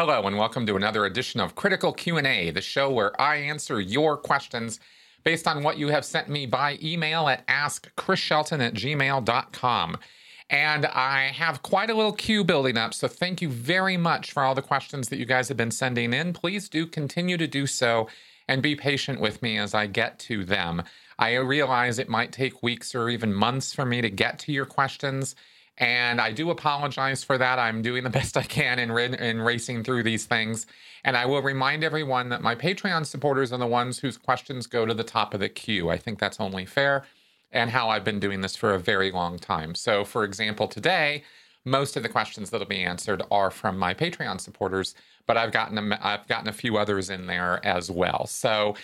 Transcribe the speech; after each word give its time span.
Hello 0.00 0.28
and 0.28 0.38
welcome 0.38 0.64
to 0.64 0.76
another 0.76 1.06
edition 1.06 1.40
of 1.40 1.56
Critical 1.56 1.92
Q&A, 1.92 2.52
the 2.52 2.60
show 2.60 2.88
where 2.88 3.20
I 3.20 3.34
answer 3.34 3.80
your 3.80 4.16
questions 4.16 4.78
based 5.24 5.48
on 5.48 5.64
what 5.64 5.76
you 5.76 5.88
have 5.88 6.04
sent 6.04 6.28
me 6.28 6.46
by 6.46 6.78
email 6.80 7.26
at 7.26 7.44
askchrisshelton 7.48 8.64
at 8.64 8.74
gmail.com. 8.74 9.96
And 10.50 10.86
I 10.86 11.32
have 11.34 11.64
quite 11.64 11.90
a 11.90 11.94
little 11.94 12.12
queue 12.12 12.44
building 12.44 12.78
up, 12.78 12.94
so 12.94 13.08
thank 13.08 13.42
you 13.42 13.48
very 13.48 13.96
much 13.96 14.30
for 14.30 14.44
all 14.44 14.54
the 14.54 14.62
questions 14.62 15.08
that 15.08 15.18
you 15.18 15.24
guys 15.24 15.48
have 15.48 15.56
been 15.56 15.72
sending 15.72 16.12
in. 16.12 16.32
Please 16.32 16.68
do 16.68 16.86
continue 16.86 17.36
to 17.36 17.48
do 17.48 17.66
so 17.66 18.06
and 18.46 18.62
be 18.62 18.76
patient 18.76 19.20
with 19.20 19.42
me 19.42 19.58
as 19.58 19.74
I 19.74 19.88
get 19.88 20.20
to 20.20 20.44
them. 20.44 20.84
I 21.18 21.34
realize 21.34 21.98
it 21.98 22.08
might 22.08 22.30
take 22.30 22.62
weeks 22.62 22.94
or 22.94 23.08
even 23.08 23.34
months 23.34 23.74
for 23.74 23.84
me 23.84 24.00
to 24.02 24.10
get 24.10 24.38
to 24.38 24.52
your 24.52 24.64
questions. 24.64 25.34
And 25.78 26.20
I 26.20 26.32
do 26.32 26.50
apologize 26.50 27.24
for 27.24 27.38
that. 27.38 27.58
I'm 27.58 27.82
doing 27.82 28.04
the 28.04 28.10
best 28.18 28.36
I 28.36 28.42
can 28.42 28.78
in, 28.78 28.90
in 29.14 29.40
racing 29.40 29.84
through 29.84 30.02
these 30.02 30.26
things. 30.26 30.66
And 31.04 31.16
I 31.16 31.24
will 31.26 31.42
remind 31.42 31.84
everyone 31.84 32.28
that 32.28 32.42
my 32.42 32.54
Patreon 32.54 33.06
supporters 33.06 33.52
are 33.52 33.58
the 33.58 33.66
ones 33.66 33.98
whose 33.98 34.18
questions 34.18 34.66
go 34.66 34.84
to 34.84 34.94
the 34.94 35.04
top 35.04 35.32
of 35.32 35.40
the 35.40 35.48
queue. 35.48 35.88
I 35.88 35.96
think 35.96 36.18
that's 36.18 36.40
only 36.40 36.66
fair 36.66 37.04
and 37.50 37.70
how 37.70 37.88
I've 37.88 38.04
been 38.04 38.20
doing 38.20 38.40
this 38.40 38.56
for 38.56 38.74
a 38.74 38.78
very 38.78 39.10
long 39.10 39.38
time. 39.38 39.74
So, 39.74 40.04
for 40.04 40.24
example, 40.24 40.68
today, 40.68 41.22
most 41.64 41.96
of 41.96 42.02
the 42.02 42.08
questions 42.08 42.50
that'll 42.50 42.66
be 42.66 42.82
answered 42.82 43.22
are 43.30 43.50
from 43.50 43.78
my 43.78 43.94
Patreon 43.94 44.40
supporters, 44.40 44.94
but 45.26 45.36
I've 45.36 45.52
gotten 45.52 45.92
a, 45.92 45.98
I've 46.02 46.26
gotten 46.26 46.48
a 46.48 46.52
few 46.52 46.76
others 46.76 47.08
in 47.08 47.26
there 47.26 47.64
as 47.64 47.90
well. 47.90 48.26
So, 48.26 48.74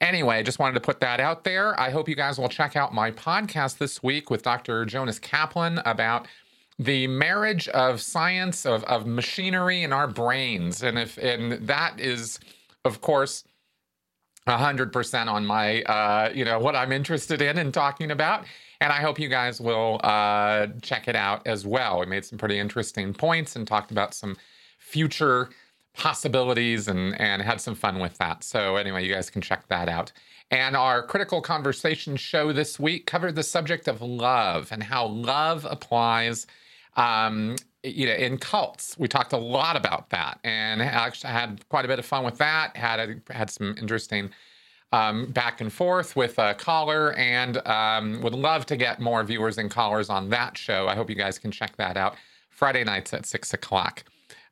Anyway, 0.00 0.36
I 0.36 0.42
just 0.42 0.58
wanted 0.58 0.74
to 0.74 0.80
put 0.80 1.00
that 1.00 1.20
out 1.20 1.44
there. 1.44 1.78
I 1.80 1.90
hope 1.90 2.08
you 2.08 2.16
guys 2.16 2.38
will 2.38 2.48
check 2.48 2.76
out 2.76 2.92
my 2.92 3.10
podcast 3.12 3.78
this 3.78 4.02
week 4.02 4.28
with 4.28 4.42
Dr. 4.42 4.84
Jonas 4.84 5.18
Kaplan 5.18 5.80
about 5.86 6.26
the 6.78 7.06
marriage 7.06 7.68
of 7.68 8.00
science 8.00 8.66
of, 8.66 8.82
of 8.84 9.06
machinery 9.06 9.82
in 9.82 9.92
our 9.92 10.08
brains. 10.08 10.82
And 10.82 10.98
if 10.98 11.16
and 11.18 11.66
that 11.66 12.00
is 12.00 12.40
of 12.84 13.00
course 13.00 13.44
100% 14.48 15.26
on 15.28 15.46
my 15.46 15.82
uh, 15.82 16.30
you 16.34 16.44
know 16.44 16.58
what 16.58 16.76
i'm 16.76 16.92
interested 16.92 17.40
in 17.40 17.58
and 17.58 17.72
talking 17.72 18.10
about. 18.10 18.44
And 18.80 18.92
i 18.92 19.00
hope 19.00 19.18
you 19.18 19.28
guys 19.28 19.60
will 19.60 20.00
uh, 20.02 20.66
check 20.82 21.08
it 21.08 21.16
out 21.16 21.46
as 21.46 21.66
well. 21.66 22.00
We 22.00 22.06
made 22.06 22.24
some 22.24 22.38
pretty 22.38 22.58
interesting 22.58 23.14
points 23.14 23.56
and 23.56 23.66
talked 23.66 23.90
about 23.90 24.12
some 24.12 24.36
future 24.78 25.50
possibilities 25.94 26.88
and 26.88 27.18
and 27.20 27.40
had 27.40 27.60
some 27.60 27.76
fun 27.76 28.00
with 28.00 28.18
that. 28.18 28.42
So 28.42 28.76
anyway 28.76 29.06
you 29.06 29.14
guys 29.14 29.30
can 29.30 29.42
check 29.42 29.68
that 29.68 29.88
out. 29.88 30.10
And 30.50 30.76
our 30.76 31.06
critical 31.06 31.40
conversation 31.40 32.16
show 32.16 32.52
this 32.52 32.78
week 32.78 33.06
covered 33.06 33.36
the 33.36 33.42
subject 33.44 33.88
of 33.88 34.02
love 34.02 34.70
and 34.72 34.82
how 34.82 35.06
love 35.06 35.66
applies 35.70 36.46
um, 36.96 37.56
you 37.82 38.06
know, 38.06 38.14
in 38.14 38.38
cults. 38.38 38.96
We 38.98 39.08
talked 39.08 39.32
a 39.32 39.38
lot 39.38 39.76
about 39.76 40.10
that, 40.10 40.38
and 40.44 40.80
actually 40.82 41.32
had 41.32 41.68
quite 41.68 41.84
a 41.84 41.88
bit 41.88 41.98
of 41.98 42.06
fun 42.06 42.24
with 42.24 42.38
that. 42.38 42.76
Had 42.76 43.00
a, 43.00 43.32
had 43.32 43.50
some 43.50 43.76
interesting 43.78 44.30
um, 44.92 45.26
back 45.32 45.60
and 45.60 45.72
forth 45.72 46.16
with 46.16 46.38
a 46.38 46.54
caller, 46.54 47.12
and 47.14 47.66
um, 47.66 48.20
would 48.22 48.34
love 48.34 48.64
to 48.66 48.76
get 48.76 49.00
more 49.00 49.22
viewers 49.24 49.58
and 49.58 49.70
callers 49.70 50.08
on 50.08 50.30
that 50.30 50.56
show. 50.56 50.88
I 50.88 50.94
hope 50.94 51.10
you 51.10 51.16
guys 51.16 51.38
can 51.38 51.50
check 51.50 51.76
that 51.76 51.96
out 51.96 52.16
Friday 52.48 52.84
nights 52.84 53.12
at 53.12 53.26
six 53.26 53.52
o'clock. 53.54 54.04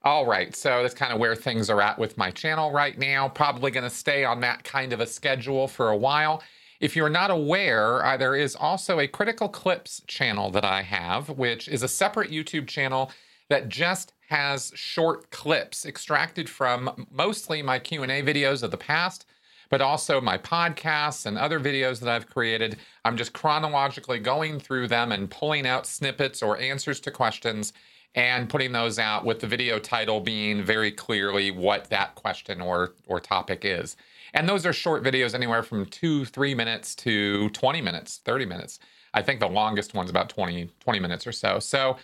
All 0.04 0.26
right, 0.26 0.54
so 0.56 0.82
that's 0.82 0.94
kind 0.94 1.12
of 1.12 1.20
where 1.20 1.36
things 1.36 1.70
are 1.70 1.80
at 1.80 1.96
with 1.96 2.18
my 2.18 2.32
channel 2.32 2.72
right 2.72 2.98
now. 2.98 3.28
Probably 3.28 3.70
going 3.70 3.84
to 3.84 3.90
stay 3.90 4.24
on 4.24 4.40
that 4.40 4.64
kind 4.64 4.92
of 4.92 5.00
a 5.00 5.06
schedule 5.06 5.68
for 5.68 5.90
a 5.90 5.96
while. 5.96 6.42
If 6.82 6.96
you're 6.96 7.08
not 7.08 7.30
aware, 7.30 8.04
uh, 8.04 8.16
there 8.16 8.34
is 8.34 8.56
also 8.56 8.98
a 8.98 9.06
Critical 9.06 9.48
Clips 9.48 10.02
channel 10.08 10.50
that 10.50 10.64
I 10.64 10.82
have, 10.82 11.28
which 11.28 11.68
is 11.68 11.84
a 11.84 11.88
separate 11.88 12.32
YouTube 12.32 12.66
channel 12.66 13.12
that 13.48 13.68
just 13.68 14.14
has 14.30 14.72
short 14.74 15.30
clips 15.30 15.86
extracted 15.86 16.50
from 16.50 17.06
mostly 17.08 17.62
my 17.62 17.78
Q&A 17.78 18.20
videos 18.24 18.64
of 18.64 18.72
the 18.72 18.76
past, 18.76 19.26
but 19.70 19.80
also 19.80 20.20
my 20.20 20.36
podcasts 20.36 21.24
and 21.24 21.38
other 21.38 21.60
videos 21.60 22.00
that 22.00 22.08
I've 22.08 22.28
created. 22.28 22.78
I'm 23.04 23.16
just 23.16 23.32
chronologically 23.32 24.18
going 24.18 24.58
through 24.58 24.88
them 24.88 25.12
and 25.12 25.30
pulling 25.30 25.68
out 25.68 25.86
snippets 25.86 26.42
or 26.42 26.58
answers 26.58 26.98
to 27.02 27.12
questions 27.12 27.72
and 28.16 28.48
putting 28.48 28.72
those 28.72 28.98
out 28.98 29.24
with 29.24 29.38
the 29.38 29.46
video 29.46 29.78
title 29.78 30.20
being 30.20 30.64
very 30.64 30.90
clearly 30.90 31.52
what 31.52 31.88
that 31.90 32.16
question 32.16 32.60
or 32.60 32.94
or 33.06 33.20
topic 33.20 33.64
is. 33.64 33.96
And 34.34 34.48
those 34.48 34.64
are 34.64 34.72
short 34.72 35.02
videos, 35.02 35.34
anywhere 35.34 35.62
from 35.62 35.86
two, 35.86 36.24
three 36.24 36.54
minutes 36.54 36.94
to 36.96 37.50
20 37.50 37.80
minutes, 37.82 38.20
30 38.24 38.46
minutes. 38.46 38.78
I 39.14 39.22
think 39.22 39.40
the 39.40 39.48
longest 39.48 39.94
one's 39.94 40.10
about 40.10 40.28
20, 40.30 40.70
20 40.80 40.98
minutes 40.98 41.26
or 41.26 41.32
so. 41.32 41.58
So, 41.58 41.96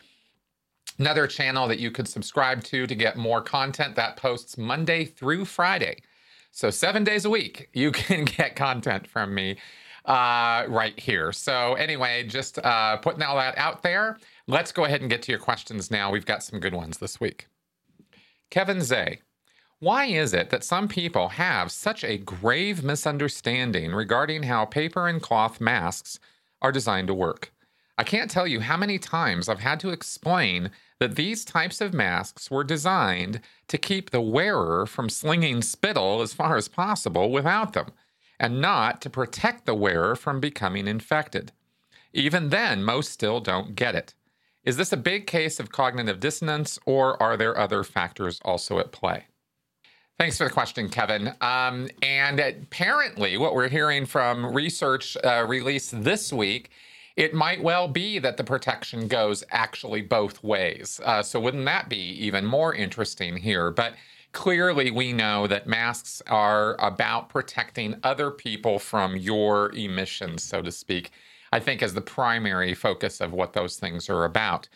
another 0.99 1.27
channel 1.27 1.69
that 1.69 1.79
you 1.79 1.91
could 1.91 2.09
subscribe 2.09 2.63
to 2.65 2.87
to 2.87 2.95
get 2.95 3.17
more 3.17 3.41
content 3.41 3.97
that 3.97 4.17
posts 4.17 4.59
Monday 4.59 5.05
through 5.05 5.47
Friday. 5.47 6.03
So, 6.51 6.71
seven 6.71 7.05
days 7.05 7.25
a 7.25 7.31
week, 7.31 7.71
you 7.75 7.93
can 7.93 8.25
get 8.25 8.57
content 8.57 9.07
from 9.07 9.35
me 9.35 9.57
uh, 10.05 10.65
right 10.69 10.99
here. 10.99 11.33
So, 11.33 11.75
anyway, 11.75 12.25
just 12.25 12.59
uh, 12.59 12.99
putting 12.99 13.23
all 13.23 13.37
that 13.37 13.57
out 13.57 13.83
there. 13.83 14.19
Let's 14.47 14.73
go 14.73 14.85
ahead 14.85 15.01
and 15.01 15.09
get 15.09 15.23
to 15.23 15.33
your 15.33 15.41
questions 15.41 15.91
now. 15.91 16.11
We've 16.11 16.27
got 16.27 16.43
some 16.43 16.61
good 16.61 16.75
ones 16.75 16.99
this 16.99 17.19
week. 17.21 17.47
Kevin 18.51 18.83
Zay. 18.83 19.21
Why 19.81 20.07
is 20.07 20.35
it 20.35 20.51
that 20.51 20.65
some 20.65 20.89
people 20.89 21.29
have 21.29 21.71
such 21.71 22.03
a 22.03 22.19
grave 22.19 22.83
misunderstanding 22.83 23.93
regarding 23.93 24.43
how 24.43 24.65
paper 24.65 25.07
and 25.07 25.23
cloth 25.23 25.61
masks 25.61 26.19
are 26.61 26.73
designed 26.73 27.07
to 27.07 27.15
work? 27.15 27.53
I 27.97 28.03
can't 28.03 28.29
tell 28.29 28.45
you 28.45 28.59
how 28.59 28.77
many 28.77 28.99
times 28.99 29.49
I've 29.49 29.61
had 29.61 29.79
to 29.81 29.91
explain 29.91 30.73
that 30.99 31.15
these 31.15 31.45
types 31.45 31.81
of 31.81 31.95
masks 31.95 32.51
were 32.51 32.65
designed 32.65 33.41
to 33.69 33.79
keep 33.79 34.11
the 34.11 34.21
wearer 34.21 34.85
from 34.85 35.09
slinging 35.09 35.63
spittle 35.63 36.23
as 36.23 36.35
far 36.35 36.57
as 36.57 36.67
possible 36.67 37.31
without 37.31 37.73
them, 37.75 37.93
and 38.41 38.61
not 38.61 39.01
to 39.03 39.11
protect 39.11 39.65
the 39.65 39.77
wearer 39.77 40.17
from 40.17 40.41
becoming 40.41 40.89
infected. 40.89 41.53
Even 42.13 42.49
then, 42.49 42.83
most 42.83 43.13
still 43.13 43.39
don't 43.39 43.77
get 43.77 43.95
it. 43.95 44.15
Is 44.65 44.77
this 44.77 44.93
a 44.93 44.97
big 44.97 45.29
case 45.29 45.61
of 45.61 45.71
cognitive 45.71 46.19
dissonance, 46.19 46.81
or 46.85 47.21
are 47.23 47.37
there 47.37 47.57
other 47.57 47.85
factors 47.85 48.41
also 48.45 48.81
at 48.81 48.91
play? 48.91 49.27
Thanks 50.19 50.37
for 50.37 50.45
the 50.45 50.51
question, 50.51 50.89
Kevin. 50.89 51.33
Um, 51.41 51.89
and 52.03 52.41
apparently, 52.41 53.37
what 53.37 53.55
we're 53.55 53.69
hearing 53.69 54.05
from 54.05 54.53
research 54.53 55.17
uh, 55.23 55.45
released 55.47 56.03
this 56.03 56.33
week, 56.33 56.71
it 57.15 57.35
might 57.35 57.63
well 57.63 57.87
be 57.87 58.19
that 58.19 58.37
the 58.37 58.43
protection 58.43 59.07
goes 59.07 59.45
actually 59.53 60.03
both 60.03 60.43
ways. 60.43 61.01
Uh, 61.05 61.23
so, 61.23 61.39
wouldn't 61.39 61.67
that 61.67 61.89
be 61.89 61.97
even 61.97 62.45
more 62.45 62.75
interesting 62.75 63.37
here? 63.37 63.71
But 63.71 63.95
clearly, 64.33 64.91
we 64.91 65.13
know 65.13 65.47
that 65.47 65.69
masks 65.69 66.21
are 66.27 66.75
about 66.85 67.29
protecting 67.29 67.95
other 68.03 68.33
people 68.33 68.81
from 68.81 69.17
your 69.17 69.73
emissions, 69.77 70.43
so 70.43 70.63
to 70.63 70.73
speak. 70.73 71.13
I 71.53 71.61
think 71.61 71.81
is 71.81 71.95
the 71.95 72.01
primary 72.01 72.75
focus 72.75 73.21
of 73.21 73.33
what 73.33 73.53
those 73.53 73.77
things 73.77 74.11
are 74.11 74.25
about. 74.25 74.69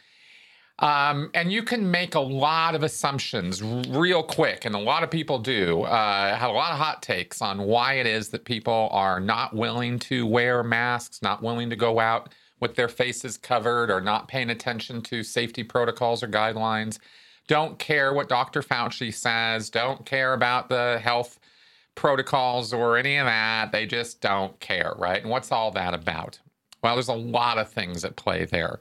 Um, 0.82 1.31
and 1.34 1.53
you 1.53 1.62
can 1.62 1.91
make 1.91 2.16
a 2.16 2.20
lot 2.20 2.75
of 2.75 2.82
assumptions 2.82 3.62
real 3.62 4.22
quick, 4.22 4.65
and 4.65 4.75
a 4.75 4.81
lot 4.81 5.04
of 5.04 5.10
people 5.12 5.38
do. 5.38 5.82
Uh, 5.82 6.37
have 6.37 6.50
a 6.50 6.54
lot 6.54 6.72
of 6.72 6.78
hot 6.78 7.03
takes 7.03 7.41
on 7.41 7.62
why 7.62 7.94
it 7.94 8.06
is 8.06 8.31
that 8.31 8.44
people 8.44 8.88
are 8.93 9.20
not 9.20 9.54
willing 9.54 10.00
to 10.00 10.26
wear 10.26 10.65
masks, 10.65 11.22
not 11.22 11.43
willing 11.43 11.70
to 11.70 11.76
go 11.76 12.00
out 12.00 12.34
with 12.60 12.75
their 12.75 12.88
faces 12.88 13.38
covered, 13.38 13.91
or 13.93 14.00
not 14.00 14.28
paying 14.28 14.50
attention 14.50 15.03
to 15.03 15.22
safety 15.22 15.65
protocols 15.65 16.22
or 16.22 16.28
guidelines. 16.28 16.99
Don't 17.49 17.78
care 17.78 18.12
what 18.12 18.28
Dr. 18.28 18.62
Fauci 18.62 19.14
says. 19.14 19.70
Don't 19.70 20.04
care 20.04 20.34
about 20.34 20.69
the 20.69 21.00
health 21.03 21.38
protocols 21.94 22.72
or 22.72 22.97
any 22.97 23.19
of 23.19 23.26
that. 23.26 23.72
They 23.72 23.87
just 23.87 24.20
don't 24.20 24.59
care, 24.60 24.94
right? 24.99 25.22
And 25.22 25.31
what's 25.31 25.53
all 25.53 25.70
that 25.73 25.94
about? 25.94 26.40
Well, 26.82 26.96
there's 26.96 27.08
a 27.08 27.14
lot 27.14 27.58
of 27.58 27.70
things 27.70 28.05
at 28.05 28.17
play 28.17 28.46
there. 28.46 28.81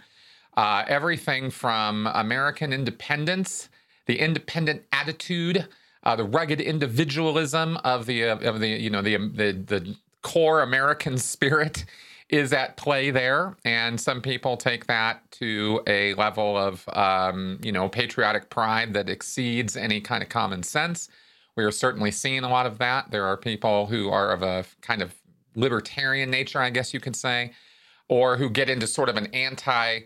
Uh, 0.58 0.84
everything 0.88 1.50
from 1.50 2.08
American 2.14 2.74
independence, 2.74 3.70
the 4.06 4.20
independent 4.20 4.84
attitude, 4.92 5.68
uh, 6.04 6.16
the 6.16 6.24
rugged 6.24 6.60
individualism 6.60 7.78
of 7.84 8.06
the 8.06 8.26
uh, 8.26 8.38
of 8.38 8.60
the 8.60 8.68
you 8.68 8.90
know 8.90 9.02
the, 9.02 9.18
the 9.18 9.52
the 9.54 9.96
core 10.22 10.62
American 10.62 11.18
spirit 11.18 11.86
is 12.30 12.54
at 12.54 12.78
play 12.78 13.12
there, 13.12 13.56
and 13.66 14.00
some 14.00 14.22
people 14.22 14.56
take 14.56 14.88
that 14.88 15.30
to 15.32 15.82
a 15.88 16.14
level 16.16 16.58
of 16.58 16.88
um, 16.94 17.60
you 17.62 17.72
know 17.72 17.88
patriotic 17.88 18.50
pride 18.50 18.94
that 18.94 19.10
exceeds 19.10 19.78
any 19.78 20.02
kind 20.02 20.24
of 20.24 20.30
common 20.30 20.64
sense. 20.64 21.10
We 21.56 21.64
are 21.64 21.72
certainly 21.72 22.12
seeing 22.12 22.44
a 22.44 22.50
lot 22.50 22.66
of 22.66 22.78
that. 22.78 23.12
There 23.12 23.26
are 23.26 23.38
people 23.38 23.86
who 23.86 24.10
are 24.10 24.32
of 24.32 24.42
a 24.42 24.66
kind 24.82 25.02
of 25.02 25.14
libertarian 25.56 26.30
nature, 26.30 26.60
I 26.60 26.70
guess 26.70 26.94
you 26.94 27.02
could 27.02 27.16
say, 27.16 27.52
or 28.08 28.38
who 28.38 28.50
get 28.50 28.70
into 28.70 28.88
sort 28.88 29.10
of 29.10 29.18
an 29.18 29.28
anti 29.34 30.00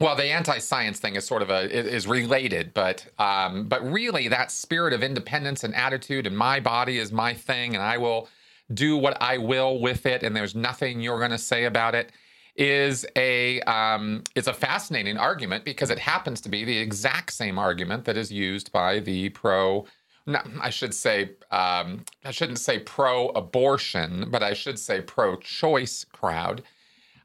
well, 0.00 0.14
the 0.14 0.26
anti-science 0.26 1.00
thing 1.00 1.16
is 1.16 1.26
sort 1.26 1.42
of 1.42 1.50
a 1.50 1.70
is 1.70 2.06
related, 2.06 2.72
but 2.72 3.06
um, 3.18 3.66
but 3.68 3.82
really 3.90 4.28
that 4.28 4.52
spirit 4.52 4.92
of 4.92 5.02
independence 5.02 5.64
and 5.64 5.74
attitude, 5.74 6.26
and 6.26 6.36
my 6.36 6.60
body 6.60 6.98
is 6.98 7.10
my 7.10 7.34
thing, 7.34 7.74
and 7.74 7.82
I 7.82 7.98
will 7.98 8.28
do 8.72 8.96
what 8.96 9.20
I 9.20 9.38
will 9.38 9.80
with 9.80 10.06
it, 10.06 10.22
and 10.22 10.36
there's 10.36 10.54
nothing 10.54 11.00
you're 11.00 11.18
going 11.18 11.32
to 11.32 11.38
say 11.38 11.64
about 11.64 11.94
it, 11.96 12.12
is 12.54 13.06
a 13.16 13.60
um, 13.62 14.22
a 14.36 14.52
fascinating 14.52 15.16
argument 15.16 15.64
because 15.64 15.90
it 15.90 15.98
happens 15.98 16.40
to 16.42 16.48
be 16.48 16.64
the 16.64 16.78
exact 16.78 17.32
same 17.32 17.58
argument 17.58 18.04
that 18.04 18.16
is 18.16 18.30
used 18.30 18.70
by 18.72 19.00
the 19.00 19.30
pro. 19.30 19.84
No, 20.26 20.40
I 20.60 20.70
should 20.70 20.94
say 20.94 21.30
um, 21.50 22.04
I 22.24 22.30
shouldn't 22.30 22.58
say 22.58 22.78
pro-abortion, 22.80 24.28
but 24.30 24.42
I 24.42 24.52
should 24.52 24.78
say 24.78 25.00
pro-choice 25.00 26.04
crowd, 26.04 26.62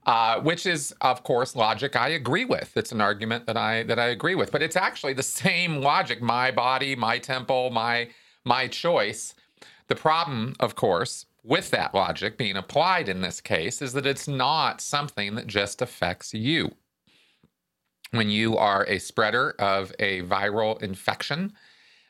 uh, 0.05 0.39
which 0.41 0.65
is 0.65 0.93
of 1.01 1.23
course 1.23 1.55
logic 1.55 1.95
I 1.95 2.09
agree 2.09 2.45
with. 2.45 2.75
It's 2.75 2.91
an 2.91 3.01
argument 3.01 3.45
that 3.47 3.57
I 3.57 3.83
that 3.83 3.99
I 3.99 4.07
agree 4.07 4.35
with, 4.35 4.51
but 4.51 4.61
it's 4.61 4.75
actually 4.75 5.13
the 5.13 5.23
same 5.43 5.81
logic: 5.81 6.21
my 6.21 6.51
body, 6.51 6.95
my 6.95 7.19
temple, 7.19 7.69
my 7.69 8.09
my 8.45 8.67
choice. 8.67 9.35
The 9.87 9.95
problem, 9.95 10.55
of 10.59 10.75
course, 10.75 11.25
with 11.43 11.69
that 11.71 11.93
logic 11.93 12.37
being 12.37 12.55
applied 12.55 13.09
in 13.09 13.21
this 13.21 13.41
case 13.41 13.81
is 13.81 13.93
that 13.93 14.05
it's 14.05 14.27
not 14.27 14.81
something 14.81 15.35
that 15.35 15.47
just 15.47 15.81
affects 15.81 16.33
you. 16.33 16.73
When 18.11 18.29
you 18.29 18.57
are 18.57 18.85
a 18.87 18.99
spreader 18.99 19.55
of 19.59 19.91
a 19.99 20.21
viral 20.21 20.81
infection, 20.81 21.53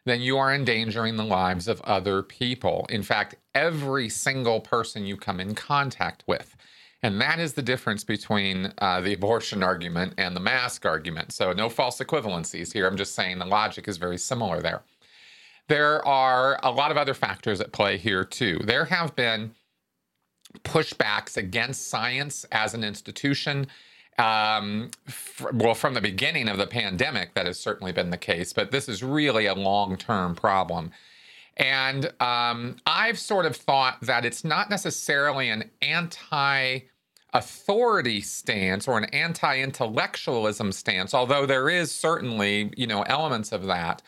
then 0.06 0.22
you 0.22 0.38
are 0.38 0.54
endangering 0.54 1.16
the 1.16 1.24
lives 1.24 1.68
of 1.68 1.82
other 1.82 2.22
people. 2.22 2.86
In 2.90 3.04
fact, 3.04 3.36
every 3.56 4.10
single 4.10 4.60
person 4.60 5.06
you 5.06 5.16
come 5.18 5.40
in 5.40 5.56
contact 5.56 6.24
with. 6.28 6.56
And 7.04 7.20
that 7.20 7.38
is 7.38 7.54
the 7.54 7.62
difference 7.62 8.06
between 8.06 8.74
uh, 8.78 9.02
the 9.02 9.14
abortion 9.14 9.62
argument 9.62 10.14
and 10.18 10.34
the 10.36 10.40
mask 10.40 10.86
argument. 10.86 11.34
So, 11.34 11.52
no 11.52 11.68
false 11.68 12.00
equivalencies 12.00 12.72
here. 12.72 12.88
I'm 12.88 12.96
just 12.96 13.14
saying 13.14 13.40
the 13.40 13.46
logic 13.46 13.90
is 13.90 13.98
very 13.98 14.18
similar 14.18 14.62
there. 14.62 14.84
There 15.68 16.06
are 16.08 16.60
a 16.64 16.72
lot 16.72 16.92
of 16.92 16.98
other 16.98 17.14
factors 17.14 17.60
at 17.60 17.74
play 17.74 17.98
here, 17.98 18.24
too. 18.24 18.60
There 18.64 18.86
have 18.86 19.16
been 19.18 19.54
pushbacks 20.64 21.36
against 21.36 21.90
science 21.90 22.46
as 22.52 22.74
an 22.74 22.86
institution. 22.86 23.68
Um, 24.18 24.92
f- 25.08 25.46
well, 25.54 25.74
from 25.74 25.96
the 25.96 26.02
beginning 26.02 26.48
of 26.48 26.58
the 26.58 26.68
pandemic, 26.68 27.34
that 27.34 27.48
has 27.48 27.60
certainly 27.60 27.92
been 27.92 28.12
the 28.12 28.18
case, 28.18 28.54
but 28.54 28.72
this 28.72 28.88
is 28.88 29.04
really 29.04 29.46
a 29.46 29.56
long 29.56 29.98
term 29.98 30.36
problem. 30.36 30.92
And 31.58 32.12
um, 32.22 32.78
I've 32.86 33.20
sort 33.20 33.46
of 33.46 33.56
thought 33.56 34.02
that 34.02 34.26
it's 34.26 34.44
not 34.44 34.70
necessarily 34.70 35.50
an 35.50 35.70
anti 35.82 36.80
authority 37.34 38.22
stance 38.22 38.88
or 38.88 38.98
an 38.98 39.06
anti 39.06 39.60
intellectualism 39.60 40.72
stance, 40.72 41.14
although 41.14 41.46
there 41.46 41.70
is 41.70 41.92
certainly, 41.92 42.72
you 42.78 42.88
know, 42.88 43.02
elements 43.04 43.52
of 43.52 43.66
that 43.66 44.02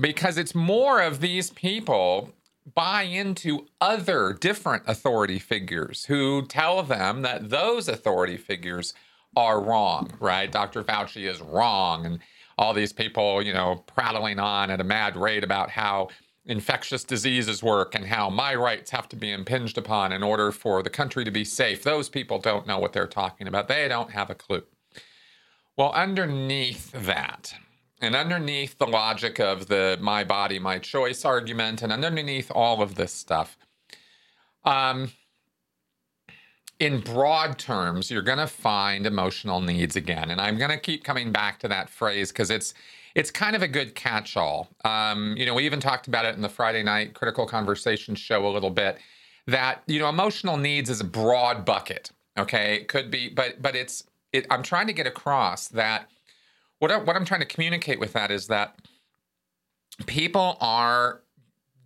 because 0.00 0.38
it's 0.38 0.54
more 0.54 1.00
of 1.02 1.20
these 1.20 1.50
people 1.50 2.30
buy 2.74 3.02
into 3.02 3.66
other 3.80 4.36
different 4.38 4.82
authority 4.86 5.38
figures 5.38 6.04
who 6.04 6.46
tell 6.46 6.82
them 6.82 7.22
that 7.22 7.50
those 7.50 7.88
authority 7.88 8.36
figures 8.36 8.94
are 9.36 9.60
wrong, 9.60 10.10
right? 10.20 10.52
Dr. 10.52 10.84
Fauci 10.84 11.28
is 11.28 11.40
wrong. 11.40 12.06
And 12.06 12.18
all 12.58 12.74
these 12.74 12.92
people, 12.92 13.40
you 13.40 13.52
know, 13.52 13.84
prattling 13.86 14.38
on 14.38 14.70
at 14.70 14.80
a 14.80 14.84
mad 14.84 15.16
rate 15.16 15.44
about 15.44 15.70
how 15.70 16.08
infectious 16.48 17.04
diseases 17.04 17.62
work 17.62 17.94
and 17.94 18.06
how 18.06 18.30
my 18.30 18.54
rights 18.54 18.90
have 18.90 19.08
to 19.10 19.16
be 19.16 19.30
impinged 19.30 19.76
upon 19.76 20.12
in 20.12 20.22
order 20.22 20.50
for 20.50 20.82
the 20.82 20.90
country 20.90 21.24
to 21.24 21.30
be 21.30 21.44
safe. 21.44 21.82
Those 21.82 22.08
people 22.08 22.38
don't 22.38 22.66
know 22.66 22.78
what 22.78 22.94
they're 22.94 23.06
talking 23.06 23.46
about. 23.46 23.68
They 23.68 23.86
don't 23.86 24.10
have 24.10 24.30
a 24.30 24.34
clue. 24.34 24.62
Well, 25.76 25.92
underneath 25.92 26.90
that, 26.92 27.54
and 28.00 28.16
underneath 28.16 28.78
the 28.78 28.86
logic 28.86 29.38
of 29.38 29.68
the 29.68 29.98
my 30.00 30.24
body, 30.24 30.58
my 30.58 30.78
choice 30.78 31.24
argument, 31.24 31.82
and 31.82 31.92
underneath 31.92 32.50
all 32.50 32.82
of 32.82 32.94
this 32.94 33.12
stuff, 33.12 33.56
um, 34.64 35.12
in 36.80 37.00
broad 37.00 37.58
terms, 37.58 38.10
you're 38.10 38.22
going 38.22 38.38
to 38.38 38.46
find 38.46 39.06
emotional 39.06 39.60
needs 39.60 39.96
again. 39.96 40.30
And 40.30 40.40
I'm 40.40 40.58
going 40.58 40.70
to 40.70 40.78
keep 40.78 41.04
coming 41.04 41.32
back 41.32 41.58
to 41.60 41.68
that 41.68 41.90
phrase 41.90 42.30
because 42.30 42.50
it's 42.50 42.72
it's 43.18 43.32
kind 43.32 43.56
of 43.56 43.62
a 43.62 43.68
good 43.68 43.96
catch-all. 43.96 44.68
Um, 44.84 45.34
you 45.36 45.44
know, 45.44 45.52
we 45.52 45.66
even 45.66 45.80
talked 45.80 46.06
about 46.06 46.24
it 46.24 46.36
in 46.36 46.40
the 46.40 46.48
Friday 46.48 46.84
night 46.84 47.14
critical 47.14 47.46
conversation 47.46 48.14
show 48.14 48.46
a 48.46 48.52
little 48.52 48.70
bit. 48.70 48.98
That 49.48 49.82
you 49.88 49.98
know, 49.98 50.08
emotional 50.08 50.56
needs 50.56 50.88
is 50.88 51.00
a 51.00 51.04
broad 51.04 51.64
bucket. 51.64 52.12
Okay, 52.38 52.76
it 52.76 52.86
could 52.86 53.10
be, 53.10 53.28
but 53.28 53.60
but 53.60 53.74
it's 53.74 54.04
it, 54.32 54.46
I'm 54.50 54.62
trying 54.62 54.86
to 54.86 54.92
get 54.92 55.08
across 55.08 55.66
that 55.68 56.08
what, 56.78 56.92
I, 56.92 56.98
what 56.98 57.16
I'm 57.16 57.24
trying 57.24 57.40
to 57.40 57.46
communicate 57.46 57.98
with 57.98 58.12
that 58.12 58.30
is 58.30 58.46
that 58.46 58.78
people 60.06 60.56
are 60.60 61.22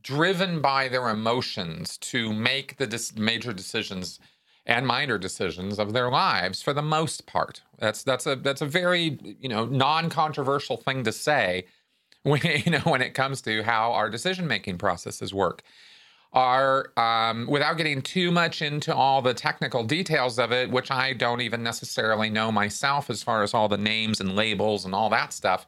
driven 0.03 0.61
by 0.61 0.89
their 0.89 1.09
emotions 1.09 1.97
to 1.97 2.31
make 2.33 2.77
the 2.77 2.87
dis- 2.87 3.17
major 3.17 3.55
decisions 3.55 4.21
and 4.67 4.87
minor 4.87 5.19
decisions 5.19 5.79
of 5.79 5.93
their 5.93 6.11
lives 6.11 6.63
for 6.63 6.73
the 6.73 6.83
most 6.83 7.27
part. 7.27 7.63
That's 7.79 8.03
that's 8.03 8.27
a 8.27 8.37
that's 8.37 8.63
a 8.63 8.67
very 8.67 9.19
you 9.41 9.49
know 9.49 9.65
non-controversial 9.65 10.77
thing 10.77 11.05
to 11.05 11.13
say 11.13 11.67
when 12.23 12.41
you 12.45 12.71
know 12.71 12.81
when 12.81 13.03
it 13.03 13.15
comes 13.15 13.43
to 13.43 13.63
how 13.63 13.93
our 13.93 14.09
decision 14.09 14.47
making 14.47 14.79
processes 14.79 15.35
work 15.35 15.63
are, 16.33 16.93
um, 16.97 17.47
without 17.47 17.77
getting 17.77 18.01
too 18.01 18.31
much 18.31 18.63
into 18.63 18.95
all 18.95 19.21
the 19.21 19.35
technical 19.35 19.85
details 19.85 20.39
of 20.39 20.53
it, 20.53 20.71
which 20.71 20.91
I 20.91 21.13
don't 21.13 21.41
even 21.43 21.63
necessarily 21.63 22.31
know 22.31 22.51
myself 22.51 23.11
as 23.11 23.23
far 23.23 23.43
as 23.43 23.53
all 23.53 23.69
the 23.69 23.77
names 23.77 24.21
and 24.21 24.35
labels 24.35 24.85
and 24.85 24.95
all 24.95 25.11
that 25.11 25.33
stuff. 25.33 25.67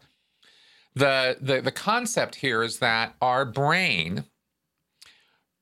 The, 0.94 1.36
the, 1.40 1.60
the 1.60 1.72
concept 1.72 2.36
here 2.36 2.62
is 2.62 2.78
that 2.78 3.14
our 3.20 3.44
brain 3.44 4.24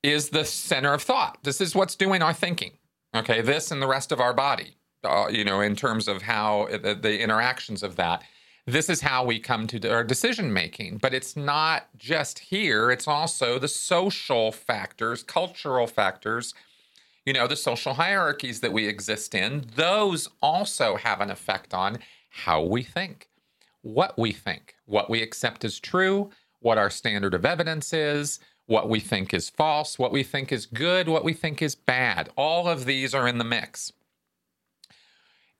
is 0.03 0.29
the 0.29 0.45
center 0.45 0.93
of 0.93 1.01
thought. 1.01 1.39
This 1.43 1.59
is 1.59 1.75
what's 1.75 1.95
doing 1.95 2.21
our 2.21 2.33
thinking. 2.33 2.71
Okay, 3.15 3.41
this 3.41 3.71
and 3.71 3.81
the 3.81 3.87
rest 3.87 4.11
of 4.11 4.19
our 4.19 4.33
body, 4.33 4.77
uh, 5.03 5.27
you 5.29 5.43
know, 5.43 5.61
in 5.61 5.75
terms 5.75 6.07
of 6.07 6.23
how 6.23 6.63
uh, 6.63 6.77
the, 6.77 6.95
the 6.95 7.21
interactions 7.21 7.83
of 7.83 7.95
that 7.97 8.23
this 8.65 8.89
is 8.89 9.01
how 9.01 9.25
we 9.25 9.39
come 9.39 9.67
to 9.67 9.91
our 9.91 10.03
decision 10.03 10.53
making. 10.53 10.97
But 10.97 11.13
it's 11.13 11.35
not 11.35 11.87
just 11.97 12.39
here, 12.39 12.91
it's 12.91 13.07
also 13.07 13.59
the 13.59 13.67
social 13.67 14.51
factors, 14.51 15.23
cultural 15.23 15.87
factors, 15.87 16.53
you 17.25 17.33
know, 17.33 17.47
the 17.47 17.55
social 17.55 17.93
hierarchies 17.93 18.61
that 18.61 18.73
we 18.73 18.87
exist 18.87 19.35
in. 19.35 19.65
Those 19.75 20.29
also 20.41 20.95
have 20.95 21.21
an 21.21 21.29
effect 21.29 21.73
on 21.73 21.99
how 22.29 22.63
we 22.63 22.83
think, 22.83 23.29
what 23.81 24.17
we 24.17 24.31
think, 24.31 24.75
what 24.85 25.09
we 25.09 25.21
accept 25.21 25.65
as 25.65 25.79
true, 25.79 26.29
what 26.59 26.77
our 26.77 26.89
standard 26.89 27.33
of 27.33 27.45
evidence 27.45 27.91
is. 27.91 28.39
What 28.65 28.89
we 28.89 28.99
think 28.99 29.33
is 29.33 29.49
false, 29.49 29.99
what 29.99 30.11
we 30.11 30.23
think 30.23 30.51
is 30.51 30.65
good, 30.65 31.09
what 31.09 31.23
we 31.23 31.33
think 31.33 31.61
is 31.61 31.75
bad. 31.75 32.29
All 32.37 32.67
of 32.67 32.85
these 32.85 33.13
are 33.13 33.27
in 33.27 33.37
the 33.37 33.43
mix. 33.43 33.91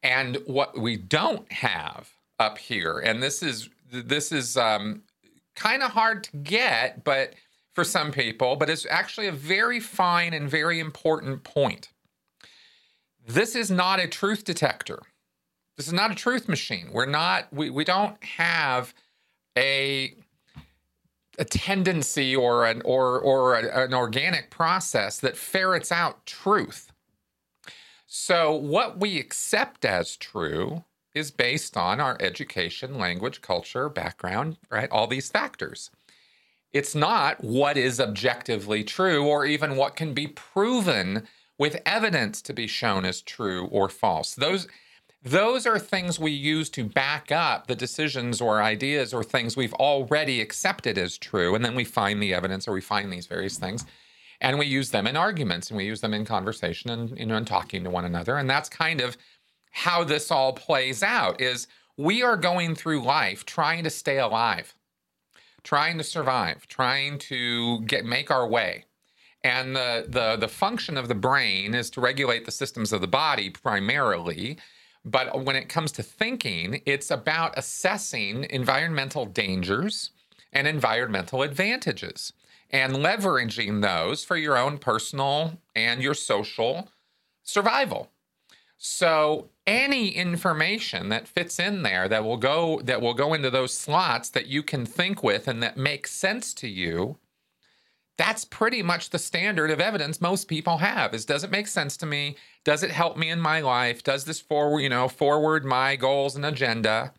And 0.02 0.38
what 0.46 0.78
we 0.78 0.98
don't 0.98 1.50
have 1.52 2.12
up 2.40 2.58
here, 2.58 3.00
and 3.00 3.22
this 3.22 3.44
is 3.44 3.70
this 3.90 4.32
is 4.32 4.58
um, 4.58 5.04
kind 5.56 5.84
of 5.84 5.92
hard 5.92 6.24
to 6.26 6.38
get, 6.38 7.04
but 7.04 7.34
for 7.74 7.84
some 7.84 8.12
people, 8.12 8.56
but 8.56 8.70
it's 8.70 8.86
actually 8.90 9.28
a 9.28 9.32
very 9.32 9.80
fine 9.80 10.34
and 10.34 10.50
very 10.50 10.80
important 10.80 11.44
point. 11.44 11.90
This 13.26 13.56
is 13.56 13.72
not 13.72 14.00
a 14.00 14.08
truth 14.08 14.44
detector. 14.44 15.00
This 15.78 15.88
is 15.88 15.94
not 15.94 16.12
a 16.12 16.16
truth 16.16 16.48
machine. 16.48 16.90
We're 16.92 17.06
not. 17.06 17.52
We 17.52 17.70
we 17.70 17.84
don't 17.84 18.22
have 18.24 18.94
a 19.58 20.16
a 21.38 21.46
tendency 21.46 22.36
or 22.36 22.66
an 22.66 22.82
or 22.84 23.20
or 23.20 23.56
a, 23.56 23.86
an 23.86 23.94
organic 23.94 24.50
process 24.50 25.20
that 25.20 25.38
ferrets 25.38 25.92
out 25.92 26.26
truth. 26.26 26.92
So 28.06 28.54
what 28.54 29.00
we 29.00 29.20
accept 29.20 29.86
as 29.86 30.16
true 30.16 30.84
is 31.16 31.32
based 31.32 31.78
on 31.78 32.00
our 32.00 32.18
education, 32.20 32.98
language, 32.98 33.42
culture, 33.42 33.90
background, 33.90 34.58
right? 34.70 34.90
All 34.92 35.08
these 35.08 35.30
factors. 35.30 35.90
It's 36.72 36.96
not 36.96 37.44
what 37.44 37.78
is 37.78 38.00
objectively 38.00 38.84
true 38.84 39.26
or 39.28 39.46
even 39.46 39.76
what 39.76 39.96
can 39.96 40.14
be 40.14 40.28
proven 40.28 41.28
with 41.60 41.82
evidence 41.86 42.42
to 42.44 42.54
be 42.54 42.66
shown 42.66 43.06
as 43.06 43.22
true 43.22 43.68
or 43.68 43.90
false. 43.90 44.34
Those 44.34 44.68
those 45.24 45.66
are 45.66 45.80
things 45.80 46.20
we 46.20 46.32
use 46.32 46.70
to 46.70 46.84
back 46.84 47.32
up 47.32 47.68
the 47.68 47.76
decisions 47.76 48.42
or 48.42 48.62
ideas 48.62 49.14
or 49.14 49.24
things 49.24 49.56
we've 49.56 49.74
already 49.76 50.42
accepted 50.42 50.98
as 50.98 51.18
true 51.18 51.56
and 51.56 51.64
then 51.64 51.76
we 51.76 51.84
find 51.84 52.22
the 52.22 52.34
evidence 52.34 52.68
or 52.68 52.74
we 52.74 52.82
find 52.82 53.12
these 53.12 53.28
various 53.28 53.58
things 53.58 53.86
and 54.42 54.60
we 54.60 54.66
use 54.66 54.92
them 54.92 55.08
in 55.08 55.16
arguments 55.16 55.70
and 55.70 55.78
we 55.78 55.86
use 55.86 56.02
them 56.02 56.14
in 56.14 56.26
conversation 56.26 56.90
and 56.90 57.18
you 57.18 57.26
know 57.26 57.38
in 57.38 57.46
talking 57.46 57.84
to 57.84 57.90
one 57.90 58.06
another 58.06 58.38
and 58.38 58.50
that's 58.50 58.70
kind 58.70 59.00
of 59.02 59.18
how 59.74 60.04
this 60.04 60.30
all 60.30 60.54
plays 60.54 61.02
out 61.02 61.42
is 61.42 61.68
we 61.98 62.24
are 62.24 62.38
going 62.38 62.76
through 62.76 63.04
life 63.04 63.46
trying 63.46 63.84
to 63.84 63.90
stay 63.90 64.20
alive, 64.20 64.76
trying 65.64 65.98
to 65.98 66.04
survive, 66.04 66.68
trying 66.68 67.18
to 67.18 67.82
get 67.82 68.06
make 68.06 68.32
our 68.32 68.48
way. 68.48 68.86
And 69.44 69.76
the, 69.76 70.06
the, 70.08 70.38
the 70.38 70.48
function 70.48 70.98
of 70.98 71.08
the 71.08 71.16
brain 71.16 71.74
is 71.76 71.90
to 71.92 72.02
regulate 72.02 72.46
the 72.46 72.52
systems 72.52 72.94
of 72.94 73.02
the 73.02 73.08
body 73.08 73.50
primarily. 73.50 74.58
But 75.06 75.44
when 75.44 75.56
it 75.56 75.70
comes 75.70 75.92
to 75.94 76.04
thinking, 76.04 76.82
it's 76.86 77.12
about 77.12 77.58
assessing 77.58 78.46
environmental 78.50 79.26
dangers 79.26 80.12
and 80.52 80.68
environmental 80.68 81.42
advantages 81.42 82.34
and 82.70 82.94
leveraging 82.94 83.82
those 83.82 84.24
for 84.24 84.38
your 84.38 84.58
own 84.58 84.78
personal 84.78 85.60
and 85.76 86.02
your 86.02 86.14
social 86.14 86.90
survival. 87.44 88.10
So 88.78 89.50
any 89.66 90.10
information 90.10 91.10
that 91.10 91.28
fits 91.28 91.60
in 91.60 91.84
there 91.84 92.10
that 92.10 92.24
will 92.24 92.38
go 92.38 92.82
that 92.82 93.02
will 93.02 93.14
go 93.14 93.34
into 93.34 93.50
those 93.50 93.74
slots 93.74 94.30
that 94.32 94.48
you 94.48 94.64
can 94.64 94.86
think 94.86 95.24
with 95.24 95.48
and 95.48 95.64
that 95.64 95.78
makes 95.78 96.12
sense 96.12 96.54
to 96.56 96.68
you, 96.68 97.18
that's 98.18 98.46
pretty 98.46 98.84
much 98.84 99.10
the 99.10 99.20
standard 99.20 99.72
of 99.72 99.80
evidence 99.80 100.22
most 100.22 100.48
people 100.48 100.78
have. 100.78 101.14
Is 101.14 101.26
does 101.26 101.44
it 101.44 101.52
make 101.52 101.68
sense 101.68 101.98
to 101.98 102.06
me? 102.06 102.36
Does 102.64 102.84
it 102.84 102.92
help 102.92 103.18
me 103.18 103.30
in 103.30 103.40
my 103.40 103.62
life? 103.62 104.04
Does 104.04 104.26
this 104.26 104.40
forward, 104.40 104.82
you 104.82 104.90
know, 104.90 105.08
forward 105.08 105.66
my 105.66 105.96
goals 105.96 106.36
and 106.36 106.46
agenda? 106.46 107.14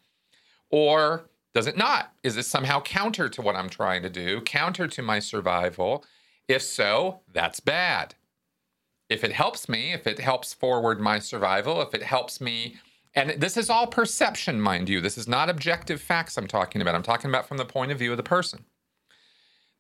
Or 0.70 1.24
does 1.52 1.66
it 1.66 1.76
not? 1.76 2.12
Is 2.22 2.36
it 2.36 2.44
somehow 2.44 2.80
counter 2.80 3.28
to 3.28 3.42
what 3.42 3.56
I'm 3.56 3.68
trying 3.68 4.02
to 4.02 4.10
do, 4.10 4.40
counter 4.40 4.86
to 4.88 5.02
my 5.02 5.18
survival? 5.18 6.04
If 6.48 6.62
so, 6.62 7.20
that's 7.32 7.60
bad 7.60 8.14
if 9.08 9.24
it 9.24 9.32
helps 9.32 9.68
me, 9.68 9.92
if 9.92 10.06
it 10.06 10.18
helps 10.18 10.52
forward 10.54 11.00
my 11.00 11.18
survival, 11.18 11.82
if 11.82 11.94
it 11.94 12.02
helps 12.02 12.40
me, 12.40 12.76
and 13.14 13.30
this 13.40 13.56
is 13.56 13.70
all 13.70 13.86
perception, 13.86 14.60
mind 14.60 14.88
you, 14.88 15.00
this 15.00 15.18
is 15.18 15.28
not 15.28 15.50
objective 15.50 16.00
facts 16.00 16.36
I'm 16.36 16.48
talking 16.48 16.80
about. 16.80 16.94
I'm 16.94 17.02
talking 17.02 17.30
about 17.30 17.46
from 17.46 17.58
the 17.58 17.64
point 17.64 17.92
of 17.92 17.98
view 17.98 18.10
of 18.10 18.16
the 18.16 18.22
person. 18.22 18.64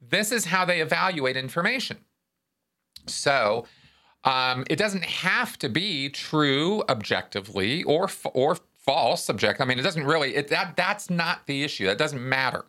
This 0.08 0.32
is 0.32 0.46
how 0.46 0.64
they 0.64 0.80
evaluate 0.80 1.36
information. 1.36 1.98
So, 3.06 3.66
um, 4.24 4.64
it 4.70 4.76
doesn't 4.76 5.04
have 5.04 5.58
to 5.58 5.68
be 5.68 6.08
true 6.08 6.82
objectively 6.88 7.82
or 7.84 8.08
or 8.32 8.56
false 8.84 9.24
subject. 9.24 9.60
I 9.60 9.64
mean, 9.64 9.78
it 9.78 9.82
doesn't 9.82 10.04
really. 10.04 10.34
It, 10.34 10.48
that 10.48 10.76
that's 10.76 11.10
not 11.10 11.46
the 11.46 11.62
issue. 11.62 11.86
That 11.86 11.98
doesn't 11.98 12.26
matter. 12.26 12.64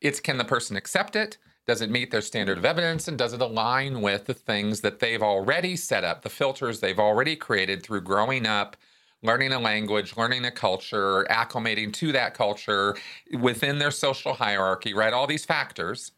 It's 0.00 0.20
can 0.20 0.38
the 0.38 0.44
person 0.44 0.76
accept 0.76 1.16
it? 1.16 1.38
Does 1.66 1.80
it 1.80 1.90
meet 1.90 2.10
their 2.10 2.20
standard 2.20 2.58
of 2.58 2.64
evidence? 2.64 3.08
And 3.08 3.18
does 3.18 3.32
it 3.32 3.40
align 3.40 4.00
with 4.00 4.26
the 4.26 4.34
things 4.34 4.82
that 4.82 5.00
they've 5.00 5.22
already 5.22 5.74
set 5.74 6.04
up, 6.04 6.22
the 6.22 6.30
filters 6.30 6.78
they've 6.78 6.98
already 6.98 7.34
created 7.34 7.82
through 7.82 8.02
growing 8.02 8.46
up, 8.46 8.76
learning 9.22 9.52
a 9.52 9.58
language, 9.58 10.16
learning 10.16 10.44
a 10.44 10.50
culture, 10.50 11.26
acclimating 11.28 11.92
to 11.94 12.12
that 12.12 12.34
culture 12.34 12.96
within 13.40 13.78
their 13.78 13.90
social 13.90 14.34
hierarchy, 14.34 14.94
right? 14.94 15.12
All 15.12 15.26
these 15.26 15.44
factors. 15.44 16.12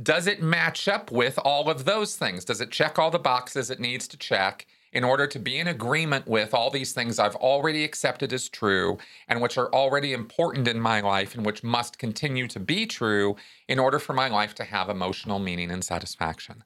Does 0.00 0.26
it 0.26 0.42
match 0.42 0.86
up 0.88 1.10
with 1.10 1.38
all 1.44 1.68
of 1.68 1.84
those 1.84 2.16
things? 2.16 2.44
Does 2.44 2.60
it 2.60 2.70
check 2.70 2.98
all 2.98 3.10
the 3.10 3.18
boxes 3.18 3.70
it 3.70 3.80
needs 3.80 4.06
to 4.08 4.16
check? 4.16 4.66
in 4.92 5.04
order 5.04 5.26
to 5.26 5.38
be 5.38 5.58
in 5.58 5.68
agreement 5.68 6.26
with 6.26 6.54
all 6.54 6.70
these 6.70 6.92
things 6.92 7.18
I've 7.18 7.36
already 7.36 7.84
accepted 7.84 8.32
as 8.32 8.48
true 8.48 8.98
and 9.28 9.40
which 9.40 9.58
are 9.58 9.72
already 9.72 10.12
important 10.12 10.66
in 10.66 10.80
my 10.80 11.00
life 11.00 11.34
and 11.34 11.44
which 11.44 11.62
must 11.62 11.98
continue 11.98 12.48
to 12.48 12.60
be 12.60 12.86
true 12.86 13.36
in 13.68 13.78
order 13.78 13.98
for 13.98 14.12
my 14.12 14.28
life 14.28 14.54
to 14.56 14.64
have 14.64 14.88
emotional 14.88 15.38
meaning 15.38 15.70
and 15.70 15.84
satisfaction. 15.84 16.64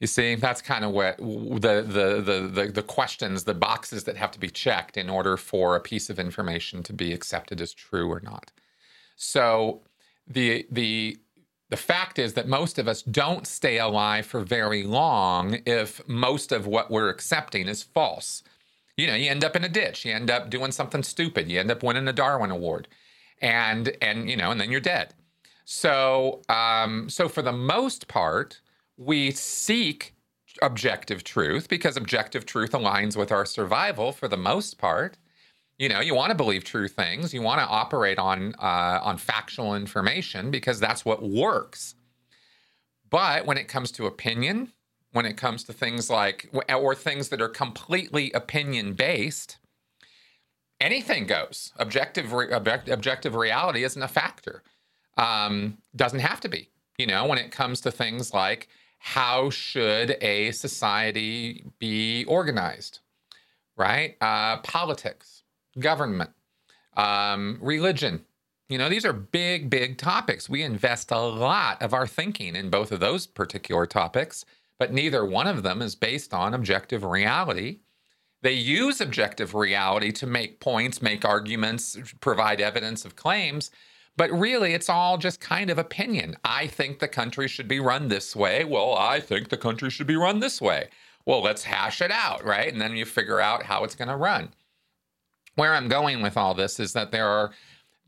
You 0.00 0.06
see, 0.06 0.34
that's 0.34 0.60
kind 0.60 0.84
of 0.84 0.92
what 0.92 1.16
the, 1.16 1.82
the 1.82 2.22
the 2.22 2.50
the 2.52 2.70
the 2.70 2.82
questions, 2.82 3.44
the 3.44 3.54
boxes 3.54 4.04
that 4.04 4.18
have 4.18 4.30
to 4.32 4.38
be 4.38 4.50
checked 4.50 4.98
in 4.98 5.08
order 5.08 5.38
for 5.38 5.74
a 5.74 5.80
piece 5.80 6.10
of 6.10 6.18
information 6.18 6.82
to 6.82 6.92
be 6.92 7.14
accepted 7.14 7.62
as 7.62 7.72
true 7.72 8.10
or 8.10 8.20
not. 8.20 8.52
So 9.16 9.80
the 10.26 10.66
the 10.70 11.16
the 11.68 11.76
fact 11.76 12.18
is 12.18 12.34
that 12.34 12.46
most 12.46 12.78
of 12.78 12.86
us 12.86 13.02
don't 13.02 13.46
stay 13.46 13.78
alive 13.78 14.26
for 14.26 14.40
very 14.40 14.84
long 14.84 15.58
if 15.66 16.06
most 16.08 16.52
of 16.52 16.66
what 16.66 16.90
we're 16.90 17.08
accepting 17.08 17.66
is 17.66 17.82
false. 17.82 18.42
You 18.96 19.08
know, 19.08 19.14
you 19.14 19.30
end 19.30 19.44
up 19.44 19.56
in 19.56 19.64
a 19.64 19.68
ditch, 19.68 20.04
you 20.04 20.12
end 20.12 20.30
up 20.30 20.48
doing 20.48 20.72
something 20.72 21.02
stupid, 21.02 21.50
you 21.50 21.58
end 21.58 21.70
up 21.70 21.82
winning 21.82 22.08
a 22.08 22.12
Darwin 22.12 22.50
Award, 22.50 22.88
and 23.40 23.94
and 24.00 24.30
you 24.30 24.36
know, 24.36 24.50
and 24.50 24.60
then 24.60 24.70
you're 24.70 24.80
dead. 24.80 25.12
So, 25.64 26.42
um, 26.48 27.10
so 27.10 27.28
for 27.28 27.42
the 27.42 27.52
most 27.52 28.06
part, 28.06 28.60
we 28.96 29.32
seek 29.32 30.14
objective 30.62 31.24
truth 31.24 31.68
because 31.68 31.96
objective 31.96 32.46
truth 32.46 32.70
aligns 32.70 33.16
with 33.16 33.30
our 33.32 33.44
survival 33.44 34.12
for 34.12 34.28
the 34.28 34.36
most 34.36 34.78
part 34.78 35.18
you 35.78 35.88
know 35.88 36.00
you 36.00 36.14
want 36.14 36.30
to 36.30 36.34
believe 36.34 36.64
true 36.64 36.88
things 36.88 37.34
you 37.34 37.42
want 37.42 37.60
to 37.60 37.66
operate 37.66 38.18
on 38.18 38.54
uh, 38.58 39.00
on 39.02 39.18
factual 39.18 39.74
information 39.74 40.50
because 40.50 40.80
that's 40.80 41.04
what 41.04 41.22
works. 41.22 41.94
But 43.08 43.46
when 43.46 43.56
it 43.56 43.68
comes 43.68 43.92
to 43.92 44.06
opinion 44.06 44.72
when 45.12 45.24
it 45.26 45.36
comes 45.36 45.64
to 45.64 45.72
things 45.72 46.10
like 46.10 46.50
or 46.68 46.94
things 46.94 47.30
that 47.30 47.40
are 47.40 47.48
completely 47.48 48.32
opinion 48.32 48.92
based 48.92 49.58
anything 50.78 51.26
goes. 51.26 51.72
Objective 51.76 52.32
re, 52.32 52.52
object, 52.52 52.88
objective 52.90 53.34
reality 53.34 53.82
isn't 53.82 54.02
a 54.02 54.08
factor. 54.08 54.62
Um, 55.16 55.78
doesn't 55.94 56.18
have 56.18 56.40
to 56.40 56.48
be 56.48 56.68
you 56.98 57.06
know 57.06 57.26
when 57.26 57.38
it 57.38 57.50
comes 57.50 57.80
to 57.82 57.90
things 57.90 58.34
like 58.34 58.68
how 58.98 59.50
should 59.50 60.16
a 60.22 60.50
society 60.52 61.64
be 61.78 62.24
organized 62.26 63.00
right? 63.76 64.16
Uh, 64.20 64.58
politics 64.58 65.35
government, 65.78 66.30
um, 66.96 67.58
religion. 67.60 68.24
You 68.68 68.78
know, 68.78 68.88
these 68.88 69.04
are 69.04 69.12
big, 69.12 69.70
big 69.70 69.96
topics. 69.96 70.48
We 70.48 70.62
invest 70.62 71.12
a 71.12 71.20
lot 71.20 71.80
of 71.80 71.94
our 71.94 72.06
thinking 72.06 72.56
in 72.56 72.68
both 72.68 72.90
of 72.90 73.00
those 73.00 73.26
particular 73.26 73.86
topics, 73.86 74.44
but 74.78 74.92
neither 74.92 75.24
one 75.24 75.46
of 75.46 75.62
them 75.62 75.82
is 75.82 75.94
based 75.94 76.34
on 76.34 76.52
objective 76.52 77.04
reality. 77.04 77.78
They 78.42 78.52
use 78.52 79.00
objective 79.00 79.54
reality 79.54 80.12
to 80.12 80.26
make 80.26 80.60
points, 80.60 81.00
make 81.00 81.24
arguments, 81.24 81.96
provide 82.20 82.60
evidence 82.60 83.04
of 83.04 83.16
claims, 83.16 83.70
but 84.16 84.30
really 84.32 84.74
it's 84.74 84.88
all 84.88 85.16
just 85.16 85.40
kind 85.40 85.70
of 85.70 85.78
opinion. 85.78 86.36
I 86.44 86.66
think 86.66 86.98
the 86.98 87.08
country 87.08 87.48
should 87.48 87.68
be 87.68 87.80
run 87.80 88.08
this 88.08 88.34
way. 88.34 88.64
Well, 88.64 88.94
I 88.94 89.20
think 89.20 89.48
the 89.48 89.56
country 89.56 89.90
should 89.90 90.06
be 90.06 90.16
run 90.16 90.40
this 90.40 90.60
way. 90.60 90.88
Well, 91.24 91.42
let's 91.42 91.64
hash 91.64 92.00
it 92.00 92.10
out, 92.10 92.44
right? 92.44 92.72
And 92.72 92.80
then 92.80 92.96
you 92.96 93.04
figure 93.04 93.40
out 93.40 93.64
how 93.64 93.84
it's 93.84 93.96
going 93.96 94.08
to 94.08 94.16
run 94.16 94.50
where 95.56 95.74
I'm 95.74 95.88
going 95.88 96.22
with 96.22 96.36
all 96.36 96.54
this 96.54 96.78
is 96.78 96.92
that 96.92 97.10
there 97.10 97.28
are 97.28 97.50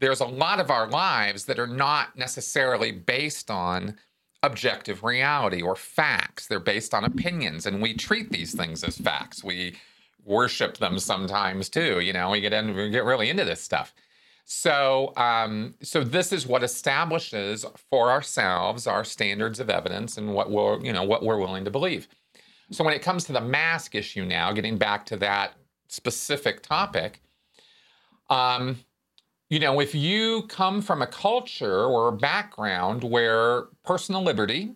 there's 0.01 0.21
a 0.21 0.27
lot 0.27 0.61
of 0.61 0.71
our 0.71 0.89
lives 0.89 1.45
that 1.47 1.59
are 1.59 1.67
not 1.67 2.17
necessarily 2.17 2.93
based 2.93 3.51
on 3.51 3.97
objective 4.45 5.03
reality 5.03 5.61
or 5.61 5.75
facts. 5.75 6.47
They're 6.47 6.61
based 6.61 6.95
on 6.95 7.05
opinions, 7.05 7.67
and 7.67 7.83
we 7.83 7.95
treat 7.95 8.31
these 8.31 8.55
things 8.55 8.85
as 8.85 8.97
facts. 8.97 9.43
We 9.43 9.77
worship 10.25 10.77
them 10.77 10.99
sometimes 10.99 11.69
too. 11.69 12.01
You 12.01 12.13
know, 12.13 12.31
we 12.31 12.41
get 12.41 12.53
in, 12.53 12.77
we 12.77 12.91
get 12.91 13.05
really 13.05 13.29
into 13.29 13.45
this 13.45 13.61
stuff. 13.61 13.93
So, 14.45 15.13
um, 15.17 15.75
so 15.83 16.03
this 16.05 16.33
is 16.33 16.47
what 16.47 16.63
establishes 16.63 17.67
for 17.91 18.11
ourselves 18.11 18.87
our 18.87 19.05
standards 19.05 19.61
of 19.61 19.69
evidence 19.69 20.17
and 20.17 20.33
what 20.33 20.51
we're, 20.51 20.81
you 20.81 20.93
know, 20.93 21.03
what 21.03 21.23
we're 21.23 21.39
willing 21.39 21.65
to 21.65 21.71
believe. 21.71 22.09
So, 22.71 22.85
when 22.85 22.95
it 22.95 23.03
comes 23.03 23.25
to 23.25 23.33
the 23.33 23.41
mask 23.41 23.95
issue, 23.95 24.25
now 24.25 24.53
getting 24.53 24.79
back 24.79 25.05
to 25.07 25.17
that 25.19 25.55
specific 25.89 26.63
topic, 26.63 27.21
um, 28.31 28.79
you 29.51 29.59
know, 29.59 29.81
if 29.81 29.95
you 29.95 30.43
come 30.49 30.83
from 30.83 31.01
a 31.01 31.07
culture 31.07 31.85
or 31.85 32.09
a 32.09 32.13
background 32.13 33.03
where 33.03 33.63
personal 33.85 34.23
liberty, 34.23 34.75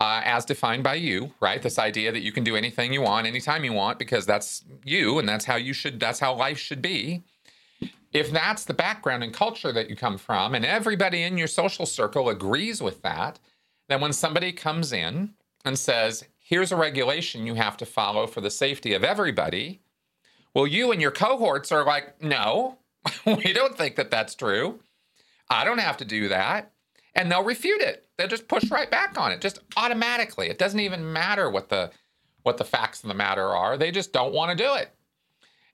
uh, 0.00 0.20
as 0.24 0.44
defined 0.44 0.82
by 0.82 0.94
you, 0.94 1.32
right? 1.40 1.62
This 1.62 1.78
idea 1.78 2.10
that 2.10 2.22
you 2.22 2.32
can 2.32 2.42
do 2.42 2.56
anything 2.56 2.92
you 2.92 3.02
want, 3.02 3.26
anytime 3.26 3.64
you 3.64 3.72
want, 3.72 3.98
because 3.98 4.26
that's 4.26 4.64
you 4.84 5.18
and 5.18 5.28
that's 5.28 5.44
how 5.44 5.56
you 5.56 5.72
should, 5.72 6.00
that's 6.00 6.18
how 6.18 6.34
life 6.34 6.58
should 6.58 6.82
be. 6.82 7.22
If 8.12 8.30
that's 8.30 8.64
the 8.64 8.74
background 8.74 9.22
and 9.22 9.32
culture 9.32 9.72
that 9.72 9.88
you 9.88 9.96
come 9.96 10.18
from, 10.18 10.54
and 10.54 10.66
everybody 10.66 11.22
in 11.22 11.38
your 11.38 11.46
social 11.46 11.86
circle 11.86 12.28
agrees 12.30 12.82
with 12.82 13.02
that, 13.02 13.38
then 13.88 14.00
when 14.00 14.12
somebody 14.12 14.52
comes 14.52 14.92
in 14.92 15.34
and 15.64 15.78
says, 15.78 16.24
here's 16.40 16.72
a 16.72 16.76
regulation 16.76 17.46
you 17.46 17.54
have 17.54 17.76
to 17.76 17.86
follow 17.86 18.26
for 18.26 18.40
the 18.40 18.50
safety 18.50 18.94
of 18.94 19.04
everybody, 19.04 19.80
well, 20.54 20.66
you 20.66 20.92
and 20.92 21.00
your 21.00 21.10
cohorts 21.10 21.72
are 21.72 21.84
like, 21.84 22.22
no, 22.22 22.78
we 23.26 23.52
don't 23.52 23.76
think 23.76 23.96
that 23.96 24.10
that's 24.10 24.34
true. 24.34 24.80
I 25.48 25.64
don't 25.64 25.78
have 25.78 25.96
to 25.98 26.04
do 26.04 26.28
that. 26.28 26.72
And 27.14 27.30
they'll 27.30 27.44
refute 27.44 27.82
it. 27.82 28.06
They'll 28.16 28.28
just 28.28 28.48
push 28.48 28.70
right 28.70 28.90
back 28.90 29.18
on 29.18 29.32
it, 29.32 29.40
just 29.40 29.60
automatically. 29.76 30.48
It 30.48 30.58
doesn't 30.58 30.80
even 30.80 31.12
matter 31.12 31.50
what 31.50 31.68
the 31.68 31.90
what 32.42 32.56
the 32.56 32.64
facts 32.64 33.02
of 33.04 33.08
the 33.08 33.14
matter 33.14 33.46
are. 33.46 33.76
They 33.76 33.92
just 33.92 34.12
don't 34.12 34.32
want 34.34 34.56
to 34.56 34.64
do 34.64 34.74
it. 34.74 34.90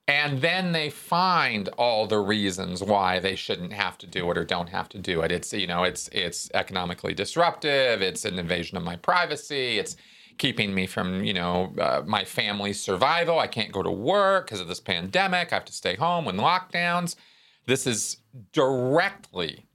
And 0.09 0.41
then 0.41 0.73
they 0.73 0.91
find 0.91 1.69
all 1.77 2.07
the 2.07 2.19
reasons 2.19 2.83
why 2.83 3.21
they 3.21 3.37
shouldn't 3.37 3.73
have 3.73 3.99
to 3.99 4.07
do 4.07 4.31
it 4.31 4.39
or 4.39 4.45
don't 4.45 4.71
have 4.71 4.89
to 4.91 4.99
do 4.99 5.21
it. 5.21 5.31
It's 5.31 5.53
you 5.53 5.67
know, 5.67 5.85
it's 5.85 6.09
it's 6.09 6.51
economically 6.55 7.15
disruptive, 7.15 8.03
it's 8.03 8.25
an 8.25 8.39
invasion 8.39 8.77
of 8.77 8.83
my 8.83 8.97
privacy, 8.97 9.79
it's 9.79 9.97
keeping 10.39 10.75
me 10.75 10.87
from, 10.87 11.25
you 11.25 11.35
know, 11.35 11.73
uh, 11.81 12.03
my 12.07 12.25
family's 12.25 12.81
survival. 12.81 13.39
I 13.39 13.47
can't 13.47 13.73
go 13.73 13.83
to 13.83 13.91
work 13.91 14.47
because 14.47 14.61
of 14.61 14.69
this 14.69 14.81
pandemic. 14.81 15.53
I 15.53 15.57
have 15.57 15.65
to 15.67 15.73
stay 15.73 15.97
home 15.97 16.25
when 16.25 16.37
lockdowns. 16.37 17.17
This 17.67 17.87
is 17.87 18.19
directly 18.53 19.67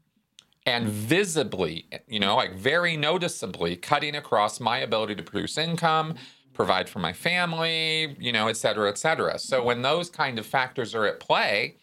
and 0.66 0.88
visibly, 0.88 1.88
you 2.08 2.20
know, 2.20 2.36
like 2.36 2.56
very 2.56 2.96
noticeably 2.96 3.76
cutting 3.76 4.16
across 4.16 4.60
my 4.60 4.78
ability 4.80 5.16
to 5.16 5.24
produce 5.24 5.58
income, 5.58 6.16
provide 6.54 6.88
for 6.88 7.00
my 7.00 7.12
family, 7.14 8.16
you 8.20 8.32
know, 8.32 8.48
et 8.48 8.58
cetera, 8.58 8.90
et 8.90 8.98
cetera. 8.98 9.38
So 9.38 9.62
when 9.64 9.82
those 9.82 10.10
kind 10.10 10.40
of 10.40 10.46
factors 10.46 10.96
are 10.96 11.06
at 11.06 11.20
play, 11.20 11.76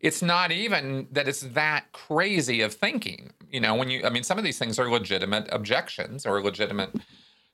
it's 0.00 0.22
not 0.22 0.50
even 0.50 1.06
that 1.12 1.28
it's 1.28 1.42
that 1.42 1.92
crazy 1.92 2.62
of 2.62 2.72
thinking. 2.74 3.32
You 3.50 3.60
know, 3.60 3.74
when 3.74 3.90
you, 3.90 4.04
I 4.04 4.10
mean, 4.10 4.24
some 4.24 4.38
of 4.38 4.44
these 4.44 4.58
things 4.58 4.78
are 4.78 4.90
legitimate 4.90 5.48
objections 5.52 6.24
or 6.24 6.42
legitimate 6.42 6.90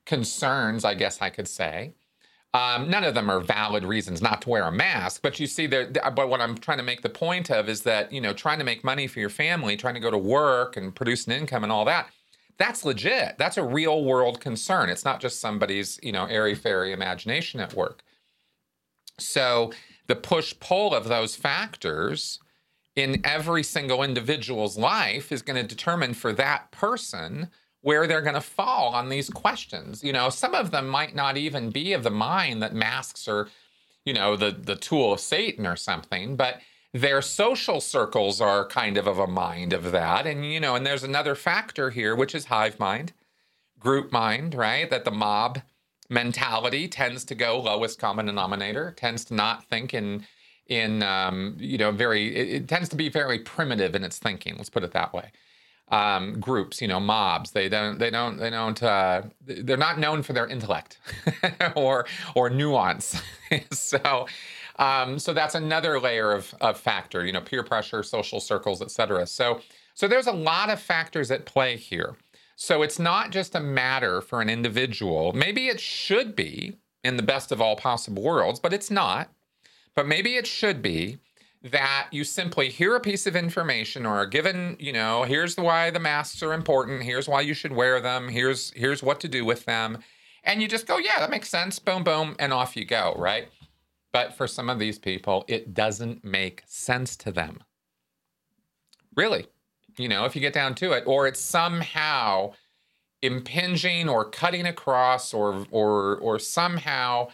concerns, 0.09 0.85
I 0.85 0.95
guess 0.95 1.21
I 1.21 1.31
could 1.31 1.47
say. 1.47 1.93
Um, 2.55 2.89
none 2.89 3.05
of 3.05 3.15
them 3.15 3.31
are 3.31 3.41
valid 3.41 3.85
reasons 3.85 4.23
not 4.23 4.41
to 4.43 4.49
wear 4.49 4.65
a 4.65 4.73
mask, 4.73 5.21
but 5.23 5.39
you 5.39 5.47
see, 5.47 5.67
there. 5.67 5.93
But 6.17 6.31
what 6.31 6.41
I'm 6.41 6.57
trying 6.57 6.79
to 6.79 6.85
make 6.85 7.03
the 7.03 7.11
point 7.11 7.51
of 7.51 7.69
is 7.69 7.83
that 7.83 8.11
you 8.11 8.21
know, 8.23 8.33
trying 8.33 8.59
to 8.59 8.65
make 8.65 8.83
money 8.83 9.07
for 9.07 9.21
your 9.21 9.29
family, 9.29 9.77
trying 9.77 9.95
to 9.95 10.01
go 10.01 10.11
to 10.11 10.19
work 10.19 10.77
and 10.77 10.95
produce 10.95 11.27
an 11.27 11.33
income 11.33 11.63
and 11.63 11.71
all 11.71 11.85
that, 11.85 12.09
that's 12.57 12.87
legit. 12.87 13.37
That's 13.37 13.59
a 13.59 13.63
real 13.63 14.03
world 14.03 14.41
concern. 14.41 14.89
It's 14.89 15.05
not 15.05 15.21
just 15.21 15.41
somebody's 15.41 16.01
you 16.03 16.11
know 16.11 16.25
airy 16.25 16.55
fairy 16.55 16.93
imagination 16.93 17.61
at 17.61 17.75
work. 17.75 18.03
So 19.19 19.73
the 20.07 20.17
push 20.17 20.55
pull 20.59 20.95
of 20.95 21.05
those 21.05 21.37
factors 21.37 22.41
in 22.97 23.21
every 23.25 23.63
single 23.63 24.03
individual's 24.03 24.79
life 24.79 25.31
is 25.31 25.43
going 25.43 25.61
to 25.61 25.69
determine 25.69 26.15
for 26.15 26.33
that 26.33 26.71
person 26.71 27.51
where 27.83 28.07
they're 28.07 28.23
going 28.23 28.35
to 28.35 28.41
fall 28.41 28.95
on 28.95 29.09
these 29.09 29.31
questions. 29.31 30.03
You 30.03 30.13
know, 30.13 30.31
some 30.31 30.55
of 30.55 30.71
them 30.71 30.89
might 30.89 31.15
not 31.15 31.37
even 31.37 31.71
be 31.71 31.93
of 31.93 32.03
the 32.03 32.11
mind 32.11 32.63
that 32.63 32.75
masks 32.75 33.29
are, 33.29 33.49
you 34.05 34.13
know, 34.13 34.37
the 34.37 34.51
the 34.51 34.77
tool 34.77 35.13
of 35.13 35.21
Satan 35.21 35.67
or 35.67 35.77
something, 35.77 36.37
but 36.37 36.61
their 36.93 37.21
social 37.23 37.81
circles 37.81 38.41
are 38.41 38.67
kind 38.67 38.97
of 38.97 39.07
of 39.07 39.19
a 39.19 39.27
mind 39.27 39.73
of 39.73 39.93
that. 39.93 40.27
And 40.27 40.51
you 40.51 40.61
know, 40.61 40.75
and 40.75 40.87
there's 40.87 41.05
another 41.05 41.35
factor 41.35 41.91
here 41.91 42.17
which 42.17 42.35
is 42.35 42.47
hive 42.47 42.79
mind, 42.79 43.13
group 43.79 44.11
mind, 44.13 44.55
right? 44.55 44.89
That 44.89 45.05
the 45.05 45.11
mob 45.11 45.61
mentality 46.11 46.89
tends 46.89 47.25
to 47.27 47.35
go 47.35 47.61
lowest 47.61 47.99
common 47.99 48.27
denominator, 48.27 48.93
tends 48.97 49.25
to 49.27 49.35
not 49.35 49.65
think 49.65 49.95
in 49.95 50.27
in 50.67 51.03
um, 51.03 51.57
you 51.59 51.79
know 51.79 51.91
very 51.91 52.35
it, 52.35 52.49
it, 52.63 52.69
tends 52.69 52.89
to 52.91 52.97
be 52.97 53.09
very 53.09 53.39
primitive 53.39 53.95
in 53.95 54.05
its 54.05 54.19
thinking. 54.19 54.57
Let's 54.57 54.71
put 54.71 54.85
it 54.85 54.93
that 54.93 55.13
way. 55.13 55.33
Um, 55.91 56.39
groups, 56.39 56.83
you 56.83 56.89
know, 56.89 57.01
mobs. 57.01 57.53
They 57.53 57.69
don't. 57.69 57.99
They 57.99 58.11
don't. 58.11 58.37
They 58.37 58.51
don't. 58.51 58.83
Uh, 58.83 59.23
they're 59.47 59.79
not 59.79 59.99
known 59.99 60.23
for 60.23 60.35
their 60.35 60.47
intellect 60.47 60.99
or 61.77 62.07
or 62.35 62.51
nuance. 62.51 63.21
so. 63.73 64.27
Um, 64.79 65.19
so 65.19 65.33
that's 65.33 65.57
another 65.57 65.99
layer 65.99 66.31
of, 66.31 66.55
of 66.61 66.79
factor, 66.79 67.27
you 67.27 67.33
know, 67.33 67.41
peer 67.41 67.65
pressure, 67.65 68.05
social 68.05 68.39
circles, 68.39 68.81
et 68.81 68.93
cetera. 68.93 69.27
So, 69.27 69.61
so 69.95 70.07
there's 70.07 70.29
a 70.29 70.33
lot 70.33 70.71
of 70.71 70.81
factors 70.81 71.33
at 71.33 71.47
play 71.47 71.77
here. 71.77 72.17
So 72.55 72.83
it's 72.83 72.99
not 72.99 73.31
just 73.31 73.55
a 73.55 73.61
matter 73.61 74.21
for 74.21 74.41
an 74.41 74.49
individual. 74.49 75.33
Maybe 75.33 75.69
it 75.69 75.81
should 75.81 76.37
be 76.37 76.77
in 77.05 77.17
the 77.17 77.23
best 77.23 77.53
of 77.53 77.61
all 77.61 77.77
possible 77.77 78.23
worlds, 78.23 78.61
but 78.61 78.73
it's 78.73 78.91
not. 78.91 79.31
But 79.95 80.07
maybe 80.07 80.37
it 80.37 80.47
should 80.47 80.83
be 80.83 81.19
that 81.63 82.09
you 82.13 82.25
simply 82.25 82.69
hear 82.69 82.95
a 82.95 83.01
piece 83.01 83.27
of 83.27 83.35
information 83.35 84.07
or 84.07 84.17
are 84.17 84.27
given, 84.27 84.77
you 84.79 84.93
know, 84.93 85.25
here's 85.25 85.57
why 85.57 85.91
the 85.91 85.99
masks 85.99 86.43
are 86.43 86.53
important, 86.53 87.03
here's 87.03 87.29
why 87.29 87.41
you 87.41 87.55
should 87.55 87.73
wear 87.73 88.01
them, 88.01 88.29
here's 88.29 88.71
here's 88.73 89.03
what 89.03 89.21
to 89.21 89.29
do 89.29 89.45
with 89.45 89.65
them. 89.65 89.99
And 90.45 90.63
you 90.63 90.69
just 90.69 90.87
go, 90.87 90.99
yeah, 90.99 91.19
that 91.19 91.31
makes 91.31 91.49
sense, 91.49 91.79
boom 91.79 92.05
boom 92.05 92.37
and 92.39 92.53
off 92.53 92.77
you 92.77 92.85
go, 92.85 93.15
right? 93.19 93.49
But 94.13 94.35
for 94.35 94.47
some 94.47 94.71
of 94.71 94.79
these 94.79 94.99
people, 94.99 95.45
it 95.49 95.75
doesn't 95.75 96.25
make 96.25 96.63
sense 96.67 97.17
to 97.17 97.33
them. 97.33 97.63
Really 99.17 99.49
you 99.99 100.09
know, 100.09 100.25
if 100.25 100.35
you 100.35 100.41
get 100.41 100.53
down 100.53 100.75
to 100.77 100.93
it, 100.93 101.05
or 101.07 101.27
it's 101.27 101.41
somehow 101.41 102.53
impinging 103.21 104.09
or 104.09 104.25
cutting 104.25 104.67
across 104.67 105.35
or 105.35 105.67
or 105.71 106.17
or 106.19 106.39
somehow 106.39 107.29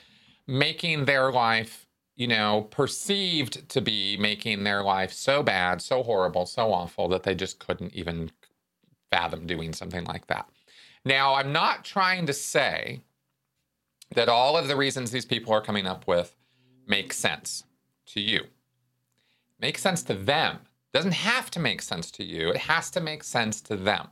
making 0.46 1.04
their 1.04 1.30
life, 1.30 1.83
you 2.16 2.28
know, 2.28 2.68
perceived 2.70 3.68
to 3.68 3.80
be 3.80 4.16
making 4.16 4.64
their 4.64 4.82
life 4.82 5.12
so 5.12 5.42
bad, 5.42 5.82
so 5.82 6.02
horrible, 6.02 6.46
so 6.46 6.72
awful 6.72 7.08
that 7.08 7.24
they 7.24 7.34
just 7.34 7.58
couldn't 7.58 7.92
even 7.94 8.30
fathom 9.10 9.46
doing 9.46 9.72
something 9.72 10.04
like 10.04 10.26
that. 10.28 10.48
Now, 11.04 11.34
I'm 11.34 11.52
not 11.52 11.84
trying 11.84 12.26
to 12.26 12.32
say 12.32 13.00
that 14.14 14.28
all 14.28 14.56
of 14.56 14.68
the 14.68 14.76
reasons 14.76 15.10
these 15.10 15.24
people 15.24 15.52
are 15.52 15.60
coming 15.60 15.86
up 15.86 16.06
with 16.06 16.36
make 16.86 17.12
sense 17.12 17.64
to 18.06 18.20
you. 18.20 18.44
Make 19.58 19.78
sense 19.78 20.02
to 20.04 20.14
them 20.14 20.58
doesn't 20.94 21.12
have 21.12 21.50
to 21.50 21.58
make 21.58 21.82
sense 21.82 22.10
to 22.12 22.24
you, 22.24 22.50
it 22.50 22.56
has 22.56 22.88
to 22.92 23.00
make 23.00 23.24
sense 23.24 23.60
to 23.60 23.76
them. 23.76 24.06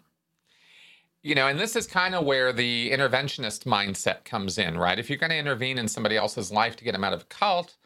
You 1.22 1.36
know, 1.36 1.46
and 1.46 1.58
this 1.58 1.76
is 1.76 1.86
kind 1.86 2.16
of 2.16 2.24
where 2.24 2.52
the 2.52 2.90
interventionist 2.90 3.64
mindset 3.64 4.24
comes 4.24 4.58
in, 4.58 4.76
right? 4.76 4.98
If 4.98 5.08
you're 5.08 5.20
going 5.20 5.30
to 5.30 5.38
intervene 5.38 5.78
in 5.78 5.86
somebody 5.86 6.16
else's 6.16 6.50
life 6.50 6.74
to 6.76 6.84
get 6.84 6.92
them 6.92 7.04
out 7.04 7.12
of 7.12 7.22
a 7.22 7.26
cult, 7.26 7.76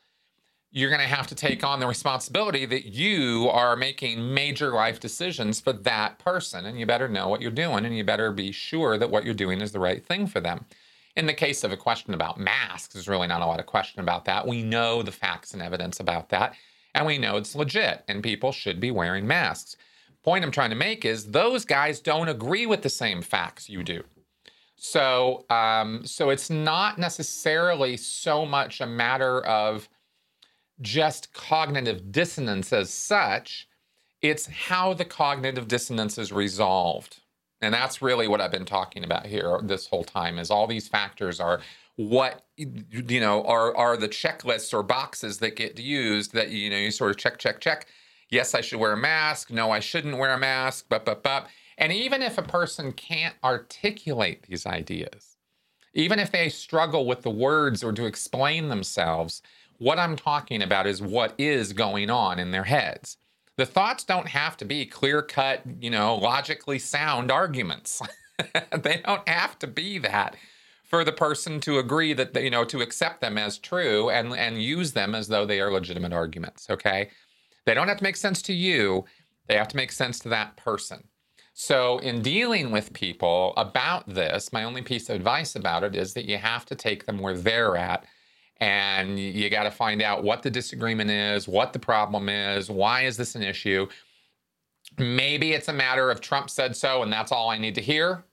you're 0.76 0.90
going 0.90 1.00
to 1.00 1.06
have 1.06 1.26
to 1.26 1.34
take 1.34 1.64
on 1.64 1.80
the 1.80 1.86
responsibility 1.86 2.66
that 2.66 2.84
you 2.84 3.48
are 3.48 3.76
making 3.76 4.34
major 4.34 4.74
life 4.74 5.00
decisions 5.00 5.58
for 5.58 5.72
that 5.72 6.18
person. 6.18 6.66
And 6.66 6.78
you 6.78 6.84
better 6.84 7.08
know 7.08 7.28
what 7.28 7.40
you're 7.40 7.50
doing 7.50 7.86
and 7.86 7.96
you 7.96 8.04
better 8.04 8.30
be 8.30 8.52
sure 8.52 8.98
that 8.98 9.10
what 9.10 9.24
you're 9.24 9.32
doing 9.32 9.62
is 9.62 9.72
the 9.72 9.80
right 9.80 10.04
thing 10.04 10.26
for 10.26 10.38
them. 10.38 10.66
In 11.16 11.24
the 11.24 11.32
case 11.32 11.64
of 11.64 11.72
a 11.72 11.78
question 11.78 12.12
about 12.12 12.38
masks, 12.38 12.92
there's 12.92 13.08
really 13.08 13.26
not 13.26 13.40
a 13.40 13.46
lot 13.46 13.58
of 13.58 13.64
question 13.64 14.00
about 14.00 14.26
that. 14.26 14.46
We 14.46 14.62
know 14.62 15.02
the 15.02 15.12
facts 15.12 15.54
and 15.54 15.62
evidence 15.62 15.98
about 15.98 16.28
that 16.28 16.54
and 16.94 17.06
we 17.06 17.16
know 17.16 17.38
it's 17.38 17.54
legit 17.54 18.04
and 18.06 18.22
people 18.22 18.52
should 18.52 18.78
be 18.78 18.90
wearing 18.90 19.26
masks. 19.26 19.78
Point 20.22 20.44
I'm 20.44 20.50
trying 20.50 20.70
to 20.70 20.76
make 20.76 21.06
is 21.06 21.30
those 21.30 21.64
guys 21.64 22.00
don't 22.00 22.28
agree 22.28 22.66
with 22.66 22.82
the 22.82 22.90
same 22.90 23.22
facts 23.22 23.70
you 23.70 23.82
do. 23.82 24.02
So, 24.76 25.46
um, 25.48 26.04
so 26.04 26.28
it's 26.28 26.50
not 26.50 26.98
necessarily 26.98 27.96
so 27.96 28.44
much 28.44 28.82
a 28.82 28.86
matter 28.86 29.40
of 29.46 29.88
just 30.80 31.32
cognitive 31.32 32.12
dissonance 32.12 32.72
as 32.72 32.90
such. 32.90 33.68
It's 34.22 34.46
how 34.46 34.94
the 34.94 35.04
cognitive 35.04 35.68
dissonance 35.68 36.18
is 36.18 36.32
resolved. 36.32 37.20
And 37.62 37.72
that's 37.72 38.02
really 38.02 38.28
what 38.28 38.40
I've 38.40 38.50
been 38.50 38.66
talking 38.66 39.04
about 39.04 39.26
here 39.26 39.58
this 39.62 39.86
whole 39.86 40.04
time 40.04 40.38
is 40.38 40.50
all 40.50 40.66
these 40.66 40.88
factors 40.88 41.40
are 41.40 41.60
what 41.96 42.44
you 42.56 43.20
know 43.20 43.42
are 43.44 43.74
are 43.74 43.96
the 43.96 44.08
checklists 44.08 44.74
or 44.74 44.82
boxes 44.82 45.38
that 45.38 45.56
get 45.56 45.78
used 45.78 46.32
that 46.34 46.50
you 46.50 46.68
know 46.68 46.76
you 46.76 46.90
sort 46.90 47.10
of 47.10 47.16
check 47.16 47.38
check 47.38 47.58
check 47.58 47.86
yes 48.28 48.54
i 48.54 48.60
should 48.60 48.78
wear 48.78 48.92
a 48.92 48.96
mask 48.96 49.50
no 49.50 49.70
i 49.70 49.80
shouldn't 49.80 50.18
wear 50.18 50.34
a 50.34 50.38
mask 50.38 50.84
but 50.90 51.06
but 51.06 51.22
but 51.22 51.48
and 51.78 51.92
even 51.92 52.20
if 52.20 52.36
a 52.36 52.42
person 52.42 52.92
can't 52.92 53.34
articulate 53.42 54.42
these 54.42 54.66
ideas 54.66 55.36
even 55.94 56.18
if 56.18 56.30
they 56.30 56.50
struggle 56.50 57.06
with 57.06 57.22
the 57.22 57.30
words 57.30 57.82
or 57.82 57.92
to 57.92 58.04
explain 58.04 58.68
themselves 58.68 59.40
what 59.78 59.98
i'm 59.98 60.16
talking 60.16 60.62
about 60.62 60.86
is 60.86 61.02
what 61.02 61.34
is 61.38 61.72
going 61.72 62.10
on 62.10 62.38
in 62.38 62.50
their 62.50 62.64
heads. 62.64 63.16
The 63.56 63.66
thoughts 63.66 64.04
don't 64.04 64.28
have 64.28 64.56
to 64.58 64.64
be 64.64 64.84
clear 64.84 65.22
cut 65.22 65.62
you 65.80 65.90
know 65.90 66.16
logically 66.16 66.78
sound 66.78 67.30
arguments. 67.30 68.02
They 68.82 69.00
don't 69.02 69.26
have 69.26 69.58
to 69.60 69.66
be 69.66 69.96
that 69.96 70.36
for 70.84 71.04
the 71.04 71.12
person 71.12 71.58
to 71.62 71.78
agree 71.78 72.12
that 72.12 72.40
you 72.42 72.50
know 72.50 72.64
to 72.66 72.82
accept 72.82 73.22
them 73.22 73.38
as 73.38 73.56
true 73.58 74.10
and 74.10 74.34
and 74.34 74.62
use 74.62 74.92
them 74.92 75.14
as 75.14 75.28
though 75.28 75.46
they 75.46 75.58
are 75.60 75.72
legitimate 75.72 76.12
arguments 76.12 76.68
okay? 76.68 77.08
They 77.64 77.72
don't 77.72 77.88
have 77.88 77.96
to 77.96 78.04
make 78.04 78.16
sense 78.16 78.42
to 78.42 78.52
you. 78.52 79.06
They 79.48 79.56
have 79.56 79.68
to 79.68 79.76
make 79.76 79.90
sense 79.90 80.18
to 80.20 80.28
that 80.28 80.56
person. 80.56 81.08
So 81.54 81.98
in 81.98 82.20
dealing 82.20 82.70
with 82.70 82.92
people 82.92 83.54
about 83.56 84.06
this 84.06 84.52
my 84.52 84.64
only 84.64 84.82
piece 84.82 85.08
of 85.08 85.16
advice 85.16 85.56
about 85.56 85.82
it 85.82 85.96
is 85.96 86.12
that 86.12 86.26
you 86.26 86.36
have 86.36 86.66
to 86.66 86.74
take 86.74 87.06
them 87.06 87.18
where 87.18 87.38
they're 87.38 87.76
at 87.76 88.04
and 88.60 89.18
you 89.18 89.50
got 89.50 89.64
to 89.64 89.70
find 89.70 90.00
out 90.02 90.24
what 90.24 90.42
the 90.42 90.50
disagreement 90.50 91.10
is 91.10 91.46
what 91.46 91.72
the 91.72 91.78
problem 91.78 92.28
is 92.28 92.70
why 92.70 93.02
is 93.02 93.16
this 93.16 93.34
an 93.34 93.42
issue 93.42 93.86
maybe 94.98 95.52
it's 95.52 95.68
a 95.68 95.72
matter 95.72 96.10
of 96.10 96.20
trump 96.20 96.48
said 96.48 96.74
so 96.74 97.02
and 97.02 97.12
that's 97.12 97.32
all 97.32 97.50
i 97.50 97.58
need 97.58 97.74
to 97.74 97.82
hear 97.82 98.24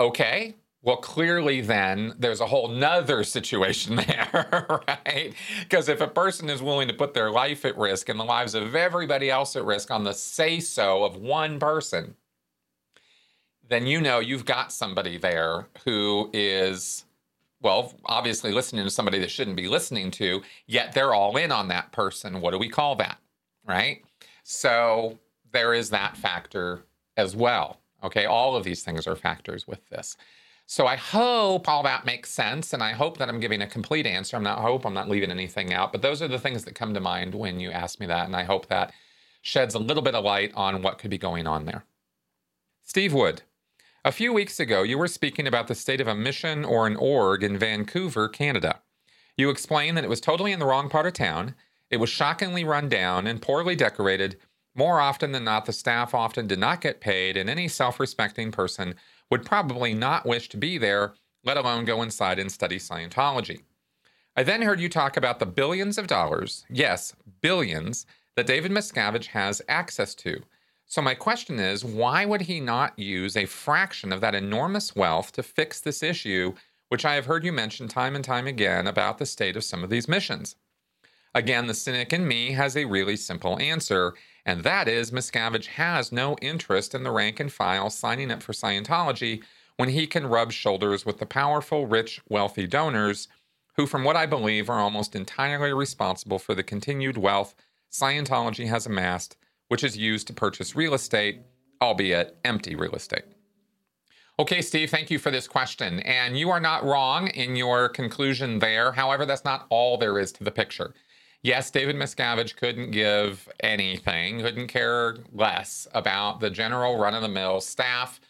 okay 0.00 0.54
well, 0.84 0.96
clearly, 0.96 1.60
then 1.60 2.14
there's 2.18 2.40
a 2.40 2.46
whole 2.46 2.66
nother 2.66 3.22
situation 3.24 3.96
there, 3.96 4.66
right? 4.88 5.32
Because 5.60 5.88
if 5.88 6.00
a 6.00 6.08
person 6.08 6.50
is 6.50 6.60
willing 6.60 6.88
to 6.88 6.94
put 6.94 7.14
their 7.14 7.30
life 7.30 7.64
at 7.64 7.78
risk 7.78 8.08
and 8.08 8.18
the 8.18 8.24
lives 8.24 8.54
of 8.54 8.74
everybody 8.74 9.30
else 9.30 9.54
at 9.54 9.64
risk 9.64 9.90
on 9.90 10.04
the 10.04 10.12
say 10.12 10.58
so 10.58 11.04
of 11.04 11.16
one 11.16 11.60
person, 11.60 12.16
then 13.68 13.86
you 13.86 14.00
know 14.00 14.18
you've 14.18 14.44
got 14.44 14.72
somebody 14.72 15.16
there 15.16 15.68
who 15.84 16.28
is, 16.32 17.04
well, 17.62 17.94
obviously 18.06 18.52
listening 18.52 18.84
to 18.84 18.90
somebody 18.90 19.18
that 19.20 19.30
shouldn't 19.30 19.56
be 19.56 19.68
listening 19.68 20.10
to, 20.12 20.42
yet 20.66 20.92
they're 20.92 21.14
all 21.14 21.36
in 21.36 21.52
on 21.52 21.68
that 21.68 21.92
person. 21.92 22.40
What 22.40 22.50
do 22.50 22.58
we 22.58 22.68
call 22.68 22.96
that, 22.96 23.18
right? 23.66 24.02
So 24.42 25.18
there 25.52 25.72
is 25.74 25.90
that 25.90 26.16
factor 26.16 26.84
as 27.16 27.36
well. 27.36 27.78
Okay, 28.02 28.24
all 28.24 28.56
of 28.56 28.64
these 28.64 28.82
things 28.82 29.06
are 29.06 29.14
factors 29.14 29.66
with 29.68 29.88
this. 29.88 30.16
So 30.66 30.86
I 30.86 30.96
hope 30.96 31.68
all 31.68 31.82
that 31.82 32.06
makes 32.06 32.30
sense, 32.30 32.72
and 32.72 32.82
I 32.82 32.92
hope 32.92 33.18
that 33.18 33.28
I'm 33.28 33.40
giving 33.40 33.62
a 33.62 33.66
complete 33.66 34.06
answer. 34.06 34.36
I'm 34.36 34.42
not 34.42 34.58
hope 34.58 34.84
I'm 34.84 34.94
not 34.94 35.08
leaving 35.08 35.30
anything 35.30 35.72
out, 35.72 35.92
but 35.92 36.02
those 36.02 36.22
are 36.22 36.28
the 36.28 36.38
things 36.38 36.64
that 36.64 36.74
come 36.74 36.94
to 36.94 37.00
mind 37.00 37.34
when 37.34 37.60
you 37.60 37.70
ask 37.70 38.00
me 38.00 38.06
that, 38.06 38.26
and 38.26 38.34
I 38.34 38.44
hope 38.44 38.68
that 38.68 38.92
sheds 39.42 39.74
a 39.74 39.78
little 39.78 40.02
bit 40.02 40.14
of 40.14 40.24
light 40.24 40.52
on 40.54 40.82
what 40.82 40.98
could 40.98 41.10
be 41.10 41.18
going 41.18 41.46
on 41.46 41.64
there. 41.64 41.84
Steve 42.82 43.12
Wood, 43.12 43.42
a 44.04 44.12
few 44.12 44.32
weeks 44.32 44.58
ago, 44.58 44.82
you 44.82 44.98
were 44.98 45.06
speaking 45.06 45.46
about 45.46 45.68
the 45.68 45.74
state 45.74 46.00
of 46.00 46.08
a 46.08 46.14
mission 46.14 46.64
or 46.64 46.86
an 46.86 46.96
org 46.96 47.44
in 47.44 47.56
Vancouver, 47.56 48.28
Canada. 48.28 48.80
You 49.36 49.48
explained 49.48 49.96
that 49.96 50.04
it 50.04 50.10
was 50.10 50.20
totally 50.20 50.50
in 50.50 50.58
the 50.58 50.66
wrong 50.66 50.88
part 50.88 51.06
of 51.06 51.12
town, 51.12 51.54
it 51.88 51.98
was 51.98 52.10
shockingly 52.10 52.64
run 52.64 52.88
down 52.88 53.26
and 53.26 53.40
poorly 53.40 53.76
decorated. 53.76 54.38
More 54.74 55.00
often 55.00 55.32
than 55.32 55.44
not, 55.44 55.66
the 55.66 55.72
staff 55.72 56.14
often 56.14 56.46
did 56.46 56.58
not 56.58 56.80
get 56.80 57.00
paid, 57.00 57.36
and 57.36 57.48
any 57.48 57.68
self 57.68 58.00
respecting 58.00 58.50
person 58.50 58.94
would 59.30 59.44
probably 59.44 59.94
not 59.94 60.26
wish 60.26 60.48
to 60.48 60.56
be 60.56 60.78
there, 60.78 61.14
let 61.44 61.56
alone 61.56 61.84
go 61.84 62.02
inside 62.02 62.38
and 62.38 62.50
study 62.50 62.78
Scientology. 62.78 63.60
I 64.34 64.42
then 64.42 64.62
heard 64.62 64.80
you 64.80 64.88
talk 64.88 65.16
about 65.16 65.38
the 65.38 65.46
billions 65.46 65.98
of 65.98 66.06
dollars, 66.06 66.64
yes, 66.70 67.14
billions, 67.42 68.06
that 68.34 68.46
David 68.46 68.72
Miscavige 68.72 69.26
has 69.26 69.60
access 69.68 70.14
to. 70.16 70.42
So, 70.92 71.00
my 71.00 71.14
question 71.14 71.58
is 71.58 71.86
why 71.86 72.26
would 72.26 72.42
he 72.42 72.60
not 72.60 72.98
use 72.98 73.34
a 73.34 73.46
fraction 73.46 74.12
of 74.12 74.20
that 74.20 74.34
enormous 74.34 74.94
wealth 74.94 75.32
to 75.32 75.42
fix 75.42 75.80
this 75.80 76.02
issue, 76.02 76.52
which 76.90 77.06
I 77.06 77.14
have 77.14 77.24
heard 77.24 77.46
you 77.46 77.50
mention 77.50 77.88
time 77.88 78.14
and 78.14 78.22
time 78.22 78.46
again 78.46 78.86
about 78.86 79.16
the 79.16 79.24
state 79.24 79.56
of 79.56 79.64
some 79.64 79.82
of 79.82 79.88
these 79.88 80.06
missions? 80.06 80.54
Again, 81.34 81.66
the 81.66 81.72
cynic 81.72 82.12
in 82.12 82.28
me 82.28 82.52
has 82.52 82.76
a 82.76 82.84
really 82.84 83.16
simple 83.16 83.58
answer, 83.58 84.12
and 84.44 84.64
that 84.64 84.86
is 84.86 85.12
Miscavige 85.12 85.68
has 85.68 86.12
no 86.12 86.36
interest 86.42 86.94
in 86.94 87.04
the 87.04 87.10
rank 87.10 87.40
and 87.40 87.50
file 87.50 87.88
signing 87.88 88.30
up 88.30 88.42
for 88.42 88.52
Scientology 88.52 89.42
when 89.78 89.88
he 89.88 90.06
can 90.06 90.26
rub 90.26 90.52
shoulders 90.52 91.06
with 91.06 91.16
the 91.16 91.24
powerful, 91.24 91.86
rich, 91.86 92.20
wealthy 92.28 92.66
donors 92.66 93.28
who, 93.76 93.86
from 93.86 94.04
what 94.04 94.16
I 94.16 94.26
believe, 94.26 94.68
are 94.68 94.80
almost 94.80 95.16
entirely 95.16 95.72
responsible 95.72 96.38
for 96.38 96.54
the 96.54 96.62
continued 96.62 97.16
wealth 97.16 97.54
Scientology 97.90 98.68
has 98.68 98.84
amassed, 98.84 99.38
which 99.72 99.82
is 99.82 99.96
used 99.96 100.26
to 100.26 100.34
purchase 100.34 100.76
real 100.76 100.92
estate, 100.92 101.40
albeit 101.80 102.36
empty 102.44 102.74
real 102.74 102.94
estate. 102.94 103.24
Okay, 104.38 104.60
Steve, 104.60 104.90
thank 104.90 105.10
you 105.10 105.18
for 105.18 105.30
this 105.30 105.48
question. 105.48 106.00
And 106.00 106.38
you 106.38 106.50
are 106.50 106.60
not 106.60 106.84
wrong 106.84 107.28
in 107.28 107.56
your 107.56 107.88
conclusion 107.88 108.58
there. 108.58 108.92
However, 108.92 109.24
that's 109.24 109.46
not 109.46 109.64
all 109.70 109.96
there 109.96 110.18
is 110.18 110.30
to 110.32 110.44
the 110.44 110.50
picture. 110.50 110.92
Yes, 111.40 111.70
David 111.70 111.96
Miscavige 111.96 112.54
couldn't 112.54 112.90
give 112.90 113.48
anything, 113.60 114.40
couldn't 114.40 114.68
care 114.68 115.16
less 115.32 115.88
about 115.94 116.40
the 116.40 116.50
general 116.50 116.98
run 116.98 117.14
of 117.14 117.22
the 117.22 117.28
mill 117.28 117.62
staff 117.62 118.20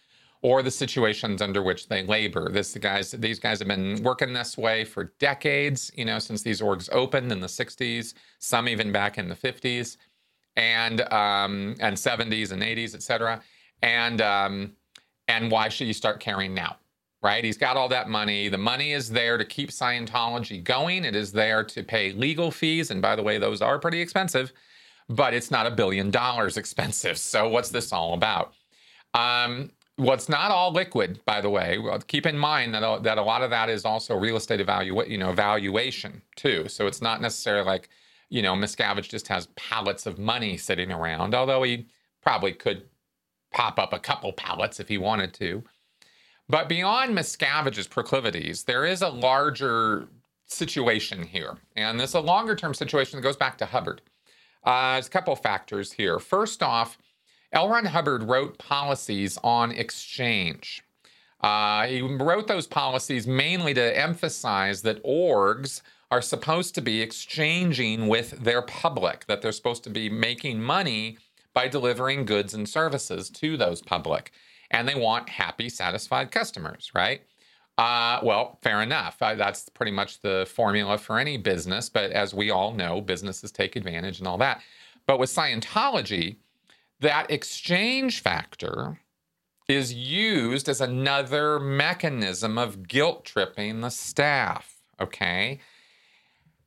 or 0.42 0.62
the 0.62 0.70
situations 0.70 1.42
under 1.42 1.60
which 1.60 1.88
they 1.88 2.04
labor. 2.04 2.50
This 2.52 2.72
the 2.72 2.78
guys 2.78 3.10
these 3.10 3.40
guys 3.40 3.58
have 3.58 3.66
been 3.66 4.00
working 4.04 4.32
this 4.32 4.56
way 4.56 4.84
for 4.84 5.12
decades, 5.18 5.90
you 5.96 6.04
know, 6.04 6.20
since 6.20 6.42
these 6.42 6.60
orgs 6.60 6.88
opened 6.92 7.32
in 7.32 7.40
the 7.40 7.48
60s, 7.48 8.14
some 8.38 8.68
even 8.68 8.92
back 8.92 9.18
in 9.18 9.28
the 9.28 9.34
50s 9.34 9.96
and 10.56 11.00
um, 11.12 11.76
and 11.80 11.96
70s 11.96 12.52
and 12.52 12.62
80s, 12.62 12.94
et 12.94 13.02
cetera. 13.02 13.40
And 13.82 14.20
um, 14.20 14.72
and 15.28 15.50
why 15.50 15.68
should 15.68 15.86
you 15.86 15.94
start 15.94 16.20
caring 16.20 16.54
now? 16.54 16.76
right? 17.22 17.44
He's 17.44 17.56
got 17.56 17.76
all 17.76 17.88
that 17.88 18.08
money. 18.08 18.48
The 18.48 18.58
money 18.58 18.92
is 18.92 19.08
there 19.08 19.38
to 19.38 19.44
keep 19.44 19.70
Scientology 19.70 20.62
going. 20.62 21.04
It 21.04 21.14
is 21.14 21.32
there 21.32 21.62
to 21.64 21.82
pay 21.82 22.12
legal 22.12 22.50
fees. 22.50 22.90
And 22.90 23.00
by 23.00 23.16
the 23.16 23.22
way, 23.22 23.38
those 23.38 23.62
are 23.62 23.78
pretty 23.78 24.00
expensive, 24.00 24.52
but 25.08 25.32
it's 25.32 25.50
not 25.50 25.66
a 25.66 25.70
billion 25.70 26.10
dollars 26.10 26.56
expensive. 26.56 27.16
So 27.16 27.48
what's 27.48 27.70
this 27.70 27.92
all 27.92 28.14
about? 28.14 28.54
Um, 29.14 29.70
what's 29.96 30.28
not 30.28 30.50
all 30.50 30.72
liquid, 30.72 31.20
by 31.24 31.40
the 31.40 31.50
way. 31.50 31.78
Well, 31.78 32.00
keep 32.00 32.26
in 32.26 32.36
mind 32.36 32.74
that, 32.74 33.02
that 33.04 33.18
a 33.18 33.22
lot 33.22 33.42
of 33.42 33.50
that 33.50 33.70
is 33.70 33.84
also 33.84 34.16
real 34.16 34.36
estate 34.36 34.60
evalu- 34.60 35.08
you 35.08 35.18
know, 35.18 35.32
valuation 35.32 36.22
too. 36.34 36.66
So 36.68 36.86
it's 36.86 37.00
not 37.02 37.20
necessarily 37.20 37.64
like, 37.64 37.88
you 38.32 38.40
know, 38.40 38.54
Miscavige 38.54 39.10
just 39.10 39.28
has 39.28 39.48
pallets 39.56 40.06
of 40.06 40.18
money 40.18 40.56
sitting 40.56 40.90
around, 40.90 41.34
although 41.34 41.62
he 41.62 41.86
probably 42.22 42.54
could 42.54 42.84
pop 43.52 43.78
up 43.78 43.92
a 43.92 43.98
couple 43.98 44.32
pallets 44.32 44.80
if 44.80 44.88
he 44.88 44.96
wanted 44.96 45.34
to. 45.34 45.62
But 46.48 46.66
beyond 46.66 47.14
Miscavige's 47.14 47.86
proclivities, 47.86 48.64
there 48.64 48.86
is 48.86 49.02
a 49.02 49.10
larger 49.10 50.08
situation 50.46 51.22
here. 51.22 51.58
And 51.76 52.00
this 52.00 52.10
is 52.10 52.14
a 52.14 52.20
longer 52.20 52.56
term 52.56 52.72
situation 52.72 53.18
that 53.18 53.22
goes 53.22 53.36
back 53.36 53.58
to 53.58 53.66
Hubbard. 53.66 54.00
Uh, 54.64 54.94
there's 54.94 55.08
a 55.08 55.10
couple 55.10 55.36
factors 55.36 55.92
here. 55.92 56.18
First 56.18 56.62
off, 56.62 56.96
L. 57.52 57.68
Ron 57.68 57.84
Hubbard 57.84 58.22
wrote 58.22 58.56
policies 58.56 59.38
on 59.44 59.72
exchange. 59.72 60.82
Uh, 61.42 61.86
he 61.86 62.00
wrote 62.00 62.46
those 62.46 62.66
policies 62.66 63.26
mainly 63.26 63.74
to 63.74 63.98
emphasize 63.98 64.80
that 64.82 65.04
orgs 65.04 65.82
are 66.12 66.22
supposed 66.22 66.76
to 66.76 66.80
be 66.80 67.00
exchanging 67.00 68.06
with 68.06 68.30
their 68.44 68.62
public, 68.62 69.26
that 69.26 69.42
they're 69.42 69.50
supposed 69.50 69.82
to 69.82 69.90
be 69.90 70.08
making 70.08 70.62
money 70.62 71.18
by 71.52 71.66
delivering 71.66 72.24
goods 72.24 72.54
and 72.54 72.68
services 72.68 73.28
to 73.30 73.56
those 73.56 73.82
public 73.82 74.30
and 74.72 74.88
they 74.88 74.94
want 74.94 75.28
happy, 75.28 75.68
satisfied 75.68 76.30
customers, 76.30 76.90
right? 76.94 77.22
Uh, 77.78 78.20
well, 78.22 78.58
fair 78.62 78.82
enough. 78.82 79.16
Uh, 79.20 79.34
that's 79.34 79.68
pretty 79.68 79.92
much 79.92 80.20
the 80.20 80.46
formula 80.52 80.98
for 80.98 81.18
any 81.18 81.36
business. 81.36 81.88
But 81.88 82.10
as 82.10 82.34
we 82.34 82.50
all 82.50 82.72
know, 82.72 83.00
businesses 83.00 83.52
take 83.52 83.76
advantage 83.76 84.18
and 84.18 84.26
all 84.26 84.38
that. 84.38 84.60
But 85.06 85.18
with 85.18 85.30
Scientology, 85.30 86.36
that 87.00 87.30
exchange 87.30 88.20
factor 88.20 89.00
is 89.68 89.92
used 89.92 90.68
as 90.68 90.80
another 90.80 91.58
mechanism 91.58 92.58
of 92.58 92.86
guilt 92.88 93.24
tripping 93.24 93.80
the 93.80 93.90
staff. 93.90 94.76
Okay. 95.00 95.60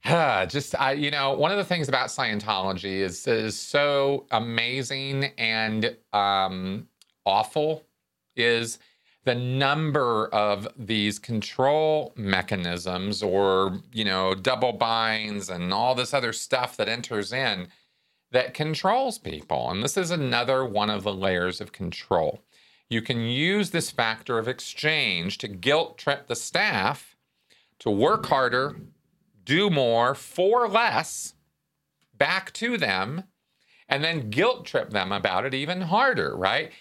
Just 0.06 0.80
I, 0.80 0.92
you 0.92 1.10
know, 1.10 1.34
one 1.34 1.52
of 1.52 1.58
the 1.58 1.64
things 1.64 1.90
about 1.90 2.10
Scientology 2.10 3.00
is 3.00 3.26
is 3.26 3.60
so 3.60 4.28
amazing 4.30 5.32
and 5.40 5.98
um, 6.14 6.88
awful 7.26 7.84
is 8.36 8.78
the 9.24 9.34
number 9.34 10.28
of 10.28 10.68
these 10.78 11.18
control 11.18 12.14
mechanisms 12.16 13.24
or 13.24 13.82
you 13.92 14.06
know 14.06 14.36
double 14.36 14.74
binds 14.74 15.50
and 15.50 15.74
all 15.74 15.96
this 15.96 16.14
other 16.14 16.34
stuff 16.34 16.78
that 16.78 16.88
enters 16.88 17.34
in 17.34 17.68
that 18.32 18.54
controls 18.54 19.18
people 19.18 19.72
and 19.72 19.82
this 19.82 19.98
is 19.98 20.12
another 20.12 20.64
one 20.64 20.92
of 20.92 21.02
the 21.02 21.14
layers 21.14 21.60
of 21.60 21.72
control. 21.72 22.44
You 22.92 23.02
can 23.02 23.22
use 23.22 23.72
this 23.72 23.90
factor 23.90 24.38
of 24.38 24.48
exchange 24.48 25.40
to 25.40 25.48
guilt 25.48 25.98
trip 25.98 26.28
the 26.28 26.36
staff 26.36 27.16
to 27.80 27.90
work 27.90 28.28
harder 28.28 28.76
do 29.46 29.70
more 29.70 30.16
for 30.16 30.68
less 30.68 31.34
back 32.18 32.52
to 32.54 32.78
them 32.78 33.24
and 33.88 34.04
then 34.04 34.30
guilt 34.30 34.66
trip 34.66 34.90
them 34.90 35.12
about 35.12 35.46
it 35.46 35.54
even 35.54 35.82
harder 35.82 36.36
right 36.36 36.72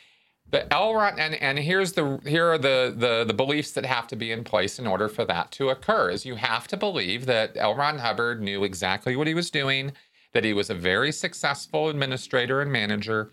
the 0.51 0.73
L. 0.73 0.95
Ron 0.95 1.19
and, 1.19 1.35
and 1.35 1.59
here's 1.59 1.93
the 1.93 2.21
here 2.25 2.53
are 2.53 2.59
the, 2.59 2.95
the 2.97 3.25
the 3.25 3.35
beliefs 3.35 3.73
that 3.73 3.85
have 3.85 4.07
to 4.09 4.17
be 4.17 4.31
in 4.31 4.45
place 4.45 4.79
in 4.79 4.87
order 4.87 5.09
for 5.09 5.25
that 5.25 5.51
to 5.53 5.71
occur 5.71 6.11
is 6.11 6.25
you 6.25 6.37
have 6.37 6.69
to 6.69 6.77
believe 6.77 7.27
that 7.27 7.57
L. 7.57 7.75
Ron 7.75 7.99
Hubbard 7.99 8.41
knew 8.41 8.63
exactly 8.63 9.17
what 9.17 9.27
he 9.27 9.35
was 9.35 9.51
doing, 9.51 9.93
that 10.33 10.45
he 10.45 10.53
was 10.53 10.71
a 10.71 10.75
very 10.75 11.11
successful 11.11 11.89
administrator 11.89 12.61
and 12.61 12.71
manager, 12.71 13.33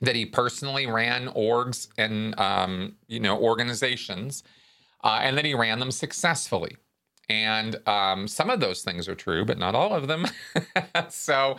that 0.00 0.16
he 0.16 0.26
personally 0.26 0.86
ran 0.86 1.28
orgs 1.28 1.88
and 1.98 2.38
um, 2.40 2.96
you 3.06 3.20
know 3.20 3.38
organizations, 3.38 4.42
uh, 5.04 5.20
and 5.22 5.38
that 5.38 5.44
he 5.44 5.54
ran 5.54 5.78
them 5.78 5.92
successfully. 5.92 6.76
And 7.28 7.76
um, 7.88 8.28
some 8.28 8.50
of 8.50 8.60
those 8.60 8.82
things 8.82 9.08
are 9.08 9.14
true, 9.14 9.44
but 9.44 9.58
not 9.58 9.74
all 9.74 9.94
of 9.94 10.08
them. 10.08 10.26
so, 11.08 11.56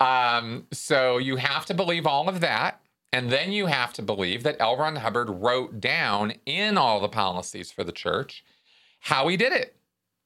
um, 0.00 0.66
so 0.72 1.18
you 1.18 1.36
have 1.36 1.66
to 1.66 1.74
believe 1.74 2.06
all 2.06 2.28
of 2.28 2.40
that. 2.40 2.80
And 3.12 3.30
then 3.30 3.52
you 3.52 3.66
have 3.66 3.92
to 3.94 4.02
believe 4.02 4.42
that 4.42 4.56
L. 4.60 4.76
Ron 4.76 4.96
Hubbard 4.96 5.30
wrote 5.30 5.80
down 5.80 6.34
in 6.44 6.76
all 6.76 7.00
the 7.00 7.08
policies 7.08 7.70
for 7.72 7.82
the 7.82 7.92
church 7.92 8.44
how 9.00 9.28
he 9.28 9.36
did 9.36 9.52
it. 9.52 9.76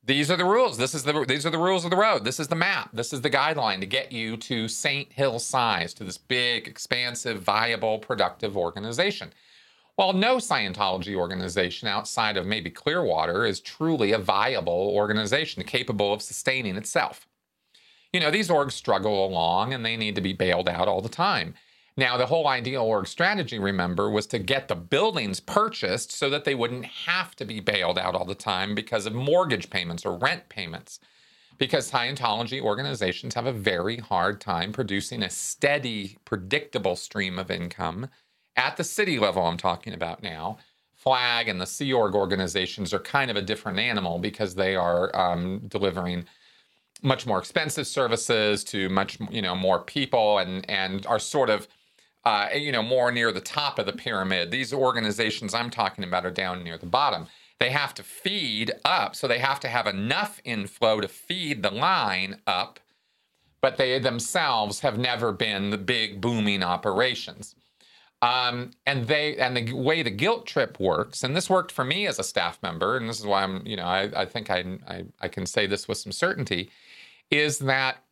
These 0.04 0.32
are 0.32 0.36
the 0.36 0.44
rules. 0.44 0.78
This 0.78 0.94
is 0.94 1.04
the 1.04 1.24
these 1.28 1.46
are 1.46 1.50
the 1.50 1.58
rules 1.58 1.84
of 1.84 1.92
the 1.92 1.96
road. 1.96 2.24
This 2.24 2.40
is 2.40 2.48
the 2.48 2.56
map. 2.56 2.90
This 2.92 3.12
is 3.12 3.20
the 3.20 3.30
guideline 3.30 3.78
to 3.80 3.86
get 3.86 4.10
you 4.10 4.36
to 4.38 4.66
Saint 4.66 5.12
Hill 5.12 5.38
size, 5.38 5.94
to 5.94 6.04
this 6.04 6.18
big, 6.18 6.66
expansive, 6.66 7.40
viable, 7.40 8.00
productive 8.00 8.56
organization. 8.56 9.32
While 9.96 10.14
no 10.14 10.36
Scientology 10.36 11.14
organization 11.14 11.86
outside 11.86 12.36
of 12.38 12.46
maybe 12.46 12.70
Clearwater 12.70 13.44
is 13.44 13.60
truly 13.60 14.12
a 14.12 14.18
viable 14.18 14.90
organization 14.94 15.62
capable 15.64 16.14
of 16.14 16.22
sustaining 16.22 16.76
itself. 16.76 17.28
You 18.12 18.20
know, 18.20 18.30
these 18.30 18.48
orgs 18.48 18.72
struggle 18.72 19.26
along 19.26 19.74
and 19.74 19.84
they 19.84 19.96
need 19.96 20.14
to 20.14 20.22
be 20.22 20.32
bailed 20.32 20.68
out 20.68 20.88
all 20.88 21.02
the 21.02 21.08
time. 21.10 21.54
Now, 21.94 22.16
the 22.16 22.26
whole 22.26 22.46
ideal 22.46 22.82
org 22.82 23.06
strategy, 23.06 23.58
remember, 23.58 24.08
was 24.08 24.26
to 24.28 24.38
get 24.38 24.68
the 24.68 24.74
buildings 24.74 25.40
purchased 25.40 26.10
so 26.10 26.30
that 26.30 26.44
they 26.44 26.54
wouldn't 26.54 26.86
have 26.86 27.36
to 27.36 27.44
be 27.44 27.60
bailed 27.60 27.98
out 27.98 28.14
all 28.14 28.24
the 28.24 28.34
time 28.34 28.74
because 28.74 29.04
of 29.04 29.12
mortgage 29.12 29.68
payments 29.68 30.06
or 30.06 30.16
rent 30.16 30.48
payments. 30.48 31.00
Because 31.58 31.90
Scientology 31.90 32.62
organizations 32.62 33.34
have 33.34 33.44
a 33.44 33.52
very 33.52 33.98
hard 33.98 34.40
time 34.40 34.72
producing 34.72 35.22
a 35.22 35.28
steady, 35.28 36.16
predictable 36.24 36.96
stream 36.96 37.38
of 37.38 37.50
income 37.50 38.08
at 38.56 38.76
the 38.76 38.84
city 38.84 39.18
level, 39.18 39.44
I'm 39.44 39.56
talking 39.56 39.94
about 39.94 40.22
now. 40.22 40.58
Flag 40.94 41.48
and 41.48 41.60
the 41.60 41.66
Sea 41.66 41.92
Org 41.92 42.14
organizations 42.14 42.94
are 42.94 43.00
kind 43.00 43.30
of 43.30 43.36
a 43.36 43.42
different 43.42 43.78
animal 43.78 44.18
because 44.18 44.54
they 44.54 44.76
are 44.76 45.14
um, 45.16 45.62
delivering 45.68 46.24
much 47.02 47.26
more 47.26 47.38
expensive 47.38 47.86
services 47.86 48.62
to 48.62 48.88
much 48.88 49.18
you 49.30 49.42
know 49.42 49.56
more 49.56 49.80
people 49.80 50.38
and 50.38 50.68
and 50.70 51.04
are 51.06 51.18
sort 51.18 51.50
of 51.50 51.66
uh, 52.24 52.48
you 52.54 52.70
know, 52.70 52.82
more 52.82 53.10
near 53.10 53.32
the 53.32 53.40
top 53.40 53.78
of 53.78 53.86
the 53.86 53.92
pyramid. 53.92 54.50
These 54.50 54.72
organizations 54.72 55.54
I'm 55.54 55.70
talking 55.70 56.04
about 56.04 56.24
are 56.24 56.30
down 56.30 56.62
near 56.62 56.78
the 56.78 56.86
bottom. 56.86 57.26
They 57.58 57.70
have 57.70 57.94
to 57.94 58.02
feed 58.02 58.72
up, 58.84 59.16
so 59.16 59.26
they 59.26 59.38
have 59.38 59.60
to 59.60 59.68
have 59.68 59.86
enough 59.86 60.40
inflow 60.44 61.00
to 61.00 61.08
feed 61.08 61.62
the 61.62 61.70
line 61.70 62.40
up, 62.46 62.80
but 63.60 63.76
they 63.76 63.98
themselves 63.98 64.80
have 64.80 64.98
never 64.98 65.32
been 65.32 65.70
the 65.70 65.78
big 65.78 66.20
booming 66.20 66.62
operations. 66.62 67.54
Um, 68.22 68.70
and 68.86 69.06
they 69.08 69.36
and 69.36 69.56
the 69.56 69.72
way 69.72 70.02
the 70.02 70.10
guilt 70.10 70.46
trip 70.46 70.78
works, 70.78 71.24
and 71.24 71.36
this 71.36 71.50
worked 71.50 71.72
for 71.72 71.84
me 71.84 72.06
as 72.06 72.20
a 72.20 72.24
staff 72.24 72.58
member, 72.62 72.96
and 72.96 73.08
this 73.08 73.18
is 73.18 73.26
why 73.26 73.42
I'm, 73.42 73.66
you 73.66 73.76
know, 73.76 73.84
I, 73.84 74.22
I 74.22 74.24
think 74.26 74.48
I, 74.48 74.78
I 74.86 75.04
I 75.20 75.28
can 75.28 75.44
say 75.44 75.66
this 75.66 75.88
with 75.88 75.98
some 75.98 76.12
certainty, 76.12 76.70
is 77.30 77.58
that 77.60 78.04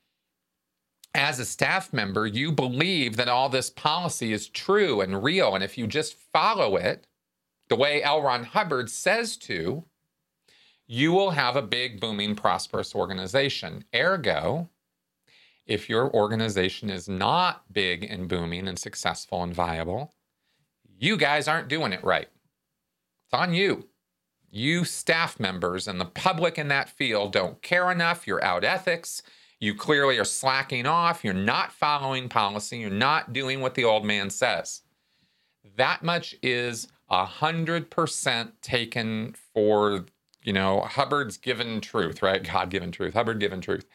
as 1.14 1.38
a 1.38 1.44
staff 1.44 1.92
member, 1.92 2.27
you 2.27 2.53
believe 2.53 3.16
that 3.16 3.29
all 3.29 3.49
this 3.49 3.70
policy 3.70 4.33
is 4.33 4.49
true 4.49 5.01
and 5.01 5.23
real, 5.23 5.55
and 5.55 5.62
if 5.64 5.79
you 5.79 5.87
just 5.87 6.14
follow 6.14 6.77
it 6.77 7.07
the 7.68 7.77
way 7.77 8.03
L. 8.03 8.20
Ron 8.20 8.44
Hubbard 8.44 8.90
says 8.90 9.37
to, 9.38 9.85
you 10.88 11.12
will 11.12 11.31
have 11.31 11.55
a 11.55 11.62
big, 11.62 12.01
booming, 12.01 12.35
prosperous 12.35 12.96
organization. 12.96 13.85
Ergo, 13.94 14.68
if 15.66 15.88
your 15.88 16.12
organization 16.12 16.90
is 16.90 17.09
not 17.09 17.64
big 17.73 18.05
and 18.05 18.29
booming 18.29 18.66
and 18.66 18.79
successful 18.79 19.42
and 19.42 19.55
viable, 19.55 20.12
you 20.99 21.16
guys 21.16 21.49
aren't 21.49 21.68
doing 21.68 21.92
it 21.92 22.05
right. 22.05 22.29
It's 23.27 23.35
on 23.35 23.55
you. 23.55 23.88
You 24.51 24.85
staff 24.85 25.38
members 25.38 25.87
and 25.87 26.01
the 26.01 26.05
public 26.05 26.59
in 26.59 26.68
that 26.68 26.88
field 26.88 27.33
don't 27.33 27.62
care 27.62 27.90
enough. 27.90 28.27
You're 28.27 28.44
out 28.44 28.64
ethics. 28.64 29.23
You 29.61 29.75
clearly 29.75 30.18
are 30.18 30.25
slacking 30.25 30.87
off. 30.87 31.23
You're 31.23 31.35
not 31.35 31.70
following 31.70 32.29
policy. 32.29 32.79
You're 32.79 32.90
not 32.90 33.33
doing 33.33 33.61
what 33.61 33.75
the 33.75 33.85
old 33.85 34.05
man 34.05 34.31
says. 34.31 34.83
That 35.77 36.03
much 36.03 36.35
is 36.42 36.88
a 37.11 37.25
hundred 37.25 37.90
percent 37.90 38.61
taken 38.62 39.35
for 39.55 40.07
you 40.42 40.53
know 40.53 40.81
Hubbard's 40.81 41.37
given 41.37 41.81
truth, 41.81 42.23
right? 42.23 42.42
God 42.42 42.70
given 42.70 42.90
truth, 42.90 43.14
Hubbard 43.14 43.38
given 43.38 43.61
truth. 43.61 43.87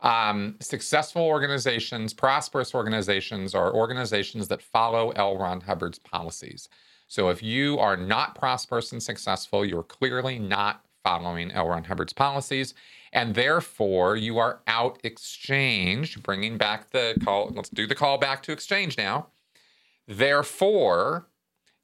Um, 0.00 0.56
successful 0.60 1.22
organizations, 1.22 2.14
prosperous 2.14 2.74
organizations, 2.74 3.54
are 3.54 3.74
organizations 3.74 4.48
that 4.48 4.62
follow 4.62 5.10
L. 5.10 5.36
Ron 5.36 5.62
Hubbard's 5.62 5.98
policies. 5.98 6.68
So 7.08 7.30
if 7.30 7.42
you 7.42 7.78
are 7.78 7.96
not 7.96 8.34
prosperous 8.34 8.92
and 8.92 9.02
successful, 9.02 9.64
you're 9.64 9.82
clearly 9.82 10.38
not 10.38 10.84
following 11.02 11.50
L. 11.50 11.68
Ron 11.68 11.84
Hubbard's 11.84 12.12
policies, 12.12 12.74
and 13.12 13.34
therefore 13.34 14.16
you 14.16 14.38
are 14.38 14.60
out 14.66 14.98
exchange. 15.02 16.22
Bringing 16.22 16.58
back 16.58 16.90
the 16.90 17.16
call, 17.24 17.50
let's 17.54 17.70
do 17.70 17.86
the 17.86 17.94
call 17.94 18.18
back 18.18 18.42
to 18.44 18.52
exchange 18.52 18.96
now. 18.98 19.28
Therefore, 20.06 21.28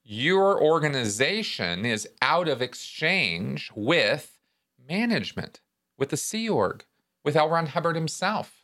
your 0.05 0.63
organization 0.63 1.85
is 1.85 2.07
out 2.21 2.47
of 2.47 2.61
exchange 2.61 3.73
with 3.75 4.39
management, 4.87 5.63
with 5.97 6.11
the 6.11 6.17
Sea 6.17 6.49
Org 6.49 6.85
with 7.25 7.37
L. 7.37 7.49
Ron 7.49 7.67
Hubbard 7.67 7.97
himself. 7.97 8.63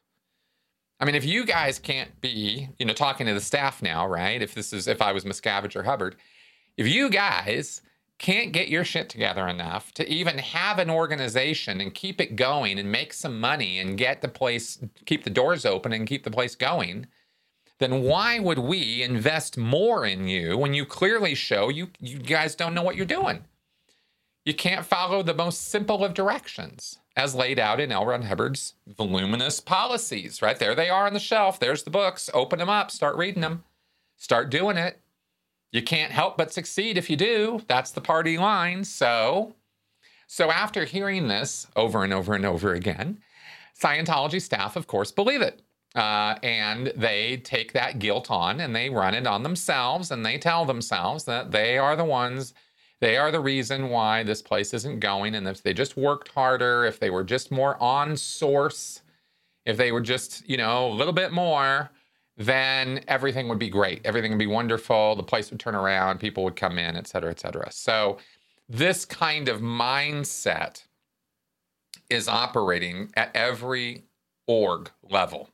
I 1.00 1.06
mean, 1.06 1.14
if 1.14 1.24
you 1.24 1.46
guys 1.46 1.78
can't 1.78 2.20
be, 2.20 2.68
you 2.78 2.84
know, 2.84 2.92
talking 2.92 3.26
to 3.26 3.34
the 3.34 3.40
staff 3.40 3.82
now, 3.82 4.06
right? 4.06 4.40
If 4.42 4.54
this 4.54 4.72
is, 4.72 4.86
if 4.86 5.00
I 5.00 5.12
was 5.12 5.24
Miscavige 5.24 5.74
or 5.74 5.84
Hubbard, 5.84 6.16
if 6.76 6.86
you 6.86 7.08
guys 7.08 7.80
can't 8.18 8.52
get 8.52 8.68
your 8.68 8.84
shit 8.84 9.08
together 9.08 9.48
enough 9.48 9.92
to 9.94 10.06
even 10.12 10.36
have 10.36 10.78
an 10.78 10.90
organization 10.90 11.80
and 11.80 11.94
keep 11.94 12.20
it 12.20 12.36
going 12.36 12.78
and 12.78 12.92
make 12.92 13.14
some 13.14 13.40
money 13.40 13.78
and 13.78 13.96
get 13.96 14.20
the 14.20 14.28
place, 14.28 14.78
keep 15.06 15.24
the 15.24 15.30
doors 15.30 15.64
open 15.64 15.94
and 15.94 16.06
keep 16.06 16.22
the 16.22 16.30
place 16.30 16.54
going, 16.54 17.06
then 17.78 18.02
why 18.02 18.38
would 18.38 18.58
we 18.58 19.02
invest 19.02 19.56
more 19.56 20.04
in 20.04 20.28
you 20.28 20.58
when 20.58 20.74
you 20.74 20.84
clearly 20.84 21.34
show 21.34 21.70
you 21.70 21.88
you 21.98 22.18
guys 22.18 22.54
don't 22.54 22.74
know 22.74 22.82
what 22.82 22.94
you're 22.94 23.06
doing? 23.06 23.42
You 24.44 24.52
can't 24.52 24.84
follow 24.84 25.22
the 25.22 25.34
most 25.34 25.68
simple 25.68 26.04
of 26.04 26.12
directions 26.12 26.99
as 27.16 27.34
laid 27.34 27.58
out 27.58 27.80
in 27.80 27.92
L. 27.92 28.06
Ron 28.06 28.22
Hubbard's 28.22 28.74
voluminous 28.86 29.60
policies. 29.60 30.42
Right 30.42 30.58
there, 30.58 30.74
they 30.74 30.88
are 30.88 31.06
on 31.06 31.14
the 31.14 31.20
shelf. 31.20 31.58
There's 31.58 31.82
the 31.82 31.90
books. 31.90 32.30
Open 32.32 32.58
them 32.58 32.68
up. 32.68 32.90
Start 32.90 33.16
reading 33.16 33.42
them. 33.42 33.64
Start 34.16 34.50
doing 34.50 34.76
it. 34.76 35.00
You 35.72 35.82
can't 35.82 36.12
help 36.12 36.36
but 36.36 36.52
succeed 36.52 36.98
if 36.98 37.08
you 37.08 37.16
do. 37.16 37.62
That's 37.68 37.92
the 37.92 38.00
party 38.00 38.38
line. 38.38 38.84
So, 38.84 39.54
so 40.26 40.50
after 40.50 40.84
hearing 40.84 41.28
this 41.28 41.66
over 41.76 42.02
and 42.04 42.12
over 42.12 42.34
and 42.34 42.44
over 42.44 42.74
again, 42.74 43.18
Scientology 43.80 44.42
staff, 44.42 44.76
of 44.76 44.86
course, 44.86 45.10
believe 45.10 45.40
it. 45.40 45.62
Uh, 45.94 46.36
and 46.42 46.92
they 46.96 47.38
take 47.38 47.72
that 47.72 47.98
guilt 47.98 48.30
on 48.30 48.60
and 48.60 48.76
they 48.76 48.90
run 48.90 49.14
it 49.14 49.26
on 49.26 49.42
themselves 49.42 50.10
and 50.10 50.24
they 50.24 50.38
tell 50.38 50.64
themselves 50.64 51.24
that 51.24 51.50
they 51.50 51.78
are 51.78 51.96
the 51.96 52.04
ones 52.04 52.54
they 53.00 53.16
are 53.16 53.30
the 53.30 53.40
reason 53.40 53.88
why 53.88 54.22
this 54.22 54.42
place 54.42 54.74
isn't 54.74 55.00
going. 55.00 55.34
And 55.34 55.48
if 55.48 55.62
they 55.62 55.72
just 55.72 55.96
worked 55.96 56.28
harder, 56.28 56.84
if 56.84 57.00
they 57.00 57.10
were 57.10 57.24
just 57.24 57.50
more 57.50 57.80
on 57.82 58.16
source, 58.16 59.02
if 59.64 59.76
they 59.76 59.92
were 59.92 60.00
just, 60.00 60.48
you 60.48 60.56
know, 60.56 60.88
a 60.88 60.94
little 60.94 61.12
bit 61.12 61.32
more, 61.32 61.90
then 62.36 63.02
everything 63.08 63.48
would 63.48 63.58
be 63.58 63.68
great. 63.68 64.00
Everything 64.04 64.30
would 64.32 64.38
be 64.38 64.46
wonderful. 64.46 65.14
The 65.14 65.22
place 65.22 65.50
would 65.50 65.60
turn 65.60 65.74
around, 65.74 66.18
people 66.18 66.44
would 66.44 66.56
come 66.56 66.78
in, 66.78 66.96
et 66.96 67.06
cetera, 67.06 67.30
et 67.30 67.40
cetera. 67.40 67.70
So, 67.70 68.18
this 68.68 69.04
kind 69.04 69.48
of 69.48 69.60
mindset 69.60 70.84
is 72.08 72.28
operating 72.28 73.10
at 73.14 73.34
every 73.34 74.04
org 74.46 74.90
level. 75.02 75.50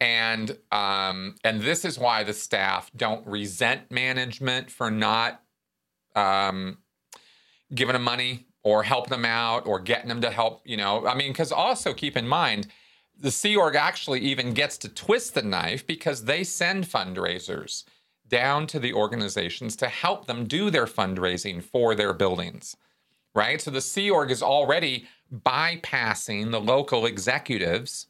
And 0.00 0.56
um, 0.72 1.36
and 1.42 1.62
this 1.62 1.84
is 1.84 1.98
why 1.98 2.22
the 2.22 2.32
staff 2.32 2.90
don't 2.96 3.26
resent 3.26 3.90
management 3.90 4.70
for 4.70 4.90
not 4.90 5.42
um, 6.16 6.78
giving 7.74 7.92
them 7.92 8.02
money 8.02 8.46
or 8.64 8.82
helping 8.82 9.10
them 9.10 9.24
out 9.24 9.66
or 9.66 9.78
getting 9.78 10.08
them 10.08 10.20
to 10.22 10.30
help, 10.30 10.62
you 10.64 10.76
know. 10.76 11.06
I 11.06 11.14
mean, 11.14 11.30
because 11.30 11.52
also 11.52 11.94
keep 11.94 12.16
in 12.16 12.26
mind, 12.26 12.66
the 13.18 13.30
Sea 13.30 13.56
Org 13.56 13.76
actually 13.76 14.20
even 14.20 14.52
gets 14.52 14.76
to 14.78 14.88
twist 14.88 15.34
the 15.34 15.42
knife 15.42 15.86
because 15.86 16.24
they 16.24 16.42
send 16.42 16.84
fundraisers 16.84 17.84
down 18.28 18.66
to 18.66 18.80
the 18.80 18.92
organizations 18.92 19.76
to 19.76 19.88
help 19.88 20.26
them 20.26 20.46
do 20.46 20.68
their 20.68 20.86
fundraising 20.86 21.62
for 21.62 21.94
their 21.94 22.12
buildings, 22.12 22.76
right? 23.34 23.60
So 23.60 23.70
the 23.70 23.80
Sea 23.80 24.10
Org 24.10 24.30
is 24.30 24.42
already 24.42 25.06
bypassing 25.32 26.50
the 26.50 26.60
local 26.60 27.06
executives 27.06 28.08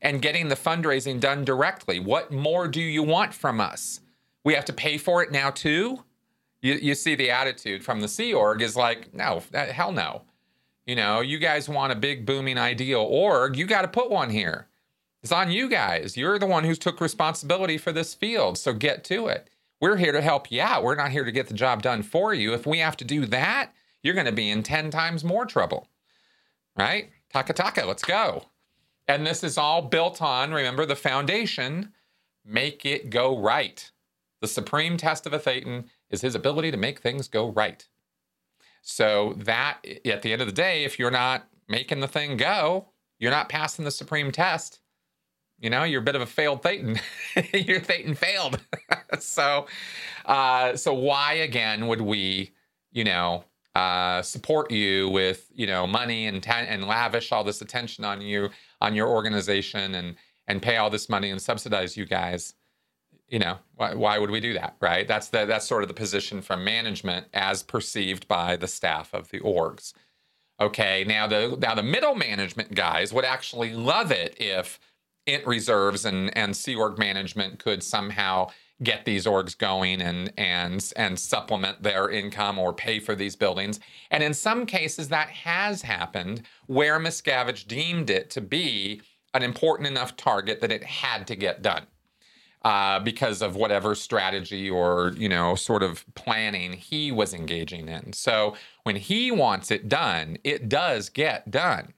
and 0.00 0.22
getting 0.22 0.48
the 0.48 0.56
fundraising 0.56 1.20
done 1.20 1.44
directly. 1.44 2.00
What 2.00 2.32
more 2.32 2.68
do 2.68 2.80
you 2.80 3.02
want 3.02 3.34
from 3.34 3.60
us? 3.60 4.00
We 4.44 4.54
have 4.54 4.64
to 4.64 4.72
pay 4.72 4.96
for 4.96 5.22
it 5.22 5.30
now, 5.30 5.50
too? 5.50 6.04
You, 6.62 6.74
you 6.74 6.94
see 6.94 7.14
the 7.14 7.30
attitude 7.30 7.84
from 7.84 8.00
the 8.00 8.08
Sea 8.08 8.34
Org 8.34 8.62
is 8.62 8.76
like, 8.76 9.12
no, 9.14 9.42
hell 9.52 9.92
no. 9.92 10.22
You 10.86 10.96
know, 10.96 11.20
you 11.20 11.38
guys 11.38 11.68
want 11.68 11.92
a 11.92 11.96
big 11.96 12.26
booming 12.26 12.58
ideal 12.58 13.02
org, 13.02 13.56
you 13.56 13.66
got 13.66 13.82
to 13.82 13.88
put 13.88 14.10
one 14.10 14.30
here. 14.30 14.66
It's 15.22 15.32
on 15.32 15.50
you 15.50 15.68
guys. 15.68 16.16
You're 16.16 16.38
the 16.38 16.46
one 16.46 16.64
who's 16.64 16.78
took 16.78 17.00
responsibility 17.00 17.78
for 17.78 17.92
this 17.92 18.14
field, 18.14 18.58
so 18.58 18.72
get 18.72 19.04
to 19.04 19.26
it. 19.26 19.48
We're 19.80 19.96
here 19.96 20.12
to 20.12 20.20
help 20.20 20.50
you 20.50 20.60
out. 20.60 20.82
We're 20.82 20.94
not 20.94 21.10
here 21.10 21.24
to 21.24 21.32
get 21.32 21.48
the 21.48 21.54
job 21.54 21.82
done 21.82 22.02
for 22.02 22.34
you. 22.34 22.52
If 22.54 22.66
we 22.66 22.78
have 22.78 22.96
to 22.98 23.04
do 23.04 23.26
that, 23.26 23.72
you're 24.02 24.14
going 24.14 24.26
to 24.26 24.32
be 24.32 24.50
in 24.50 24.62
10 24.62 24.90
times 24.90 25.24
more 25.24 25.46
trouble. 25.46 25.88
Right? 26.76 27.10
Taka 27.32 27.52
taka, 27.52 27.84
let's 27.84 28.04
go. 28.04 28.46
And 29.06 29.26
this 29.26 29.44
is 29.44 29.58
all 29.58 29.82
built 29.82 30.22
on, 30.22 30.52
remember, 30.52 30.86
the 30.86 30.96
foundation 30.96 31.92
make 32.44 32.84
it 32.86 33.10
go 33.10 33.38
right. 33.38 33.90
The 34.40 34.48
supreme 34.48 34.96
test 34.96 35.26
of 35.26 35.32
a 35.32 35.38
Thetan 35.38 35.84
is 36.10 36.20
his 36.20 36.34
ability 36.34 36.70
to 36.70 36.76
make 36.76 37.00
things 37.00 37.28
go 37.28 37.50
right. 37.50 37.86
So 38.82 39.34
that 39.38 39.84
at 40.04 40.22
the 40.22 40.32
end 40.32 40.42
of 40.42 40.48
the 40.48 40.54
day, 40.54 40.84
if 40.84 40.98
you're 40.98 41.10
not 41.10 41.46
making 41.68 42.00
the 42.00 42.08
thing 42.08 42.36
go, 42.36 42.88
you're 43.18 43.30
not 43.30 43.48
passing 43.48 43.84
the 43.84 43.90
supreme 43.90 44.32
test. 44.32 44.80
You 45.58 45.68
know, 45.68 45.84
you're 45.84 46.00
a 46.00 46.04
bit 46.04 46.16
of 46.16 46.22
a 46.22 46.26
failed 46.26 46.62
Thetan. 46.62 46.98
your 47.66 47.80
Thetan 47.80 48.16
failed. 48.16 48.60
so, 49.18 49.66
uh, 50.24 50.74
so 50.74 50.94
why 50.94 51.34
again 51.34 51.86
would 51.86 52.00
we, 52.00 52.52
you 52.92 53.04
know, 53.04 53.44
uh, 53.74 54.22
support 54.22 54.70
you 54.70 55.08
with 55.10 55.48
you 55.54 55.66
know 55.66 55.86
money 55.86 56.26
and 56.26 56.44
and 56.48 56.84
lavish 56.86 57.30
all 57.30 57.44
this 57.44 57.62
attention 57.62 58.04
on 58.04 58.20
you 58.20 58.50
on 58.80 58.96
your 58.96 59.08
organization 59.08 59.94
and 59.94 60.16
and 60.48 60.60
pay 60.60 60.76
all 60.76 60.90
this 60.90 61.08
money 61.08 61.30
and 61.30 61.40
subsidize 61.40 61.96
you 61.96 62.04
guys 62.04 62.54
you 63.30 63.38
know 63.38 63.58
why, 63.76 63.94
why 63.94 64.18
would 64.18 64.30
we 64.30 64.40
do 64.40 64.52
that 64.54 64.76
right? 64.80 65.06
That's 65.08 65.28
the 65.28 65.46
that's 65.46 65.66
sort 65.66 65.82
of 65.82 65.88
the 65.88 65.94
position 65.94 66.42
from 66.42 66.64
management 66.64 67.26
as 67.32 67.62
perceived 67.62 68.28
by 68.28 68.56
the 68.56 68.68
staff 68.68 69.14
of 69.14 69.30
the 69.30 69.40
orgs. 69.40 69.94
Okay 70.60 71.04
now 71.06 71.26
the 71.26 71.56
now 71.60 71.74
the 71.74 71.82
middle 71.82 72.14
management 72.14 72.74
guys 72.74 73.12
would 73.12 73.24
actually 73.24 73.72
love 73.72 74.10
it 74.10 74.36
if 74.38 74.78
int 75.26 75.46
reserves 75.46 76.04
and 76.04 76.36
and 76.36 76.56
sea 76.56 76.74
org 76.74 76.98
management 76.98 77.58
could 77.58 77.82
somehow 77.82 78.50
get 78.82 79.04
these 79.04 79.26
orgs 79.26 79.56
going 79.56 80.00
and 80.00 80.32
and 80.36 80.92
and 80.96 81.18
supplement 81.18 81.82
their 81.82 82.10
income 82.10 82.58
or 82.58 82.72
pay 82.72 82.98
for 82.98 83.14
these 83.14 83.36
buildings. 83.36 83.78
And 84.10 84.22
in 84.22 84.34
some 84.34 84.66
cases 84.66 85.08
that 85.08 85.28
has 85.28 85.82
happened 85.82 86.42
where 86.66 86.98
miscavige 86.98 87.66
deemed 87.66 88.10
it 88.10 88.30
to 88.30 88.40
be 88.40 89.02
an 89.34 89.42
important 89.42 89.86
enough 89.86 90.16
target 90.16 90.60
that 90.60 90.72
it 90.72 90.82
had 90.82 91.26
to 91.28 91.36
get 91.36 91.62
done 91.62 91.86
uh, 92.62 93.00
because 93.00 93.42
of 93.42 93.56
whatever 93.56 93.94
strategy 93.94 94.68
or 94.70 95.12
you 95.16 95.28
know 95.28 95.54
sort 95.54 95.82
of 95.82 96.04
planning 96.14 96.72
he 96.74 97.12
was 97.12 97.34
engaging 97.34 97.88
in. 97.88 98.12
So 98.12 98.54
when 98.84 98.96
he 98.96 99.30
wants 99.30 99.70
it 99.70 99.88
done, 99.88 100.38
it 100.44 100.68
does 100.68 101.08
get 101.10 101.50
done. 101.50 101.94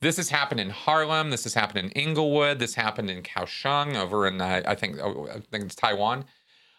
This 0.00 0.16
has 0.18 0.30
happened 0.30 0.60
in 0.60 0.70
Harlem. 0.70 1.30
This 1.30 1.44
has 1.44 1.54
happened 1.54 1.86
in 1.86 1.90
Inglewood. 1.92 2.58
This 2.58 2.74
happened 2.74 3.10
in 3.10 3.22
Kaohsiung 3.22 3.96
over 3.96 4.26
in 4.26 4.40
uh, 4.40 4.62
I 4.66 4.74
think 4.74 4.98
oh, 5.00 5.28
I 5.30 5.40
think 5.40 5.64
it's 5.66 5.74
Taiwan. 5.76 6.24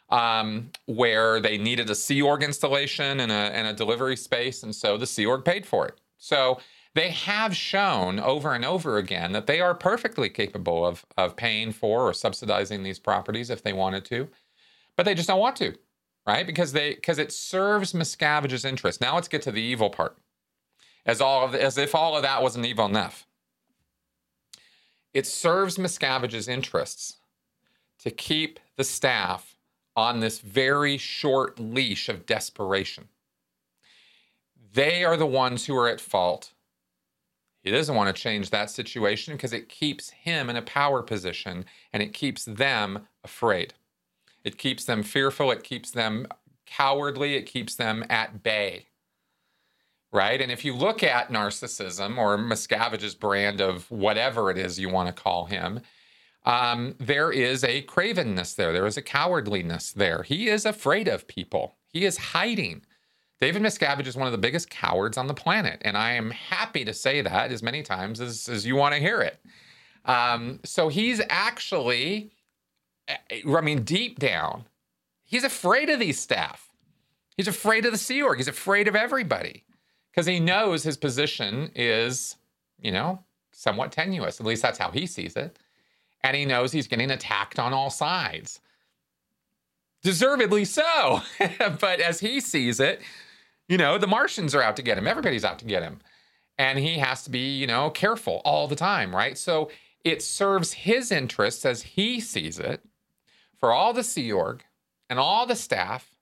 um, 0.10 0.71
where 0.86 1.39
they 1.39 1.58
needed 1.58 1.89
a 1.89 1.95
Sea 1.95 2.21
Org 2.21 2.43
installation 2.43 3.19
and 3.19 3.32
a, 3.32 3.36
and 3.36 3.67
a 3.67 3.73
delivery 3.73 4.15
space, 4.15 4.63
and 4.63 4.75
so 4.75 4.97
the 4.97 5.08
Sea 5.08 5.25
Org 5.25 5.43
paid 5.45 5.65
for 5.65 5.88
it. 5.88 5.99
So 6.17 6.60
they 6.95 7.10
have 7.10 7.55
shown 7.55 8.19
over 8.19 8.53
and 8.53 8.63
over 8.63 8.97
again 8.97 9.34
that 9.34 9.47
they 9.47 9.60
are 9.60 9.75
perfectly 9.75 10.29
capable 10.29 10.86
of, 10.86 11.05
of 11.17 11.36
paying 11.36 11.73
for 11.73 12.08
or 12.08 12.13
subsidizing 12.13 12.84
these 12.84 12.99
properties 12.99 13.49
if 13.49 13.62
they 13.62 13.73
wanted 13.73 14.05
to, 14.05 14.29
but 14.95 15.05
they 15.05 15.13
just 15.13 15.27
don't 15.27 15.39
want 15.39 15.58
to, 15.58 15.75
right? 16.25 16.47
Because 16.47 16.71
they 16.71 16.95
because 16.95 17.19
it 17.19 17.34
serves 17.34 17.93
Miscavige's 17.93 18.63
interest. 18.63 19.01
Now 19.01 19.15
let's 19.15 19.27
get 19.27 19.41
to 19.43 19.51
the 19.51 19.62
evil 19.62 19.89
part. 19.89 20.17
As 21.05 21.19
all 21.19 21.45
of 21.45 21.53
as 21.53 21.77
if 21.77 21.93
all 21.93 22.15
of 22.15 22.23
that 22.23 22.41
wasn't 22.41 22.65
evil 22.65 22.86
enough. 22.86 23.27
It 25.13 25.27
serves 25.27 25.77
Miscavige's 25.77 26.47
interests 26.47 27.17
to 27.99 28.10
keep 28.10 28.60
the 28.77 28.84
staff 28.86 29.58
on 29.97 30.21
this 30.21 30.39
very 30.39 30.97
short 30.97 31.60
leash 31.60 32.10
of 32.10 32.25
desperation. 32.25 33.10
They 34.73 35.05
are 35.05 35.15
the 35.15 35.25
ones 35.25 35.65
who 35.65 35.75
are 35.77 35.88
at 35.88 36.01
fault. 36.01 36.51
He 37.65 37.71
doesn't 37.71 37.95
want 37.95 38.15
to 38.15 38.21
change 38.21 38.51
that 38.51 38.69
situation 38.69 39.34
because 39.34 39.51
it 39.51 39.67
keeps 39.67 40.12
him 40.12 40.49
in 40.49 40.56
a 40.56 40.62
power 40.62 41.01
position 41.01 41.65
and 41.91 42.01
it 42.01 42.13
keeps 42.13 42.45
them 42.45 43.08
afraid. 43.23 43.73
It 44.45 44.58
keeps 44.58 44.86
them 44.86 45.04
fearful, 45.04 45.51
it 45.51 45.63
keeps 45.63 45.91
them 45.91 46.28
cowardly, 46.65 47.36
it 47.36 47.47
keeps 47.47 47.75
them 47.75 48.06
at 48.10 48.43
bay 48.43 48.86
right? 50.15 50.39
And 50.39 50.49
if 50.49 50.63
you 50.63 50.73
look 50.73 51.04
at 51.04 51.28
narcissism 51.28 52.17
or 52.17 52.38
Miscavige's 52.38 53.15
brand 53.15 53.60
of 53.60 53.91
whatever 53.91 54.49
it 54.49 54.58
is 54.58 54.80
you 54.80 54.88
want 54.88 55.13
to 55.13 55.21
call 55.21 55.45
him, 55.45 55.82
um, 56.45 56.95
there 56.99 57.32
is 57.32 57.65
a 57.65 57.82
cravenness 57.84 58.56
there. 58.56 58.71
There 58.71 58.86
is 58.86 58.97
a 58.97 59.01
cowardliness 59.01 59.93
there. 59.93 60.23
He 60.23 60.47
is 60.47 60.65
afraid 60.65 61.10
of 61.10 61.28
people. 61.28 61.75
He 61.91 62.06
is 62.06 62.17
hiding. 62.17 62.86
David 63.45 63.62
Miscavige 63.62 64.08
is 64.08 64.17
one 64.17 64.25
of 64.25 64.31
the 64.31 64.39
biggest 64.39 64.71
cowards 64.71 65.19
on 65.19 65.27
the 65.27 65.34
planet, 65.36 65.79
and 65.86 65.95
I 65.95 66.13
am 66.13 66.31
happy 66.31 66.84
to 66.84 66.95
say 66.95 67.21
that 67.21 67.51
as 67.51 67.62
many 67.62 67.84
times 67.84 68.19
as, 68.19 68.49
as 68.49 68.65
you 68.65 68.75
want 68.75 68.95
to 68.95 68.99
hear 68.99 69.21
it. 69.21 69.39
Um, 70.03 70.62
so 70.63 70.89
he's 70.89 71.21
actually, 71.29 72.31
I 73.08 73.62
mean, 73.62 73.84
deep 73.84 74.17
down, 74.17 74.65
he's 75.25 75.43
afraid 75.43 75.91
of 75.91 75.99
these 75.99 76.19
staff. 76.19 76.71
He's 77.38 77.47
afraid 77.47 77.86
of 77.86 77.91
the 77.91 77.99
Sea 77.99 78.23
Org. 78.23 78.39
He's 78.39 78.47
afraid 78.47 78.88
of 78.88 78.95
everybody 78.95 79.63
because 80.10 80.25
he 80.25 80.39
knows 80.39 80.81
his 80.81 80.97
position 80.97 81.69
is, 81.75 82.38
you 82.81 82.91
know, 82.91 83.23
somewhat 83.51 83.91
tenuous. 83.91 84.39
At 84.39 84.47
least 84.47 84.63
that's 84.63 84.79
how 84.79 84.89
he 84.89 85.05
sees 85.05 85.36
it. 85.36 85.60
And 86.23 86.36
he 86.36 86.45
knows 86.45 86.71
he's 86.71 86.88
getting 86.88 87.12
attacked 87.12 87.60
on 87.60 87.73
all 87.73 87.91
sides. 87.91 88.60
Deservedly 90.01 90.65
so. 90.65 91.21
but 91.79 91.99
as 91.99 92.19
he 92.19 92.39
sees 92.39 92.79
it, 92.79 93.03
you 93.67 93.78
know, 93.78 93.97
the 93.97 94.08
Martians 94.08 94.54
are 94.56 94.62
out 94.62 94.75
to 94.78 94.82
get 94.82 94.97
him. 94.97 95.08
Everybody's 95.08 95.45
out 95.45 95.60
to 95.60 95.65
get 95.65 95.84
him. 95.84 95.99
And 96.58 96.80
he 96.80 96.99
has 96.99 97.23
to 97.23 97.30
be, 97.30 97.58
you 97.58 97.67
know, 97.67 97.89
careful 97.89 98.41
all 98.45 98.67
the 98.67 98.75
time, 98.75 99.13
right? 99.13 99.38
So 99.38 99.69
it 100.04 100.21
serves 100.21 100.73
his 100.73 101.12
interests 101.12 101.65
as 101.65 101.82
he 101.82 102.19
sees 102.19 102.60
it 102.60 102.82
for 103.60 103.73
all 103.73 103.91
the 103.93 104.04
Sea 104.04 104.32
Org 104.32 104.63
and 105.10 105.19
all 105.19 105.45
the 105.45 105.56
staff 105.56 106.15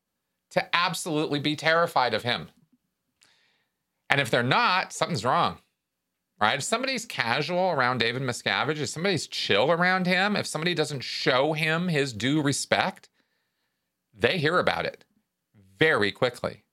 to 0.51 0.75
absolutely 0.75 1.39
be 1.39 1.55
terrified 1.55 2.13
of 2.13 2.23
him 2.23 2.49
and 4.13 4.21
if 4.21 4.29
they're 4.29 4.43
not, 4.43 4.93
something's 4.93 5.25
wrong. 5.25 5.57
Right? 6.39 6.59
If 6.59 6.63
somebody's 6.63 7.03
casual 7.03 7.71
around 7.71 7.97
David 7.97 8.21
Miscavige, 8.21 8.79
if 8.79 8.89
somebody's 8.89 9.25
chill 9.25 9.71
around 9.71 10.05
him, 10.05 10.35
if 10.35 10.45
somebody 10.45 10.75
doesn't 10.75 11.03
show 11.03 11.53
him 11.53 11.87
his 11.87 12.13
due 12.13 12.39
respect, 12.39 13.09
they 14.13 14.37
hear 14.37 14.59
about 14.59 14.85
it 14.85 15.03
very 15.79 16.11
quickly. 16.11 16.63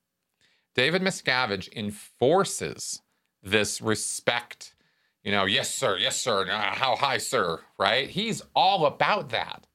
David 0.75 1.03
Miscavige 1.03 1.73
enforces 1.75 3.03
this 3.43 3.81
respect. 3.81 4.75
You 5.23 5.33
know, 5.33 5.45
yes, 5.45 5.75
sir, 5.75 5.99
yes, 5.99 6.17
sir, 6.17 6.51
uh, 6.51 6.75
how 6.75 6.97
high, 6.97 7.19
sir, 7.19 7.61
right? 7.79 8.09
He's 8.09 8.43
all 8.55 8.87
about 8.87 9.31
that. 9.31 9.67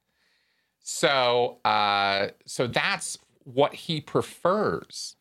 So, 0.80 1.58
uh, 1.66 2.30
so 2.46 2.68
that's 2.68 3.18
what 3.44 3.74
he 3.74 4.02
prefers. 4.02 5.16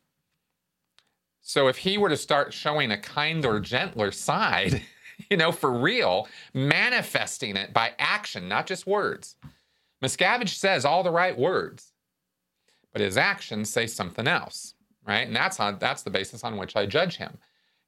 So 1.41 1.69
if 1.69 1.79
he 1.79 1.99
were 1.99 2.09
to 2.09 2.17
start 2.17 2.55
showing 2.55 2.91
a 2.91 2.99
kinder, 2.99 3.61
gentler 3.61 4.11
side, 4.11 4.83
you 5.31 5.37
know, 5.37 5.53
for 5.53 5.71
real, 5.71 6.27
manifesting 6.55 7.57
it 7.57 7.73
by 7.73 7.93
action, 7.99 8.49
not 8.49 8.67
just 8.67 8.87
words. 8.87 9.37
Miscavige 10.03 10.51
says 10.51 10.85
all 10.85 11.03
the 11.03 11.11
right 11.11 11.39
words, 11.39 11.93
but 12.93 13.01
his 13.01 13.17
actions 13.17 13.71
say 13.71 13.87
something 13.87 14.27
else, 14.27 14.75
right? 15.07 15.27
And 15.27 15.35
that's 15.35 15.61
on 15.61 15.79
that's 15.79 16.03
the 16.03 16.11
basis 16.11 16.45
on 16.45 16.57
which 16.57 16.77
I 16.77 16.87
judge 16.87 17.17
him. 17.17 17.39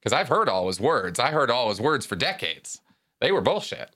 Because 0.00 0.12
I've 0.12 0.29
heard 0.29 0.48
all 0.48 0.68
his 0.68 0.81
words. 0.81 1.18
I 1.18 1.31
heard 1.31 1.50
all 1.50 1.68
his 1.68 1.81
words 1.81 2.07
for 2.07 2.16
decades. 2.16 2.81
They 3.20 3.33
were 3.33 3.40
bullshit. 3.40 3.90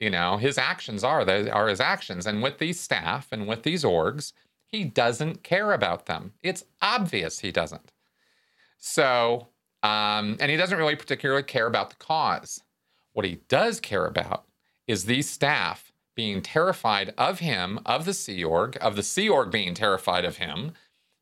You 0.00 0.10
know, 0.10 0.36
his 0.36 0.58
actions 0.58 1.04
are 1.04 1.24
they 1.24 1.48
are 1.50 1.68
his 1.68 1.80
actions. 1.80 2.26
And 2.26 2.42
with 2.42 2.58
these 2.58 2.80
staff 2.80 3.28
and 3.30 3.46
with 3.46 3.62
these 3.62 3.84
orgs, 3.84 4.32
he 4.66 4.84
doesn't 4.84 5.42
care 5.42 5.72
about 5.72 6.06
them. 6.06 6.32
It's 6.42 6.64
obvious 6.82 7.38
he 7.38 7.52
doesn't. 7.52 7.92
So, 8.78 9.48
um, 9.82 10.36
and 10.40 10.50
he 10.50 10.56
doesn't 10.56 10.76
really 10.76 10.96
particularly 10.96 11.44
care 11.44 11.66
about 11.66 11.90
the 11.90 11.96
cause. 11.96 12.60
What 13.12 13.24
he 13.24 13.40
does 13.48 13.80
care 13.80 14.06
about 14.06 14.44
is 14.86 15.04
these 15.04 15.30
staff 15.30 15.92
being 16.14 16.42
terrified 16.42 17.14
of 17.16 17.38
him, 17.38 17.80
of 17.86 18.04
the 18.04 18.14
Sea 18.14 18.44
Org, 18.44 18.76
of 18.80 18.96
the 18.96 19.02
Sea 19.02 19.28
Org 19.28 19.50
being 19.50 19.74
terrified 19.74 20.24
of 20.24 20.36
him, 20.36 20.72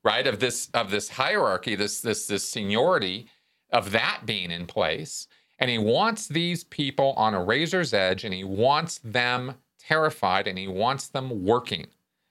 right? 0.05 0.27
Of 0.27 0.41
this 0.41 0.69
of 0.75 0.91
this 0.91 1.11
hierarchy, 1.11 1.75
this 1.75 2.01
this 2.01 2.27
this 2.27 2.49
seniority, 2.49 3.29
of 3.73 3.91
that 3.93 4.23
being 4.27 4.51
in 4.51 4.67
place. 4.67 5.29
And 5.59 5.71
he 5.71 5.79
wants 5.79 6.27
these 6.27 6.65
people 6.65 7.13
on 7.17 7.35
a 7.35 7.45
razor's 7.45 7.95
edge, 7.95 8.25
and 8.25 8.35
he 8.35 8.45
wants 8.45 8.99
them 8.99 9.55
terrified, 9.79 10.49
and 10.49 10.59
he 10.59 10.67
wants 10.67 11.09
them 11.09 11.45
working. 11.45 11.87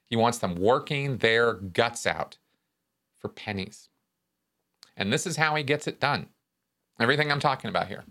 He 0.07 0.17
wants 0.17 0.39
them 0.39 0.55
working 0.55 1.17
their 1.17 1.53
guts 1.53 2.05
out 2.05 2.37
for 3.19 3.29
pennies. 3.29 3.87
And 4.97 5.13
this 5.13 5.25
is 5.25 5.37
how 5.37 5.55
he 5.55 5.63
gets 5.63 5.87
it 5.87 5.99
done. 5.99 6.27
Everything 6.99 7.31
I'm 7.31 7.39
talking 7.39 7.69
about 7.69 7.87
here. 7.87 8.03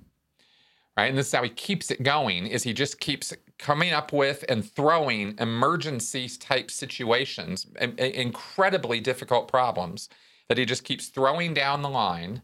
Right? 0.97 1.07
And 1.07 1.17
this 1.17 1.29
is 1.29 1.33
how 1.33 1.43
he 1.43 1.49
keeps 1.49 1.91
it 1.91 2.03
going 2.03 2.47
is 2.47 2.63
he 2.63 2.75
just 2.75 3.01
keeps 3.01 3.33
coming 3.59 3.93
up 3.93 4.13
with 4.13 4.45
and 4.49 4.65
throwing 4.65 5.35
emergency 5.39 6.29
type 6.29 6.71
situations, 6.71 7.67
incredibly 7.99 9.01
difficult 9.01 9.49
problems 9.49 10.09
that 10.49 10.59
he 10.59 10.65
just 10.65 10.85
keeps 10.85 11.07
throwing 11.07 11.55
down 11.55 11.81
the 11.81 11.89
line. 11.89 12.43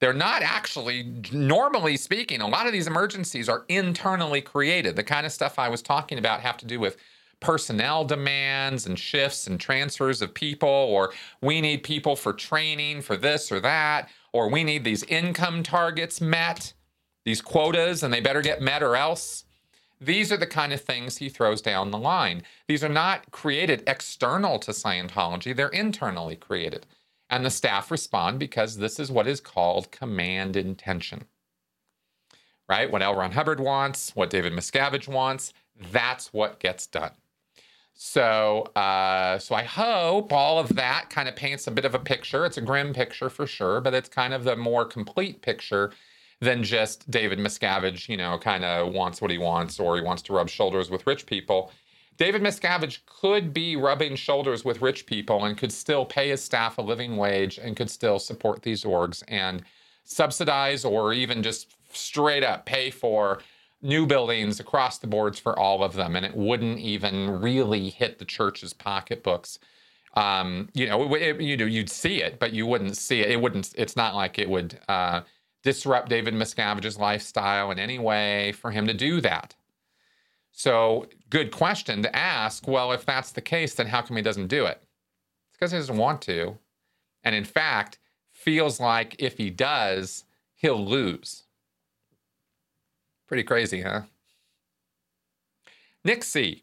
They're 0.00 0.12
not 0.12 0.42
actually, 0.42 1.22
normally 1.32 1.96
speaking, 1.96 2.42
a 2.42 2.48
lot 2.48 2.66
of 2.66 2.72
these 2.72 2.86
emergencies 2.86 3.48
are 3.48 3.64
internally 3.68 4.42
created. 4.42 4.94
The 4.94 5.04
kind 5.04 5.24
of 5.24 5.32
stuff 5.32 5.58
I 5.58 5.70
was 5.70 5.80
talking 5.80 6.18
about 6.18 6.40
have 6.40 6.58
to 6.58 6.66
do 6.66 6.78
with 6.78 6.98
personnel 7.40 8.04
demands 8.04 8.86
and 8.86 8.98
shifts 8.98 9.46
and 9.46 9.58
transfers 9.60 10.20
of 10.20 10.34
people, 10.34 10.68
or 10.68 11.12
we 11.40 11.60
need 11.60 11.82
people 11.82 12.16
for 12.16 12.32
training 12.32 13.00
for 13.00 13.16
this 13.16 13.50
or 13.52 13.60
that, 13.60 14.10
or 14.32 14.50
we 14.50 14.64
need 14.64 14.84
these 14.84 15.04
income 15.04 15.62
targets 15.62 16.20
met, 16.20 16.74
these 17.26 17.42
quotas, 17.42 18.04
and 18.04 18.14
they 18.14 18.20
better 18.20 18.40
get 18.40 18.62
met 18.62 18.84
or 18.84 18.96
else. 18.96 19.44
These 20.00 20.30
are 20.30 20.36
the 20.36 20.46
kind 20.46 20.72
of 20.72 20.80
things 20.80 21.16
he 21.16 21.28
throws 21.28 21.60
down 21.60 21.90
the 21.90 21.98
line. 21.98 22.44
These 22.68 22.84
are 22.84 22.88
not 22.88 23.32
created 23.32 23.82
external 23.86 24.60
to 24.60 24.70
Scientology, 24.70 25.54
they're 25.54 25.68
internally 25.68 26.36
created. 26.36 26.86
And 27.28 27.44
the 27.44 27.50
staff 27.50 27.90
respond 27.90 28.38
because 28.38 28.76
this 28.76 29.00
is 29.00 29.10
what 29.10 29.26
is 29.26 29.40
called 29.40 29.90
command 29.90 30.56
intention. 30.56 31.24
Right? 32.68 32.90
What 32.90 33.02
L. 33.02 33.16
Ron 33.16 33.32
Hubbard 33.32 33.58
wants, 33.58 34.14
what 34.14 34.30
David 34.30 34.52
Miscavige 34.52 35.08
wants, 35.08 35.52
that's 35.90 36.32
what 36.32 36.60
gets 36.60 36.86
done. 36.86 37.12
So, 37.94 38.70
uh, 38.76 39.38
so 39.38 39.54
I 39.56 39.64
hope 39.64 40.32
all 40.32 40.60
of 40.60 40.76
that 40.76 41.10
kind 41.10 41.28
of 41.28 41.34
paints 41.34 41.66
a 41.66 41.72
bit 41.72 41.84
of 41.84 41.94
a 41.94 41.98
picture. 41.98 42.46
It's 42.46 42.58
a 42.58 42.60
grim 42.60 42.92
picture 42.92 43.30
for 43.30 43.46
sure, 43.46 43.80
but 43.80 43.94
it's 43.94 44.08
kind 44.08 44.32
of 44.32 44.44
the 44.44 44.54
more 44.54 44.84
complete 44.84 45.42
picture 45.42 45.90
than 46.40 46.62
just 46.62 47.10
David 47.10 47.38
Miscavige, 47.38 48.08
you 48.08 48.16
know, 48.16 48.38
kind 48.38 48.64
of 48.64 48.92
wants 48.92 49.20
what 49.20 49.30
he 49.30 49.38
wants 49.38 49.80
or 49.80 49.96
he 49.96 50.02
wants 50.02 50.22
to 50.22 50.32
rub 50.32 50.48
shoulders 50.48 50.90
with 50.90 51.06
rich 51.06 51.26
people. 51.26 51.72
David 52.18 52.42
Miscavige 52.42 53.00
could 53.06 53.52
be 53.52 53.76
rubbing 53.76 54.16
shoulders 54.16 54.64
with 54.64 54.80
rich 54.80 55.06
people 55.06 55.44
and 55.44 55.56
could 55.56 55.72
still 55.72 56.04
pay 56.04 56.30
his 56.30 56.42
staff 56.42 56.78
a 56.78 56.82
living 56.82 57.16
wage 57.16 57.58
and 57.58 57.76
could 57.76 57.90
still 57.90 58.18
support 58.18 58.62
these 58.62 58.84
orgs 58.84 59.22
and 59.28 59.62
subsidize 60.04 60.84
or 60.84 61.12
even 61.12 61.42
just 61.42 61.76
straight 61.92 62.44
up 62.44 62.64
pay 62.64 62.90
for 62.90 63.40
new 63.82 64.06
buildings 64.06 64.60
across 64.60 64.98
the 64.98 65.06
boards 65.06 65.38
for 65.38 65.58
all 65.58 65.84
of 65.84 65.94
them, 65.94 66.16
and 66.16 66.24
it 66.24 66.34
wouldn't 66.34 66.78
even 66.78 67.40
really 67.40 67.90
hit 67.90 68.18
the 68.18 68.24
church's 68.24 68.72
pocketbooks. 68.72 69.58
Um, 70.14 70.68
you 70.72 70.86
know, 70.86 71.14
it, 71.14 71.40
you 71.40 71.56
know, 71.56 71.66
you'd 71.66 71.90
see 71.90 72.22
it, 72.22 72.38
but 72.38 72.52
you 72.52 72.66
wouldn't 72.66 72.96
see 72.96 73.20
it. 73.20 73.30
It 73.30 73.40
wouldn't. 73.40 73.74
It's 73.76 73.96
not 73.96 74.14
like 74.14 74.38
it 74.38 74.48
would 74.48 74.78
uh, 74.88 75.20
disrupt 75.66 76.08
David 76.08 76.32
Miscavige's 76.32 76.96
lifestyle 76.96 77.72
in 77.72 77.80
any 77.80 77.98
way 77.98 78.52
for 78.52 78.70
him 78.70 78.86
to 78.86 78.94
do 78.94 79.20
that. 79.20 79.56
So, 80.52 81.08
good 81.28 81.50
question 81.50 82.04
to 82.04 82.16
ask. 82.16 82.68
Well, 82.68 82.92
if 82.92 83.04
that's 83.04 83.32
the 83.32 83.40
case, 83.40 83.74
then 83.74 83.88
how 83.88 84.00
come 84.02 84.16
he 84.16 84.22
doesn't 84.22 84.46
do 84.46 84.64
it? 84.64 84.80
It's 85.48 85.58
because 85.58 85.72
he 85.72 85.78
doesn't 85.78 85.96
want 85.96 86.22
to. 86.22 86.56
And 87.24 87.34
in 87.34 87.44
fact, 87.44 87.98
feels 88.30 88.78
like 88.78 89.16
if 89.18 89.38
he 89.38 89.50
does, 89.50 90.22
he'll 90.54 90.82
lose. 90.82 91.42
Pretty 93.26 93.42
crazy, 93.42 93.82
huh? 93.82 94.02
Nick 96.04 96.22
C. 96.22 96.62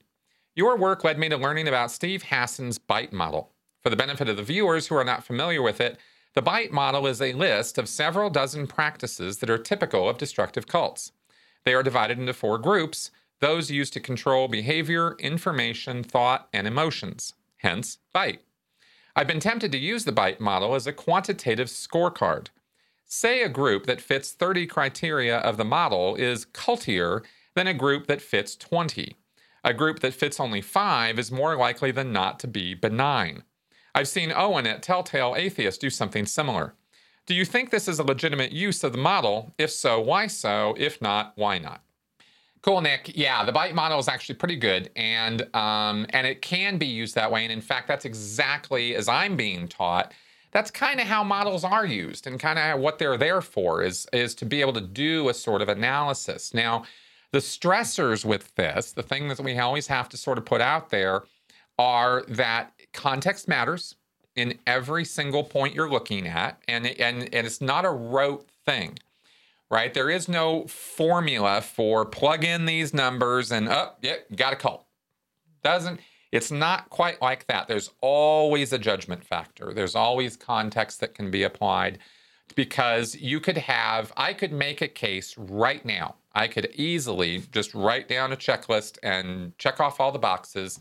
Your 0.56 0.78
work 0.78 1.04
led 1.04 1.20
me 1.20 1.28
to 1.28 1.36
learning 1.36 1.68
about 1.68 1.92
Steve 1.92 2.24
Hassan's 2.24 2.78
BITE 2.78 3.12
model. 3.12 3.52
For 3.82 3.90
the 3.90 3.98
benefit 3.98 4.30
of 4.30 4.38
the 4.38 4.44
viewers 4.44 4.88
who 4.88 4.96
are 4.96 5.04
not 5.04 5.26
familiar 5.26 5.62
with 5.62 5.82
it, 5.82 5.98
the 6.34 6.42
BITE 6.42 6.72
model 6.72 7.06
is 7.06 7.22
a 7.22 7.34
list 7.34 7.78
of 7.78 7.88
several 7.88 8.30
dozen 8.30 8.66
practices 8.66 9.38
that 9.38 9.50
are 9.50 9.58
typical 9.58 10.10
of 10.10 10.18
destructive 10.18 10.68
cults. 10.68 11.12
They 11.64 11.74
are 11.74 11.84
divided 11.84 12.18
into 12.18 12.34
four 12.34 12.58
groups, 12.58 13.12
those 13.40 13.70
used 13.70 13.94
to 13.94 14.00
control 14.00 14.48
behavior, 14.48 15.16
information, 15.20 16.04
thought, 16.04 16.48
and 16.52 16.66
emotions. 16.66 17.34
Hence, 17.58 18.00
BITE. 18.14 18.42
I've 19.16 19.28
been 19.28 19.40
tempted 19.40 19.72
to 19.74 19.78
use 19.78 20.06
the 20.06 20.12
BITE 20.12 20.40
model 20.40 20.74
as 20.74 20.88
a 20.88 20.94
quantitative 20.94 21.68
scorecard. 21.68 22.48
Say 23.06 23.44
a 23.44 23.50
group 23.50 23.86
that 23.86 24.02
fits 24.02 24.32
30 24.32 24.66
criteria 24.66 25.38
of 25.38 25.58
the 25.58 25.66
model 25.66 26.16
is 26.16 26.46
cultier 26.46 27.22
than 27.54 27.68
a 27.68 27.74
group 27.76 28.08
that 28.08 28.24
fits 28.24 28.56
20. 28.56 29.16
A 29.64 29.74
group 29.74 30.00
that 30.00 30.16
fits 30.16 30.40
only 30.40 30.62
5 30.62 31.20
is 31.20 31.32
more 31.32 31.56
likely 31.56 31.92
than 31.92 32.12
not 32.12 32.40
to 32.40 32.48
be 32.48 32.74
benign. 32.74 33.44
I've 33.96 34.08
seen 34.08 34.32
Owen 34.32 34.66
at 34.66 34.82
Telltale 34.82 35.36
Atheist 35.38 35.82
do 35.82 35.90
something 35.90 36.26
similar. 36.26 36.74
Do 37.26 37.34
you 37.34 37.46
think 37.46 37.70
this 37.70 37.88
is 37.88 38.00
a 38.00 38.04
legitimate 38.04 38.52
use 38.52 38.84
of 38.84 38.92
the 38.92 38.98
model? 38.98 39.54
If 39.58 39.72
so, 39.72 40.00
why 40.00 40.28
so? 40.28 40.76
If 40.78 41.02
not, 41.02 41.34
why 41.36 41.58
not? 41.60 41.82
Cool, 42.62 42.82
Nick. 42.82 43.12
Yeah, 43.16 43.44
the 43.44 43.52
bite 43.52 43.76
model 43.76 44.00
is 44.00 44.08
actually 44.08 44.36
pretty 44.36 44.56
good, 44.56 44.90
and 44.96 45.54
um, 45.54 46.06
and 46.12 46.26
it 46.26 46.42
can 46.42 46.78
be 46.78 46.86
used 46.86 47.14
that 47.16 47.32
way. 47.32 47.44
And 47.44 47.52
in 47.52 47.62
fact, 47.62 47.88
that's 47.88 48.06
exactly 48.06 48.96
as 48.96 49.10
I'm 49.10 49.36
being 49.36 49.68
taught. 49.68 50.14
That's 50.52 50.72
kind 50.72 51.00
of 51.00 51.08
how 51.08 51.24
models 51.24 51.64
are 51.64 51.86
used, 51.86 52.26
and 52.26 52.40
kind 52.40 52.58
of 52.58 52.80
what 52.80 53.00
they're 53.00 53.18
there 53.18 53.42
for 53.42 53.84
is 53.84 54.08
is 54.14 54.34
to 54.36 54.46
be 54.46 54.62
able 54.62 54.74
to 54.74 54.82
do 54.82 55.28
a 55.28 55.34
sort 55.34 55.62
of 55.62 55.68
analysis. 55.68 56.54
Now, 56.54 56.86
the 57.32 57.40
stressors 57.40 58.24
with 58.24 58.56
this, 58.56 58.94
the 58.94 59.04
thing 59.04 59.28
that 59.28 59.40
we 59.42 59.58
always 59.60 59.88
have 59.88 60.08
to 60.10 60.18
sort 60.18 60.38
of 60.38 60.46
put 60.46 60.62
out 60.62 60.90
there, 60.90 61.24
are 61.78 62.24
that 62.30 62.72
context 62.94 63.48
matters 63.48 63.96
in 64.36 64.58
every 64.66 65.06
single 65.06 65.44
point 65.44 65.76
you're 65.76 65.90
looking 65.90 66.28
at, 66.28 66.62
and 66.68 66.88
and 66.88 67.24
and 67.34 67.48
it's 67.48 67.62
not 67.62 67.86
a 67.86 67.92
rote 67.92 68.48
thing 68.66 68.98
right? 69.74 69.96
There 69.96 70.10
is 70.12 70.30
no 70.30 70.68
formula 70.68 71.60
for 71.62 72.06
plug 72.06 72.44
in 72.44 72.66
these 72.66 72.94
numbers 72.94 73.52
and 73.52 73.68
up, 73.68 73.98
oh, 73.98 74.08
yeah, 74.08 74.18
got 74.36 74.54
a 74.54 74.56
call 74.56 74.88
Doesn't 75.64 76.00
it's 76.32 76.52
not 76.52 76.90
quite 76.90 77.22
like 77.22 77.46
that. 77.48 77.68
There's 77.68 77.92
always 78.02 78.74
a 78.74 78.80
judgment 78.80 79.24
factor. 79.24 79.72
There's 79.72 79.96
always 79.96 80.36
context 80.36 81.00
that 81.00 81.14
can 81.14 81.30
be 81.30 81.44
applied 81.44 82.00
because 82.56 83.16
you 83.16 83.40
could 83.40 83.58
have 83.58 84.14
I 84.16 84.34
could 84.34 84.52
make 84.52 84.82
a 84.82 84.88
case 84.88 85.36
right 85.38 85.84
now. 85.84 86.16
I 86.34 86.48
could 86.48 86.70
easily 86.76 87.44
just 87.52 87.74
write 87.74 88.08
down 88.08 88.32
a 88.32 88.38
checklist 88.38 89.00
and 89.02 89.58
check 89.58 89.80
off 89.80 90.00
all 90.00 90.12
the 90.12 90.20
boxes 90.20 90.80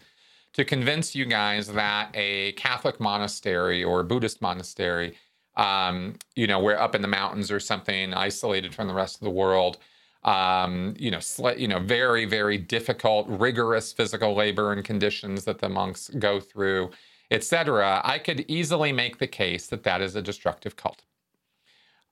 to 0.55 0.64
convince 0.64 1.14
you 1.14 1.24
guys 1.24 1.68
that 1.68 2.11
a 2.14 2.53
Catholic 2.53 3.00
monastery 3.00 3.82
or 3.82 4.03
Buddhist 4.03 4.42
monastery 4.42 5.14
um, 5.57 6.14
you 6.34 6.46
know, 6.46 6.61
we're 6.61 6.76
up 6.78 6.94
in 6.94 7.03
the 7.03 7.09
mountains 7.09 7.50
or 7.50 7.61
something, 7.61 8.14
isolated 8.14 8.74
from 8.74 8.88
the 8.88 8.94
rest 8.94 9.16
of 9.16 9.20
the 9.20 9.30
world. 9.30 9.78
Um, 10.24 10.94
you 10.98 11.11
know, 11.11 11.18
sl- 11.18 11.50
you 11.50 11.68
know, 11.68 11.80
very, 11.80 12.24
very 12.26 12.57
difficult, 12.57 13.26
rigorous 13.28 13.92
physical 13.92 14.34
labor 14.34 14.72
and 14.72 14.84
conditions 14.84 15.44
that 15.44 15.59
the 15.59 15.68
monks 15.68 16.11
go 16.18 16.38
through, 16.38 16.90
etc. 17.30 18.00
I 18.05 18.18
could 18.18 18.44
easily 18.48 18.92
make 18.92 19.18
the 19.18 19.26
case 19.26 19.66
that 19.66 19.82
that 19.82 20.00
is 20.00 20.14
a 20.14 20.22
destructive 20.22 20.76
cult, 20.76 21.03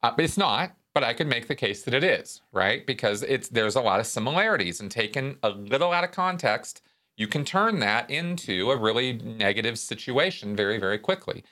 uh, 0.02 0.10
but 0.14 0.24
it's 0.24 0.36
not. 0.36 0.72
But 0.92 1.04
I 1.04 1.14
could 1.14 1.28
make 1.28 1.46
the 1.46 1.54
case 1.54 1.84
that 1.84 1.94
it 1.94 2.02
is, 2.02 2.42
right? 2.50 2.84
Because 2.84 3.22
it's 3.22 3.48
there's 3.48 3.76
a 3.76 3.80
lot 3.80 4.00
of 4.00 4.06
similarities, 4.06 4.80
and 4.80 4.90
taken 4.90 5.36
a 5.44 5.50
little 5.50 5.92
out 5.92 6.02
of 6.02 6.10
context, 6.10 6.82
you 7.20 7.28
can 7.28 7.44
turn 7.44 7.80
that 7.80 8.08
into 8.10 8.70
a 8.70 8.76
really 8.78 9.12
negative 9.12 9.78
situation 9.78 10.56
very, 10.56 10.78
very 10.78 10.96
quickly. 10.96 11.44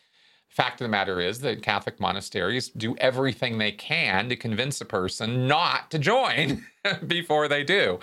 Fact 0.49 0.81
of 0.81 0.87
the 0.87 0.89
matter 0.89 1.21
is 1.21 1.41
that 1.41 1.63
Catholic 1.63 2.01
monasteries 2.01 2.71
do 2.71 2.97
everything 2.97 3.59
they 3.59 3.73
can 3.73 4.31
to 4.31 4.35
convince 4.35 4.81
a 4.81 4.87
person 4.87 5.47
not 5.47 5.91
to 5.91 5.99
join 5.99 6.65
before 7.07 7.49
they 7.49 7.65
do. 7.65 8.01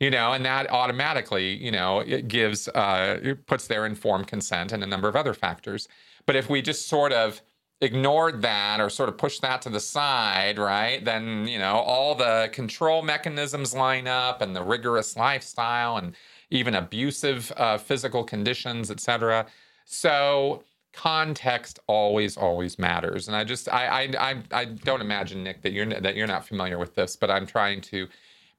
You 0.00 0.10
know, 0.10 0.32
and 0.32 0.44
that 0.44 0.68
automatically, 0.68 1.54
you 1.54 1.70
know, 1.70 2.00
it 2.00 2.26
gives, 2.26 2.66
uh, 2.66 3.20
it 3.22 3.46
puts 3.46 3.68
their 3.68 3.86
informed 3.86 4.26
consent 4.26 4.72
and 4.72 4.82
a 4.82 4.86
number 4.86 5.06
of 5.06 5.14
other 5.14 5.32
factors. 5.32 5.86
But 6.26 6.34
if 6.34 6.50
we 6.50 6.60
just 6.60 6.88
sort 6.88 7.12
of 7.12 7.40
ignored 7.80 8.42
that 8.42 8.80
or 8.80 8.90
sort 8.90 9.08
of 9.08 9.16
pushed 9.16 9.42
that 9.42 9.62
to 9.62 9.70
the 9.70 9.78
side, 9.78 10.58
right, 10.58 11.04
then, 11.04 11.46
you 11.46 11.60
know, 11.60 11.76
all 11.76 12.16
the 12.16 12.50
control 12.52 13.02
mechanisms 13.02 13.74
line 13.74 14.08
up 14.08 14.42
and 14.42 14.56
the 14.56 14.62
rigorous 14.62 15.16
lifestyle 15.16 15.98
and 15.98 16.16
even 16.50 16.74
abusive 16.74 17.52
uh, 17.56 17.78
physical 17.78 18.24
conditions, 18.24 18.90
et 18.90 19.00
cetera. 19.00 19.46
So, 19.84 20.62
context 20.92 21.78
always 21.88 22.38
always 22.38 22.78
matters. 22.78 23.28
And 23.28 23.36
i 23.36 23.44
just 23.44 23.68
I, 23.68 23.86
I 23.86 24.30
i 24.30 24.42
i 24.50 24.64
don't 24.64 25.02
imagine 25.02 25.42
nick 25.44 25.60
that 25.60 25.72
you're 25.72 25.84
that 25.84 26.16
you're 26.16 26.26
not 26.26 26.46
familiar 26.46 26.78
with 26.78 26.94
this 26.94 27.16
but 27.16 27.30
i'm 27.30 27.44
trying 27.46 27.82
to 27.82 28.08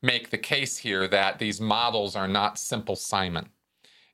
make 0.02 0.30
the 0.30 0.38
case 0.38 0.78
here 0.78 1.08
that 1.08 1.40
these 1.40 1.60
models 1.60 2.16
are 2.16 2.28
not 2.28 2.60
simple 2.60 2.96
simon. 2.96 3.50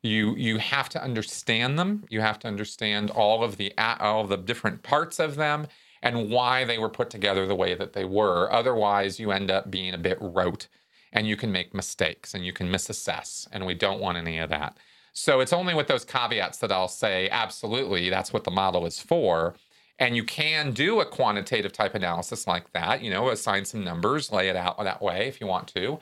You 0.02 0.36
you 0.36 0.58
have 0.58 0.90
to 0.90 1.04
understand 1.04 1.80
them. 1.80 2.04
You 2.10 2.22
have 2.22 2.40
to 2.40 2.48
understand 2.48 3.10
all 3.12 3.44
of 3.44 3.58
the 3.58 3.74
all 3.78 4.22
of 4.22 4.30
the 4.30 4.38
different 4.38 4.84
parts 4.84 5.20
of 5.20 5.36
them 5.36 5.68
and 6.02 6.30
why 6.30 6.66
they 6.66 6.78
were 6.78 6.90
put 6.90 7.10
together 7.10 7.46
the 7.48 7.56
way 7.56 7.76
that 7.76 7.94
they 7.94 8.04
were. 8.06 8.52
Otherwise 8.52 9.20
you 9.20 9.32
end 9.32 9.50
up 9.50 9.72
being 9.72 9.94
a 9.94 9.98
bit 9.98 10.18
rote 10.22 10.68
and 11.14 11.28
you 11.28 11.38
can 11.38 11.51
make 11.51 11.74
mistakes 11.74 12.34
and 12.34 12.45
you 12.45 12.51
can 12.51 12.70
misassess 12.70 13.47
and 13.51 13.66
we 13.66 13.74
don't 13.74 14.01
want 14.01 14.18
any 14.18 14.38
of 14.39 14.49
that 14.49 14.78
so 15.14 15.39
it's 15.39 15.53
only 15.53 15.76
with 15.76 15.88
those 15.88 16.03
caveats 16.03 16.57
that 16.57 16.72
I'll 16.72 16.88
say, 16.88 17.30
absolutely, 17.30 18.09
that's 18.09 18.34
what 18.34 18.43
the 18.43 18.51
model 18.51 18.86
is 18.88 18.99
for. 18.99 19.53
And 19.99 20.16
you 20.16 20.24
can 20.24 20.72
do 20.72 20.99
a 20.99 21.05
quantitative 21.05 21.72
type 21.72 21.93
analysis 21.93 22.47
like 22.47 22.74
that, 22.74 23.03
you 23.03 23.11
know, 23.11 23.30
assign 23.30 23.64
some 23.64 23.84
numbers, 23.84 24.32
lay 24.32 24.49
it 24.49 24.55
out 24.55 24.84
that 24.84 25.03
way 25.03 25.28
if 25.28 25.39
you 25.39 25.45
want 25.45 25.68
to. 25.70 25.99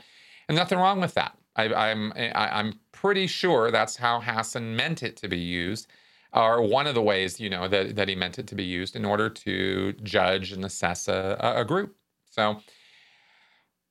And 0.48 0.58
nothing 0.58 0.80
wrong 0.80 1.02
with 1.02 1.14
that. 1.16 1.38
I, 1.58 1.74
I'm 1.74 2.14
I, 2.14 2.60
I'm 2.60 2.80
pretty 2.94 3.28
sure 3.28 3.70
that's 3.70 3.98
how 3.98 4.22
Hassan 4.22 4.78
meant 4.78 5.04
it 5.04 5.18
to 5.18 5.28
be 5.28 5.38
used, 5.38 5.88
or 6.32 6.62
one 6.62 6.88
of 6.88 6.96
the 6.96 7.02
ways 7.02 7.42
you 7.42 7.50
know 7.50 7.68
that 7.68 7.98
that 7.98 8.08
he 8.08 8.16
meant 8.16 8.40
it 8.40 8.48
to 8.48 8.56
be 8.56 8.64
used 8.64 8.96
in 8.96 9.04
order 9.04 9.30
to 9.30 9.92
judge 10.04 10.54
and 10.54 10.64
assess 10.64 11.10
a, 11.10 11.38
a 11.58 11.66
group. 11.66 11.94
So, 12.30 12.62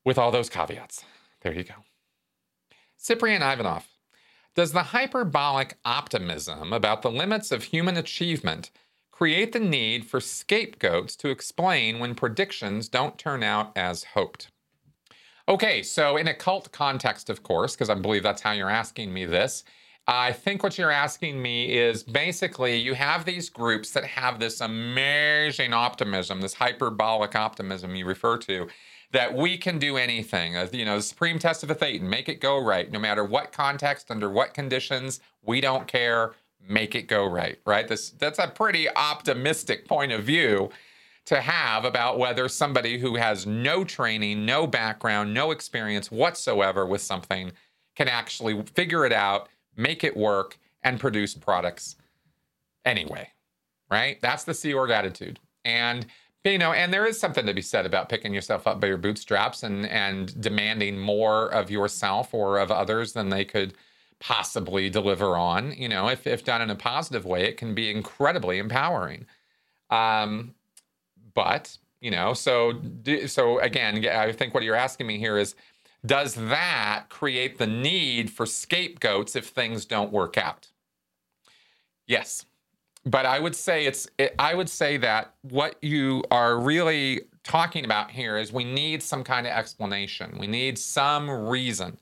with 0.05 0.18
all 0.18 0.30
those 0.30 0.48
caveats, 0.48 1.05
there 1.42 1.53
you 1.53 1.64
go. 1.64 1.74
Cyprian 2.96 3.42
Ivanov 3.42 3.88
does 4.55 4.72
the 4.72 4.82
hyperbolic 4.82 5.78
optimism 5.84 6.72
about 6.72 7.03
the 7.03 7.11
limits 7.11 7.53
of 7.53 7.64
human 7.64 7.96
achievement 7.96 8.70
create 9.11 9.53
the 9.53 9.61
need 9.61 10.05
for 10.05 10.20
scapegoats 10.20 11.14
to 11.16 11.28
explain 11.28 11.98
when 11.98 12.14
predictions 12.14 12.88
don't 12.88 13.18
turn 13.18 13.42
out 13.42 13.72
as 13.76 14.05
hoped? 14.05 14.51
Okay, 15.48 15.82
so 15.82 16.16
in 16.16 16.28
a 16.28 16.34
cult 16.34 16.70
context, 16.72 17.28
of 17.28 17.42
course, 17.42 17.74
because 17.74 17.90
I 17.90 17.94
believe 17.94 18.22
that's 18.22 18.42
how 18.42 18.53
you're 18.53 18.70
asking 18.70 19.12
me 19.12 19.24
this, 19.24 19.64
I 20.07 20.32
think 20.32 20.62
what 20.62 20.78
you're 20.78 20.90
asking 20.90 21.40
me 21.40 21.76
is 21.76 22.03
basically 22.03 22.76
you 22.76 22.94
have 22.94 23.24
these 23.24 23.48
groups 23.48 23.92
that 23.92 24.05
have 24.05 24.40
this 24.40 24.61
amazing 24.61 25.72
optimism, 25.72 26.40
this 26.40 26.55
hyperbolic 26.55 27.36
optimism 27.36 27.94
you 27.94 28.07
refer 28.07 28.38
to, 28.38 28.68
that 29.12 29.34
we 29.34 29.58
can 29.58 29.78
do 29.78 29.96
anything. 29.96 30.56
Uh, 30.56 30.68
you 30.72 30.84
know, 30.84 30.96
the 30.96 31.02
supreme 31.02 31.38
test 31.38 31.62
of 31.62 31.70
a 31.70 31.74
thetan, 31.74 32.02
make 32.02 32.28
it 32.28 32.40
go 32.40 32.62
right, 32.62 32.90
no 32.90 32.98
matter 32.98 33.24
what 33.24 33.52
context, 33.52 34.11
under 34.11 34.30
what 34.30 34.54
conditions, 34.54 35.20
we 35.42 35.61
don't 35.61 35.86
care, 35.86 36.32
make 36.68 36.94
it 36.94 37.08
go 37.08 37.26
right, 37.26 37.58
right? 37.66 37.88
This 37.88 38.11
that's 38.11 38.38
a 38.38 38.48
pretty 38.48 38.88
optimistic 38.90 39.86
point 39.86 40.12
of 40.12 40.22
view 40.24 40.70
to 41.26 41.40
have 41.40 41.84
about 41.84 42.18
whether 42.18 42.48
somebody 42.48 42.98
who 42.98 43.16
has 43.16 43.46
no 43.46 43.84
training, 43.84 44.44
no 44.44 44.66
background, 44.66 45.32
no 45.32 45.50
experience 45.50 46.11
whatsoever 46.11 46.86
with 46.86 47.00
something 47.00 47.52
can 47.94 48.08
actually 48.08 48.62
figure 48.74 49.04
it 49.04 49.12
out, 49.12 49.48
make 49.76 50.02
it 50.02 50.16
work, 50.16 50.58
and 50.82 50.98
produce 50.98 51.34
products 51.34 51.96
anyway, 52.84 53.28
right? 53.90 54.18
That's 54.20 54.44
the 54.44 54.54
Sea 54.54 54.72
Org 54.72 54.90
attitude. 54.90 55.38
And 55.64 56.06
you 56.45 56.59
know, 56.59 56.72
and 56.72 56.93
there 56.93 57.07
is 57.07 57.20
something 57.20 57.45
to 57.47 57.55
be 57.55 57.62
said 57.62 57.84
about 57.86 58.09
picking 58.09 58.32
yourself 58.32 58.66
up 58.66 58.80
by 58.80 58.86
your 58.86 58.97
bootstraps 58.97 59.62
and 59.62 59.86
and 59.86 60.41
demanding 60.41 60.99
more 60.99 61.49
of 61.53 61.70
yourself 61.70 62.32
or 62.32 62.59
of 62.59 62.70
others 62.70 63.12
than 63.12 63.28
they 63.28 63.45
could 63.45 63.74
possibly 64.20 64.88
deliver 64.91 65.36
on. 65.36 65.72
You 65.72 65.88
know, 65.88 66.09
if 66.09 66.26
if 66.26 66.45
done 66.45 66.62
in 66.62 66.70
a 66.70 66.76
positive 66.76 67.24
way, 67.24 67.45
it 67.45 67.57
can 67.57 67.74
be 67.74 67.91
incredibly 67.91 68.59
empowering. 68.59 69.26
Um, 69.91 70.55
but 71.34 71.76
you 72.01 72.11
know, 72.11 72.32
so 72.34 72.80
so 73.26 73.59
again, 73.61 74.07
I 74.07 74.32
think 74.32 74.55
what 74.55 74.62
you're 74.62 74.74
asking 74.74 75.07
me 75.07 75.18
here 75.18 75.36
is, 75.36 75.55
does 76.07 76.34
that 76.34 77.07
create 77.11 77.59
the 77.59 77.66
need 77.66 78.30
for 78.30 78.47
scapegoats 78.47 79.36
if 79.36 79.49
things 79.49 79.84
don't 79.84 80.12
work 80.12 80.38
out? 80.38 80.68
Yes, 82.07 82.47
but 83.05 83.26
I 83.26 83.38
would 83.40 83.57
say 83.57 83.86
it's 83.86 84.09
it, 84.18 84.34
I 84.38 84.55
would 84.55 84.68
say 84.68 84.96
that 84.98 85.34
what 85.42 85.76
you 85.82 86.22
are 86.30 86.59
really 86.59 87.22
talking 87.42 87.84
about 87.84 88.11
here 88.11 88.36
is 88.36 88.53
we 88.53 88.64
need 88.64 89.03
some 89.03 89.24
kind 89.24 89.46
of 89.46 89.53
explanation. 89.53 90.36
We 90.38 90.46
need 90.46 90.78
some 90.78 91.30
reason. 91.30 91.98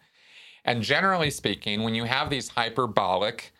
And 0.64 0.82
generally 0.82 1.30
speaking, 1.30 1.82
when 1.82 1.94
you 1.94 2.04
have 2.04 2.30
these 2.30 2.48
hyperbolic 2.48 3.52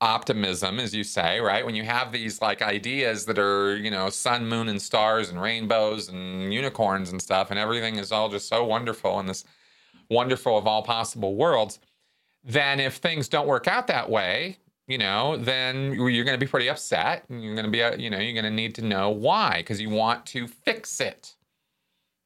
optimism, 0.00 0.78
as 0.78 0.94
you 0.94 1.04
say, 1.04 1.40
right? 1.40 1.64
When 1.64 1.74
you 1.74 1.84
have 1.84 2.12
these 2.12 2.40
like 2.42 2.62
ideas 2.62 3.24
that 3.26 3.38
are, 3.38 3.76
you 3.76 3.90
know, 3.90 4.10
sun, 4.10 4.46
moon, 4.46 4.68
and 4.68 4.80
stars 4.80 5.28
and 5.28 5.40
rainbows 5.40 6.08
and 6.08 6.52
unicorns 6.52 7.10
and 7.10 7.20
stuff, 7.20 7.50
and 7.50 7.58
everything 7.58 7.96
is 7.96 8.12
all 8.12 8.28
just 8.28 8.48
so 8.48 8.64
wonderful 8.64 9.20
in 9.20 9.26
this 9.26 9.44
wonderful 10.10 10.56
of 10.56 10.66
all 10.66 10.82
possible 10.82 11.34
worlds, 11.34 11.78
then 12.44 12.80
if 12.80 12.96
things 12.96 13.28
don't 13.28 13.46
work 13.46 13.66
out 13.66 13.86
that 13.86 14.08
way, 14.08 14.58
you 14.86 14.98
know, 14.98 15.36
then 15.36 15.92
you're 15.94 16.24
going 16.24 16.38
to 16.38 16.44
be 16.44 16.48
pretty 16.48 16.68
upset. 16.68 17.24
And 17.28 17.42
you're 17.42 17.54
going 17.54 17.66
to 17.66 17.70
be, 17.70 17.82
uh, 17.82 17.96
you 17.96 18.10
know, 18.10 18.18
you're 18.18 18.40
going 18.40 18.44
to 18.44 18.50
need 18.50 18.74
to 18.76 18.82
know 18.82 19.10
why 19.10 19.58
because 19.58 19.80
you 19.80 19.90
want 19.90 20.26
to 20.26 20.46
fix 20.46 21.00
it. 21.00 21.34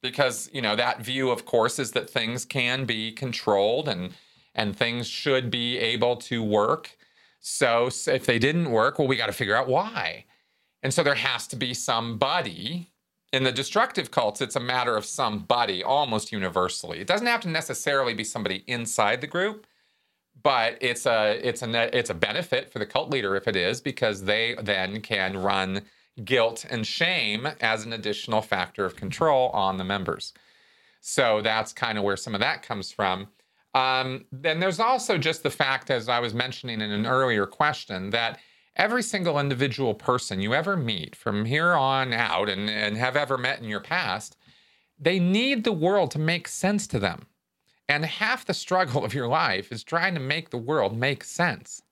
Because, 0.03 0.51
you 0.53 0.63
know, 0.63 0.77
that 0.77 1.03
view, 1.03 1.31
of 1.31 1.45
course, 1.45 1.79
is 1.79 1.93
that 1.93 2.09
things 2.09 2.45
can 2.45 2.85
be 2.85 3.13
controlled 3.13 3.89
and 3.89 4.15
and 4.55 4.77
things 4.77 5.07
should 5.07 5.51
be 5.51 5.79
able 5.79 6.17
to 6.17 6.43
work. 6.43 6.97
So 7.39 7.89
if 8.09 8.27
they 8.27 8.39
didn't 8.39 8.71
work, 8.71 8.99
well, 8.99 9.07
we 9.07 9.17
got 9.17 9.27
to 9.27 9.33
figure 9.33 9.55
out 9.55 9.69
why. 9.69 10.25
And 10.83 10.93
so 10.93 11.03
there 11.03 11.15
has 11.15 11.47
to 11.49 11.57
be 11.57 11.73
somebody. 11.73 12.91
In 13.33 13.45
the 13.45 13.53
destructive 13.53 14.11
cults, 14.11 14.41
it's 14.41 14.57
a 14.57 14.61
matter 14.61 14.97
of 14.97 15.05
somebody 15.05 15.85
almost 15.85 16.33
universally. 16.33 16.99
It 16.99 17.07
doesn't 17.07 17.29
have 17.29 17.41
to 17.43 17.49
necessarily 17.49 18.13
be 18.13 18.25
somebody 18.25 18.65
inside 18.67 19.21
the 19.21 19.29
group 19.29 19.67
but 20.43 20.79
it's 20.81 21.07
a 21.07 21.39
it's 21.47 21.63
a 21.63 21.99
it's 21.99 22.11
a 22.11 22.15
benefit 22.15 22.73
for 22.73 22.79
the 22.79 22.87
cult 22.87 23.11
leader 23.11 23.37
if 23.37 23.49
it 23.49 23.57
is 23.57 23.81
because 23.81 24.25
they 24.25 24.57
then 24.63 25.01
can 25.01 25.37
run 25.37 25.83
guilt 26.25 26.67
and 26.69 26.87
shame 26.87 27.49
as 27.61 27.85
an 27.85 27.93
additional 27.93 28.43
factor 28.43 28.85
of 28.85 28.97
control 28.97 29.49
on 29.51 29.77
the 29.77 29.85
members. 29.85 30.33
So 31.01 31.41
that's 31.43 31.73
kind 31.73 31.97
of 31.99 32.05
where 32.05 32.17
some 32.17 32.35
of 32.35 32.41
that 32.41 32.63
comes 32.63 32.93
from. 32.93 33.29
Um, 33.75 34.25
then 34.33 34.61
there's 34.61 34.81
also 34.81 35.17
just 35.17 35.43
the 35.43 35.51
fact, 35.51 35.91
as 35.91 36.09
I 36.09 36.19
was 36.19 36.35
mentioning 36.35 36.81
in 36.81 36.91
an 36.91 37.07
earlier 37.07 37.47
question, 37.47 38.11
that 38.11 38.39
every 38.77 39.03
single 39.03 39.39
individual 39.39 39.95
person 39.95 40.41
you 40.41 40.55
ever 40.55 40.77
meet 40.77 41.15
from 41.15 41.45
here 41.45 41.73
on 41.73 42.13
out 42.13 42.49
and, 42.49 42.69
and 42.69 42.97
have 42.97 43.17
ever 43.17 43.39
met 43.39 43.61
in 43.61 43.69
your 43.69 43.81
past, 43.81 44.37
they 44.99 45.19
need 45.19 45.65
the 45.65 45.73
world 45.73 46.11
to 46.11 46.19
make 46.19 46.49
sense 46.49 46.87
to 46.89 46.99
them. 46.99 47.27
And 47.91 48.05
half 48.05 48.47
the 48.47 48.55
struggle 48.55 49.05
of 49.09 49.13
your 49.13 49.27
life 49.27 49.73
is 49.73 49.83
trying 49.85 50.15
to 50.15 50.21
make 50.21 50.51
the 50.51 50.59
world 50.59 50.97
make 50.97 51.25
sense. 51.25 51.83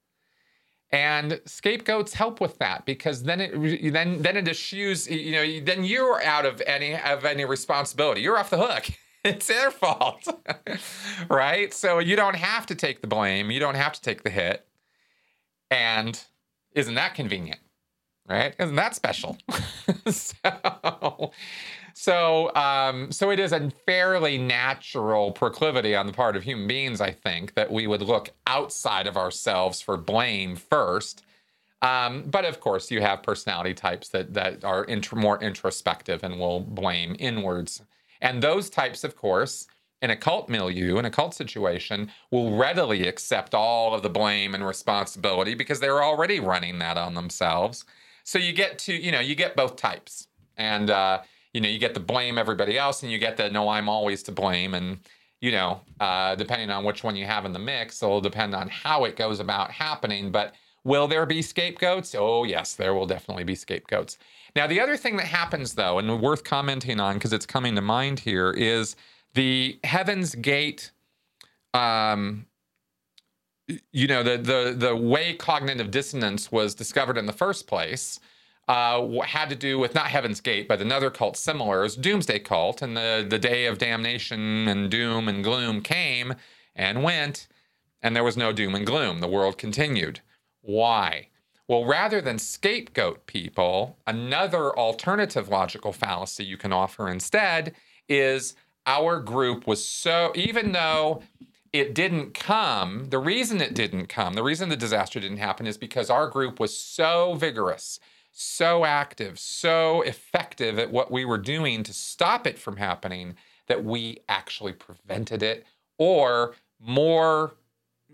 And 0.91 1.41
scapegoats 1.45 2.15
help 2.15 2.41
with 2.41 2.57
that 2.59 2.87
because 2.87 3.25
then 3.25 3.43
it 3.43 3.93
then 3.93 4.23
then 4.23 4.39
it 4.39 4.49
eschews 4.49 5.07
you 5.07 5.33
know 5.33 5.61
then 5.61 5.85
you're 5.85 6.23
out 6.23 6.47
of 6.47 6.63
any 6.63 6.97
of 6.97 7.27
any 7.27 7.45
responsibility. 7.45 8.23
You're 8.23 8.39
off 8.39 8.51
the 8.51 8.59
hook. 8.59 8.89
It's 9.25 9.49
their 9.49 9.73
fault, 9.73 10.27
right? 11.29 11.75
So 11.75 11.99
you 11.99 12.15
don't 12.15 12.37
have 12.37 12.67
to 12.67 12.77
take 12.77 13.01
the 13.01 13.09
blame. 13.09 13.51
You 13.51 13.59
don't 13.59 13.75
have 13.75 13.93
to 13.95 14.01
take 14.01 14.23
the 14.23 14.31
hit. 14.31 14.65
And 15.73 16.19
isn't 16.73 16.95
that 16.95 17.15
convenient? 17.15 17.61
Right? 18.27 18.55
Isn't 18.61 18.77
that 18.77 18.95
special? 18.95 19.37
so 20.07 21.33
so, 22.01 22.55
um, 22.55 23.11
so 23.11 23.31
it 23.31 23.41
is 23.41 23.51
a 23.51 23.71
fairly 23.85 24.39
natural 24.39 25.33
proclivity 25.33 25.97
on 25.97 26.07
the 26.07 26.13
part 26.13 26.37
of 26.37 26.45
human 26.45 26.69
beings, 26.69 27.01
I 27.01 27.11
think, 27.11 27.55
that 27.55 27.73
we 27.73 27.89
would 27.89 28.03
look 28.03 28.31
outside 28.47 29.09
of 29.09 29.17
ourselves 29.17 29.81
for 29.81 29.97
blame 29.97 30.55
first. 30.55 31.25
Um, 31.83 32.23
but 32.23 32.45
of 32.45 32.61
course, 32.61 32.93
you 32.93 33.01
have 33.01 33.25
personality 33.25 33.75
types 33.75 34.11
that 34.11 34.33
that 34.35 34.63
are 34.63 34.87
more 35.13 35.43
introspective 35.43 36.23
and 36.23 36.39
will 36.39 36.61
blame 36.61 37.17
inwards. 37.19 37.83
And 38.21 38.41
those 38.41 38.71
types, 38.71 39.03
of 39.03 39.17
course, 39.17 39.67
in 40.01 40.11
a 40.11 40.17
cult 40.17 40.49
milieu, 40.49 40.99
in 40.99 41.05
a 41.05 41.11
cult 41.11 41.35
situation, 41.35 42.13
will 42.31 42.57
readily 42.57 43.09
accept 43.09 43.57
all 43.57 43.93
of 43.93 44.05
the 44.05 44.09
blame 44.09 44.55
and 44.55 44.65
responsibility 44.65 45.57
because 45.57 45.81
they're 45.81 46.05
already 46.05 46.39
running 46.39 46.79
that 46.79 46.97
on 46.97 47.15
themselves. 47.15 47.85
So 48.23 48.39
you 48.39 48.53
get 48.53 48.79
to, 48.87 48.95
you 48.95 49.11
know, 49.11 49.19
you 49.19 49.35
get 49.35 49.57
both 49.57 49.75
types. 49.75 50.29
And 50.57 50.91
uh, 50.91 51.23
you 51.53 51.61
know, 51.61 51.69
you 51.69 51.79
get 51.79 51.95
to 51.95 52.01
blame 52.01 52.39
everybody 52.39 52.79
else 52.79 53.03
and 53.03 53.11
you 53.11 53.19
get 53.19 53.37
the 53.37 53.51
no, 53.51 53.69
I'm 53.69 53.89
always 53.89 54.23
to 54.25 54.33
blame. 54.33 54.75
And, 54.75 54.99
you 55.41 55.53
know, 55.53 55.81
uh, 56.01 56.35
depending 56.35 56.71
on 56.71 56.85
which 56.85 57.03
one 57.03 57.17
you 57.17 57.25
have 57.25 57.45
in 57.45 57.53
the 57.53 57.59
mix, 57.59 58.03
it'll 58.03 58.21
depend 58.21 58.55
on 58.55 58.69
how 58.69 59.05
it 59.05 59.17
goes 59.17 59.41
about 59.41 59.71
happening. 59.71 60.31
But 60.31 60.55
will 60.85 61.09
there 61.09 61.27
be 61.27 61.43
scapegoats? 61.43 62.15
Oh, 62.17 62.45
yes, 62.45 62.75
there 62.75 62.95
will 62.95 63.07
definitely 63.07 63.45
be 63.45 63.55
scapegoats. 63.55 64.19
Now, 64.57 64.67
the 64.67 64.81
other 64.81 64.97
thing 64.97 65.17
that 65.17 65.27
happens, 65.27 65.75
though, 65.75 65.99
and 65.99 66.21
worth 66.21 66.45
commenting 66.45 67.01
on 67.01 67.15
because 67.15 67.33
it's 67.33 67.47
coming 67.47 67.75
to 67.77 67.83
mind 67.83 68.21
here, 68.21 68.51
is 68.51 68.97
the 69.35 69.79
Heaven's 69.85 70.35
Gate. 70.35 70.91
Um, 71.75 72.47
you 73.93 74.07
know, 74.07 74.23
the 74.23 74.39
the 74.39 74.75
the 74.77 74.97
way 74.97 75.35
cognitive 75.35 75.91
dissonance 75.91 76.51
was 76.51 76.75
discovered 76.75 77.19
in 77.19 77.27
the 77.27 77.33
first 77.33 77.67
place 77.67 78.19
uh, 78.69 79.21
had 79.23 79.49
to 79.49 79.57
do 79.57 79.79
with 79.79 79.95
not 79.95 80.09
Heaven's 80.09 80.41
Gate, 80.41 80.69
but 80.69 80.81
another 80.81 81.11
cult 81.11 81.37
similar, 81.37 81.85
is 81.85 81.97
Doomsday 81.97 82.41
Cult. 82.41 82.83
And 82.83 82.97
the, 82.97 83.27
the 83.29 83.39
day 83.39 83.67
of 83.67 83.79
damnation 83.79 84.69
and 84.69 84.91
doom 84.91 85.29
and 85.29 85.43
gloom 85.43 85.81
came 85.81 86.35
and 86.77 87.03
went, 87.03 87.49
and 88.03 88.15
there 88.15 88.25
was 88.25 88.37
no 88.37 88.53
doom 88.53 88.75
and 88.75 88.87
gloom. 88.87 89.21
The 89.21 89.29
world 89.29 89.59
continued. 89.59 90.21
Why? 90.61 91.29
Well, 91.67 91.85
rather 91.85 92.21
than 92.21 92.39
scapegoat 92.39 93.27
people, 93.27 93.99
another 94.07 94.77
alternative 94.79 95.49
logical 95.49 95.93
fallacy 95.93 96.45
you 96.45 96.57
can 96.57 96.73
offer 96.73 97.09
instead 97.09 97.75
is 98.09 98.55
our 98.87 99.21
group 99.21 99.67
was 99.67 99.85
so, 99.85 100.33
even 100.35 100.73
though 100.73 101.23
it 101.73 101.95
didn't 101.95 102.33
come, 102.33 103.11
the 103.11 103.19
reason 103.19 103.61
it 103.61 103.75
didn't 103.75 104.07
come, 104.07 104.35
the 104.35 104.43
reason 104.43 104.71
the 104.71 104.77
disaster 104.77 105.21
didn't 105.21 105.39
happen 105.39 105.67
is 105.67 105.77
because 105.77 106.09
our 106.09 106.27
group 106.29 106.59
was 106.59 106.77
so 106.77 107.35
vigorous 107.35 108.01
so 108.41 108.85
active, 108.85 109.37
so 109.39 110.03
effective 110.03 110.79
at 110.79 110.93
what 110.93 111.11
we 111.11 111.25
were 111.25 111.39
doing 111.39 111.83
to 111.83 111.93
stop 111.93 112.47
it 112.47 112.57
from 112.57 112.77
happening 112.77 113.35
that 113.67 113.85
we 113.85 114.19
actually 114.29 114.73
prevented 114.73 115.43
it. 115.43 115.67
Or 115.99 116.55
more 116.79 117.55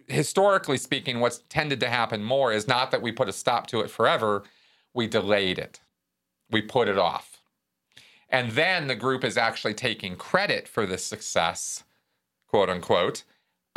historically 0.08 0.78
speaking, 0.78 1.20
what's 1.20 1.42
tended 1.50 1.78
to 1.80 1.90
happen 1.90 2.24
more 2.24 2.52
is 2.52 2.66
not 2.66 2.90
that 2.90 3.02
we 3.02 3.12
put 3.12 3.28
a 3.28 3.32
stop 3.32 3.66
to 3.66 3.80
it 3.80 3.90
forever, 3.90 4.44
we 4.94 5.06
delayed 5.06 5.58
it, 5.58 5.80
we 6.50 6.62
put 6.62 6.88
it 6.88 6.98
off. 6.98 7.42
And 8.30 8.52
then 8.52 8.86
the 8.86 8.96
group 8.96 9.24
is 9.24 9.36
actually 9.36 9.74
taking 9.74 10.16
credit 10.16 10.66
for 10.66 10.86
the 10.86 10.96
success, 10.96 11.84
quote 12.48 12.70
unquote, 12.70 13.24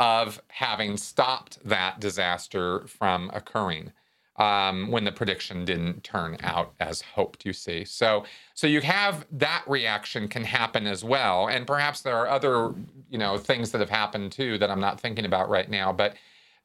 of 0.00 0.40
having 0.48 0.96
stopped 0.96 1.58
that 1.62 2.00
disaster 2.00 2.86
from 2.86 3.30
occurring 3.34 3.92
um, 4.38 4.90
when 4.90 5.04
the 5.04 5.12
prediction 5.12 5.64
didn't 5.64 6.04
turn 6.04 6.36
out 6.42 6.72
as 6.80 7.02
hoped. 7.02 7.44
You 7.44 7.52
see, 7.52 7.84
so 7.84 8.24
so 8.54 8.66
you 8.66 8.80
have 8.80 9.26
that 9.32 9.64
reaction 9.66 10.28
can 10.28 10.44
happen 10.44 10.86
as 10.86 11.04
well, 11.04 11.48
and 11.48 11.66
perhaps 11.66 12.00
there 12.00 12.16
are 12.16 12.28
other 12.28 12.72
you 13.10 13.18
know 13.18 13.36
things 13.36 13.70
that 13.72 13.80
have 13.80 13.90
happened 13.90 14.32
too 14.32 14.58
that 14.58 14.70
I'm 14.70 14.80
not 14.80 15.00
thinking 15.00 15.24
about 15.24 15.48
right 15.48 15.68
now, 15.68 15.92
but 15.92 16.14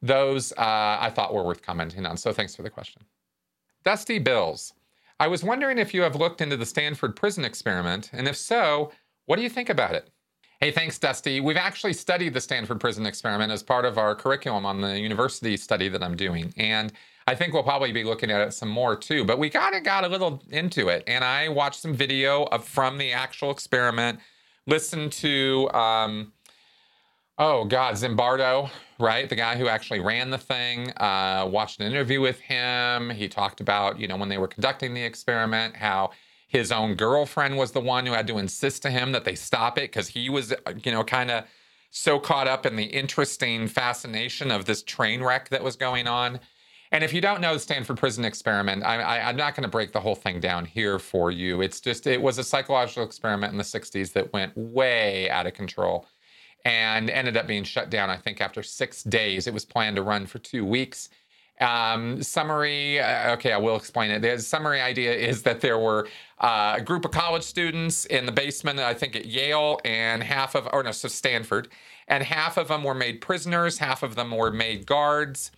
those 0.00 0.52
uh, 0.52 0.98
I 1.00 1.10
thought 1.14 1.34
were 1.34 1.44
worth 1.44 1.62
commenting 1.62 2.06
on. 2.06 2.16
So 2.16 2.32
thanks 2.32 2.54
for 2.54 2.62
the 2.62 2.70
question, 2.70 3.02
Dusty 3.84 4.18
Bills. 4.18 4.72
I 5.20 5.28
was 5.28 5.44
wondering 5.44 5.78
if 5.78 5.94
you 5.94 6.02
have 6.02 6.16
looked 6.16 6.40
into 6.40 6.56
the 6.56 6.66
Stanford 6.66 7.14
prison 7.16 7.44
experiment, 7.44 8.10
and 8.12 8.26
if 8.26 8.36
so, 8.36 8.92
what 9.26 9.36
do 9.36 9.42
you 9.42 9.48
think 9.48 9.68
about 9.68 9.94
it? 9.94 10.10
Hey, 10.60 10.70
thanks, 10.70 10.98
Dusty. 10.98 11.40
We've 11.40 11.56
actually 11.56 11.92
studied 11.92 12.34
the 12.34 12.40
Stanford 12.40 12.80
prison 12.80 13.06
experiment 13.06 13.52
as 13.52 13.62
part 13.62 13.84
of 13.84 13.98
our 13.98 14.14
curriculum 14.14 14.64
on 14.64 14.80
the 14.80 14.98
university 14.98 15.56
study 15.56 15.88
that 15.88 16.02
I'm 16.02 16.16
doing, 16.16 16.54
and 16.56 16.92
I 17.26 17.34
think 17.34 17.54
we'll 17.54 17.62
probably 17.62 17.92
be 17.92 18.04
looking 18.04 18.30
at 18.30 18.46
it 18.46 18.52
some 18.52 18.68
more 18.68 18.96
too. 18.96 19.24
But 19.24 19.38
we 19.38 19.48
kind 19.48 19.74
of 19.74 19.82
got 19.82 20.04
a 20.04 20.08
little 20.08 20.42
into 20.50 20.88
it, 20.88 21.04
and 21.06 21.24
I 21.24 21.48
watched 21.48 21.80
some 21.80 21.94
video 21.94 22.44
of 22.44 22.64
from 22.64 22.98
the 22.98 23.12
actual 23.12 23.50
experiment. 23.50 24.18
Listened 24.66 25.12
to, 25.12 25.70
um, 25.72 26.32
oh 27.38 27.64
God, 27.64 27.94
Zimbardo, 27.94 28.70
right? 28.98 29.28
The 29.28 29.36
guy 29.36 29.56
who 29.56 29.68
actually 29.68 30.00
ran 30.00 30.30
the 30.30 30.38
thing. 30.38 30.90
Uh, 30.96 31.48
watched 31.50 31.80
an 31.80 31.86
interview 31.86 32.20
with 32.20 32.40
him. 32.40 33.10
He 33.10 33.28
talked 33.28 33.60
about, 33.60 33.98
you 33.98 34.08
know, 34.08 34.16
when 34.16 34.28
they 34.28 34.38
were 34.38 34.48
conducting 34.48 34.94
the 34.94 35.02
experiment, 35.02 35.76
how 35.76 36.10
his 36.46 36.70
own 36.70 36.94
girlfriend 36.94 37.56
was 37.56 37.72
the 37.72 37.80
one 37.80 38.06
who 38.06 38.12
had 38.12 38.26
to 38.28 38.38
insist 38.38 38.82
to 38.82 38.90
him 38.90 39.12
that 39.12 39.24
they 39.24 39.34
stop 39.34 39.76
it 39.76 39.90
because 39.90 40.08
he 40.08 40.30
was, 40.30 40.54
you 40.84 40.92
know, 40.92 41.02
kind 41.02 41.30
of 41.30 41.44
so 41.90 42.18
caught 42.18 42.48
up 42.48 42.64
in 42.66 42.76
the 42.76 42.84
interesting 42.84 43.66
fascination 43.66 44.50
of 44.50 44.64
this 44.64 44.82
train 44.82 45.22
wreck 45.22 45.48
that 45.48 45.62
was 45.62 45.76
going 45.76 46.06
on. 46.06 46.40
And 46.94 47.02
if 47.02 47.12
you 47.12 47.20
don't 47.20 47.40
know 47.40 47.54
the 47.54 47.58
Stanford 47.58 47.96
Prison 47.96 48.24
Experiment, 48.24 48.84
I, 48.84 49.18
I'm 49.18 49.34
not 49.34 49.56
going 49.56 49.64
to 49.64 49.68
break 49.68 49.90
the 49.90 49.98
whole 49.98 50.14
thing 50.14 50.38
down 50.38 50.64
here 50.64 51.00
for 51.00 51.32
you. 51.32 51.60
It's 51.60 51.80
just, 51.80 52.06
it 52.06 52.22
was 52.22 52.38
a 52.38 52.44
psychological 52.44 53.02
experiment 53.02 53.50
in 53.50 53.58
the 53.58 53.64
60s 53.64 54.12
that 54.12 54.32
went 54.32 54.56
way 54.56 55.28
out 55.28 55.48
of 55.48 55.54
control 55.54 56.06
and 56.64 57.10
ended 57.10 57.36
up 57.36 57.48
being 57.48 57.64
shut 57.64 57.90
down, 57.90 58.10
I 58.10 58.16
think, 58.16 58.40
after 58.40 58.62
six 58.62 59.02
days. 59.02 59.48
It 59.48 59.52
was 59.52 59.64
planned 59.64 59.96
to 59.96 60.02
run 60.02 60.24
for 60.24 60.38
two 60.38 60.64
weeks. 60.64 61.08
Um, 61.60 62.22
summary, 62.22 63.00
uh, 63.00 63.32
okay, 63.32 63.50
I 63.50 63.56
will 63.58 63.74
explain 63.74 64.12
it. 64.12 64.22
The 64.22 64.38
summary 64.38 64.80
idea 64.80 65.14
is 65.14 65.42
that 65.42 65.60
there 65.60 65.80
were 65.80 66.06
uh, 66.38 66.74
a 66.76 66.80
group 66.80 67.04
of 67.04 67.10
college 67.10 67.42
students 67.42 68.04
in 68.04 68.24
the 68.24 68.32
basement, 68.32 68.78
I 68.78 68.94
think 68.94 69.16
at 69.16 69.26
Yale, 69.26 69.80
and 69.84 70.22
half 70.22 70.54
of, 70.54 70.68
or 70.72 70.84
no, 70.84 70.92
so 70.92 71.08
Stanford, 71.08 71.66
and 72.06 72.22
half 72.22 72.56
of 72.56 72.68
them 72.68 72.84
were 72.84 72.94
made 72.94 73.20
prisoners, 73.20 73.78
half 73.78 74.04
of 74.04 74.14
them 74.14 74.30
were 74.30 74.52
made 74.52 74.86
guards. 74.86 75.50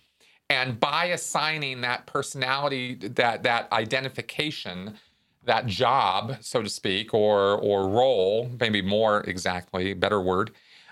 And 0.49 0.79
by 0.79 1.05
assigning 1.05 1.81
that 1.81 2.05
personality, 2.05 2.95
that 2.95 3.43
that 3.43 3.71
identification, 3.73 4.95
that 5.43 5.65
job, 5.65 6.37
so 6.41 6.61
to 6.63 6.69
speak, 6.69 7.13
or 7.13 7.57
or 7.57 7.89
role, 7.89 8.49
maybe 8.59 8.81
more 8.81 9.21
exactly, 9.21 9.93
better 9.93 10.21
word, 10.21 10.51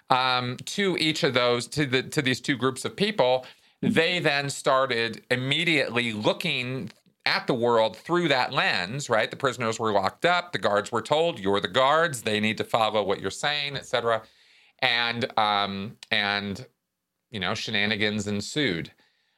um, 0.10 0.58
to 0.66 0.98
each 1.00 1.24
of 1.24 1.34
those, 1.34 1.68
to 1.68 1.86
the 1.86 2.04
to 2.04 2.22
these 2.22 2.42
two 2.42 2.58
groups 2.58 2.84
of 2.86 2.96
people, 2.98 3.46
they 3.82 4.20
then 4.20 4.50
started 4.50 5.24
immediately 5.32 6.12
looking 6.12 6.92
at 7.26 7.48
the 7.48 7.54
world 7.54 7.98
through 7.98 8.28
that 8.28 8.54
lens, 8.54 9.10
right? 9.10 9.32
The 9.32 9.38
prisoners 9.38 9.80
were 9.80 9.92
locked 9.92 10.26
up. 10.26 10.52
The 10.52 10.60
guards 10.60 10.92
were 10.92 11.02
told, 11.02 11.40
"You're 11.40 11.62
the 11.62 11.70
guards. 11.70 12.24
They 12.24 12.42
need 12.42 12.58
to 12.58 12.66
follow 12.66 13.04
what 13.04 13.22
you're 13.22 13.32
saying, 13.32 13.78
etc." 13.78 14.24
And 14.80 15.38
um, 15.40 15.98
and 16.12 16.66
you 17.32 17.40
know, 17.40 17.56
shenanigans 17.56 18.28
ensued. 18.28 18.92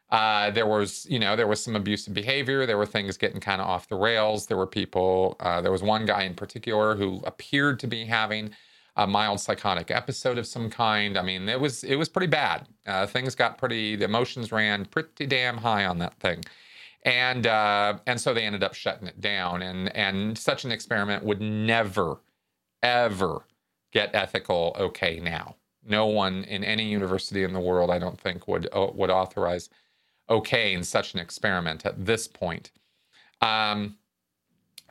Uh, 0.09 0.51
there 0.51 0.65
was, 0.65 1.05
you 1.09 1.19
know, 1.19 1.35
there 1.35 1.47
was 1.47 1.61
some 1.61 1.75
abusive 1.75 2.13
behavior. 2.13 2.65
There 2.65 2.77
were 2.77 2.85
things 2.85 3.17
getting 3.17 3.41
kind 3.41 3.61
of 3.61 3.67
off 3.67 3.89
the 3.89 3.95
rails. 3.95 4.47
There 4.47 4.57
were 4.57 4.67
people. 4.67 5.35
Uh, 5.39 5.61
there 5.61 5.71
was 5.71 5.83
one 5.83 6.05
guy 6.05 6.23
in 6.23 6.33
particular 6.33 6.95
who 6.95 7.21
appeared 7.25 7.79
to 7.81 7.87
be 7.87 8.05
having 8.05 8.51
a 8.95 9.05
mild 9.05 9.39
psychotic 9.39 9.91
episode 9.91 10.37
of 10.37 10.47
some 10.47 10.69
kind. 10.69 11.17
I 11.17 11.21
mean, 11.21 11.47
it 11.49 11.59
was 11.59 11.83
it 11.83 11.95
was 11.95 12.09
pretty 12.09 12.27
bad. 12.27 12.67
Uh, 12.85 13.05
things 13.05 13.35
got 13.35 13.57
pretty. 13.57 13.95
The 13.95 14.05
emotions 14.05 14.51
ran 14.51 14.85
pretty 14.85 15.25
damn 15.27 15.57
high 15.57 15.85
on 15.85 15.99
that 15.99 16.13
thing, 16.19 16.43
and 17.03 17.45
uh, 17.45 17.99
and 18.07 18.19
so 18.19 18.33
they 18.33 18.43
ended 18.43 18.63
up 18.63 18.73
shutting 18.73 19.07
it 19.07 19.19
down. 19.19 19.61
And 19.61 19.95
and 19.95 20.37
such 20.37 20.65
an 20.65 20.71
experiment 20.71 21.23
would 21.23 21.41
never, 21.41 22.17
ever 22.81 23.45
get 23.91 24.15
ethical 24.15 24.75
okay 24.79 25.19
now. 25.19 25.55
No 25.85 26.07
one 26.07 26.43
in 26.45 26.63
any 26.63 26.85
university 26.89 27.43
in 27.43 27.53
the 27.53 27.59
world, 27.59 27.91
I 27.91 27.99
don't 27.99 28.19
think, 28.19 28.47
would 28.47 28.67
uh, 28.73 28.87
would 28.93 29.11
authorize 29.11 29.69
okay 30.29 30.73
in 30.73 30.83
such 30.83 31.13
an 31.13 31.19
experiment 31.19 31.85
at 31.85 32.05
this 32.05 32.27
point. 32.27 32.71
Um, 33.41 33.97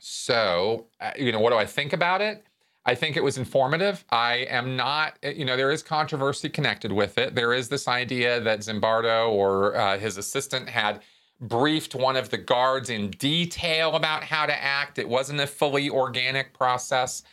so, 0.01 0.87
uh, 1.01 1.11
you 1.19 1.33
know, 1.33 1.41
what 1.41 1.51
do 1.51 1.57
I 1.57 1.67
think 1.67 1.93
about 1.93 2.21
it? 2.21 2.45
I 2.85 2.95
think 2.95 3.17
it 3.17 3.25
was 3.25 3.37
informative. 3.37 4.05
I 4.11 4.47
am 4.49 4.77
not, 4.77 5.19
you 5.25 5.45
know, 5.45 5.57
there 5.57 5.73
is 5.73 5.83
controversy 5.83 6.49
connected 6.49 6.93
with 6.93 7.19
it. 7.19 7.35
There 7.35 7.53
is 7.53 7.69
this 7.69 7.89
idea 7.89 8.41
that 8.41 8.61
Zimbardo 8.61 9.29
or 9.29 9.75
uh, 9.77 9.99
his 9.99 10.17
assistant 10.19 10.69
had 10.69 11.03
briefed 11.41 11.97
one 11.97 12.17
of 12.17 12.31
the 12.31 12.39
guards 12.39 12.89
in 12.89 13.11
detail 13.11 13.97
about 13.97 14.23
how 14.23 14.47
to 14.47 14.63
act. 14.63 14.99
It 14.99 15.09
wasn't 15.09 15.41
a 15.41 15.47
fully 15.49 15.91
organic 15.91 16.55
process. 16.55 17.25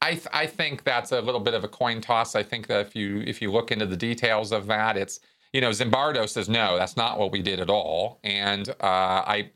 I, 0.00 0.12
th- 0.12 0.26
I 0.32 0.46
think 0.46 0.84
that's 0.84 1.12
a 1.12 1.20
little 1.20 1.40
bit 1.40 1.54
of 1.54 1.64
a 1.64 1.68
coin 1.68 2.00
toss. 2.00 2.34
I 2.34 2.42
think 2.42 2.66
that 2.66 2.86
if 2.86 2.96
you 2.96 3.22
if 3.26 3.40
you 3.40 3.52
look 3.52 3.70
into 3.70 3.86
the 3.86 3.96
details 3.96 4.52
of 4.52 4.66
that, 4.66 4.96
it's 4.96 5.20
you 5.54 5.62
know 5.62 5.70
Zimbardo 5.70 6.28
says 6.28 6.50
no, 6.50 6.76
that's 6.76 6.98
not 6.98 7.18
what 7.18 7.32
we 7.32 7.40
did 7.40 7.60
at 7.60 7.70
all, 7.70 8.20
and 8.24 8.68
uh, 8.68 8.74
I 8.82 9.52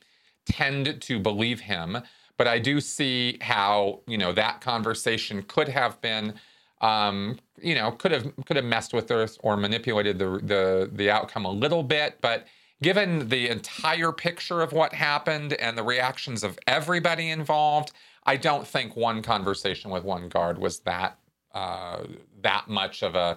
tend 0.46 1.03
to 1.03 1.20
believe 1.20 1.61
him 1.61 1.99
but 2.38 2.46
I 2.46 2.59
do 2.59 2.80
see 2.80 3.36
how 3.42 4.01
you 4.07 4.16
know 4.16 4.32
that 4.32 4.61
conversation 4.62 5.42
could 5.42 5.68
have 5.68 6.01
been, 6.01 6.34
um, 6.80 7.38
you 7.61 7.74
know, 7.74 7.90
could 7.90 8.12
have 8.12 8.32
could 8.46 8.57
have 8.57 8.64
messed 8.64 8.94
with 8.94 9.11
us 9.11 9.38
or 9.42 9.57
manipulated 9.57 10.18
the 10.18 10.40
the 10.42 10.90
the 10.92 11.11
outcome 11.11 11.44
a 11.44 11.51
little 11.51 11.82
bit. 11.82 12.18
But 12.22 12.46
given 12.80 13.28
the 13.28 13.49
entire 13.49 14.12
picture 14.12 14.62
of 14.62 14.72
what 14.72 14.94
happened 14.94 15.55
and 15.55 15.76
the 15.76 15.82
reactions 15.82 16.44
of 16.44 16.59
everybody 16.68 17.30
involved, 17.30 17.92
I 18.24 18.36
don't 18.36 18.66
think 18.66 18.96
one 18.96 19.20
conversation 19.20 19.90
with 19.90 20.05
one 20.05 20.28
guard 20.28 20.59
was 20.59 20.78
that 20.80 21.18
uh, 21.53 22.05
that 22.42 22.68
much 22.68 23.03
of 23.03 23.16
a 23.16 23.36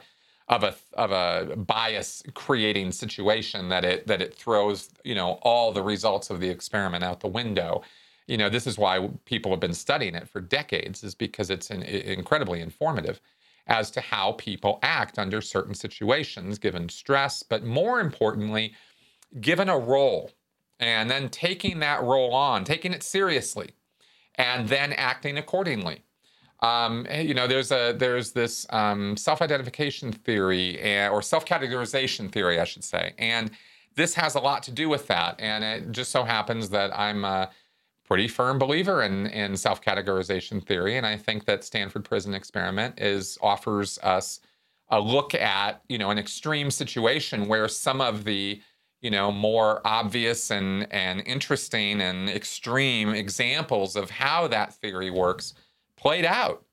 of 0.51 0.63
a 0.63 0.75
of 0.95 1.11
a 1.11 1.55
bias 1.57 2.23
creating 2.35 2.91
situation 2.91 3.69
that 3.69 3.85
it 3.85 4.07
that 4.07 4.21
it 4.21 4.35
throws 4.35 4.89
you 5.05 5.15
know 5.15 5.39
all 5.43 5.73
the 5.73 5.83
results 5.83 6.29
of 6.29 6.41
the 6.41 6.49
experiment 6.49 7.03
out 7.03 7.21
the 7.21 7.29
window. 7.29 7.83
You 8.27 8.37
know 8.37 8.49
this 8.49 8.67
is 8.67 8.77
why 8.77 9.09
people 9.25 9.51
have 9.51 9.61
been 9.61 9.73
studying 9.73 10.15
it 10.15 10.29
for 10.29 10.41
decades 10.41 11.03
is 11.03 11.15
because 11.15 11.49
it's 11.49 11.71
an, 11.71 11.83
incredibly 11.83 12.61
informative 12.61 13.21
as 13.67 13.91
to 13.91 14.01
how 14.01 14.33
people 14.33 14.79
act 14.83 15.19
under 15.19 15.41
certain 15.41 15.75
situations 15.75 16.59
given 16.59 16.89
stress 16.89 17.43
but 17.43 17.65
more 17.65 18.01
importantly 18.01 18.75
given 19.41 19.69
a 19.69 19.77
role 19.79 20.31
and 20.79 21.09
then 21.11 21.29
taking 21.29 21.79
that 21.79 22.03
role 22.03 22.33
on 22.33 22.63
taking 22.65 22.93
it 22.93 23.03
seriously 23.03 23.71
and 24.35 24.69
then 24.69 24.93
acting 24.93 25.37
accordingly 25.37 26.03
um, 26.61 27.07
you 27.13 27.33
know 27.33 27.47
there's 27.47 27.71
a 27.71 27.93
there's 27.97 28.31
this 28.31 28.65
um, 28.69 29.17
self-identification 29.17 30.11
theory 30.11 30.79
eh, 30.79 31.07
or 31.07 31.21
self-categorization 31.21 32.31
theory 32.31 32.59
i 32.59 32.63
should 32.63 32.83
say 32.83 33.13
and 33.17 33.51
this 33.95 34.13
has 34.13 34.35
a 34.35 34.39
lot 34.39 34.63
to 34.63 34.71
do 34.71 34.87
with 34.87 35.07
that 35.07 35.35
and 35.39 35.63
it 35.63 35.91
just 35.91 36.11
so 36.11 36.23
happens 36.23 36.69
that 36.69 36.97
i'm 36.97 37.25
a 37.25 37.49
pretty 38.11 38.27
firm 38.27 38.59
believer 38.59 39.03
in 39.03 39.27
in 39.27 39.55
self 39.55 39.81
categorization 39.81 40.61
theory, 40.61 40.97
and 40.97 41.07
I 41.07 41.15
think 41.15 41.45
that 41.45 41.63
Stanford 41.63 42.03
Prison 42.03 42.33
Experiment 42.33 42.99
is 42.99 43.37
offers 43.41 43.97
us 43.99 44.41
a 44.89 44.99
look 44.99 45.33
at 45.33 45.81
you 45.87 45.97
know 45.97 46.09
an 46.09 46.17
extreme 46.17 46.69
situation 46.71 47.47
where 47.47 47.69
some 47.69 48.01
of 48.01 48.25
the 48.25 48.59
you 48.99 49.09
know 49.09 49.31
more 49.31 49.79
obvious 49.85 50.51
and 50.51 50.91
and 50.91 51.21
interesting 51.25 52.01
and 52.01 52.29
extreme 52.29 53.11
examples 53.11 53.95
of 53.95 54.09
how 54.09 54.45
that 54.49 54.73
theory 54.73 55.09
works 55.09 55.53
played 56.01 56.25
out. 56.25 56.65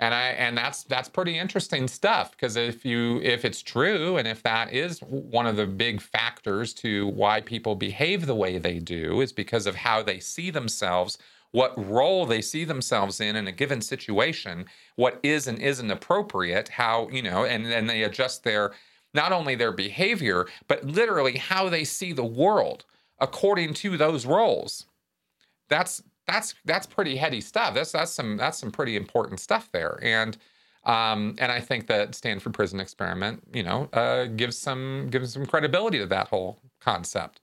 And 0.00 0.14
i 0.14 0.26
and 0.28 0.56
that's 0.56 0.84
that's 0.84 1.08
pretty 1.08 1.36
interesting 1.36 1.88
stuff 1.88 2.30
because 2.30 2.54
if 2.54 2.84
you 2.84 3.20
if 3.20 3.44
it's 3.44 3.62
true 3.62 4.16
and 4.16 4.28
if 4.28 4.44
that 4.44 4.72
is 4.72 5.00
one 5.00 5.44
of 5.44 5.56
the 5.56 5.66
big 5.66 6.00
factors 6.00 6.72
to 6.74 7.08
why 7.08 7.40
people 7.40 7.74
behave 7.74 8.24
the 8.26 8.34
way 8.36 8.58
they 8.58 8.78
do 8.78 9.20
is 9.20 9.32
because 9.32 9.66
of 9.66 9.74
how 9.74 10.00
they 10.00 10.20
see 10.20 10.50
themselves 10.50 11.18
what 11.50 11.74
role 11.84 12.26
they 12.26 12.40
see 12.40 12.64
themselves 12.64 13.20
in 13.20 13.34
in 13.34 13.48
a 13.48 13.52
given 13.52 13.80
situation 13.80 14.66
what 14.94 15.18
is 15.24 15.48
and 15.48 15.58
isn't 15.58 15.90
appropriate 15.90 16.68
how 16.68 17.08
you 17.10 17.22
know 17.22 17.44
and 17.44 17.66
then 17.66 17.88
they 17.88 18.04
adjust 18.04 18.44
their 18.44 18.70
not 19.14 19.32
only 19.32 19.56
their 19.56 19.72
behavior 19.72 20.46
but 20.68 20.84
literally 20.84 21.38
how 21.38 21.68
they 21.68 21.82
see 21.82 22.12
the 22.12 22.24
world 22.24 22.84
according 23.20 23.74
to 23.74 23.96
those 23.96 24.26
roles. 24.26 24.86
That's 25.68 26.02
that's 26.28 26.54
that's 26.64 26.86
pretty 26.86 27.16
heady 27.16 27.40
stuff. 27.40 27.74
That's 27.74 27.90
that's 27.92 28.12
some 28.12 28.36
that's 28.36 28.58
some 28.58 28.70
pretty 28.70 28.96
important 28.96 29.40
stuff 29.40 29.70
there. 29.72 29.98
And 30.02 30.36
um, 30.84 31.34
and 31.38 31.50
I 31.50 31.60
think 31.60 31.86
that 31.88 32.14
Stanford 32.14 32.54
Prison 32.54 32.78
Experiment, 32.78 33.42
you 33.52 33.62
know, 33.62 33.88
uh, 33.92 34.26
gives 34.26 34.56
some 34.56 35.08
gives 35.10 35.32
some 35.32 35.46
credibility 35.46 35.98
to 35.98 36.06
that 36.06 36.28
whole 36.28 36.60
concept. 36.80 37.40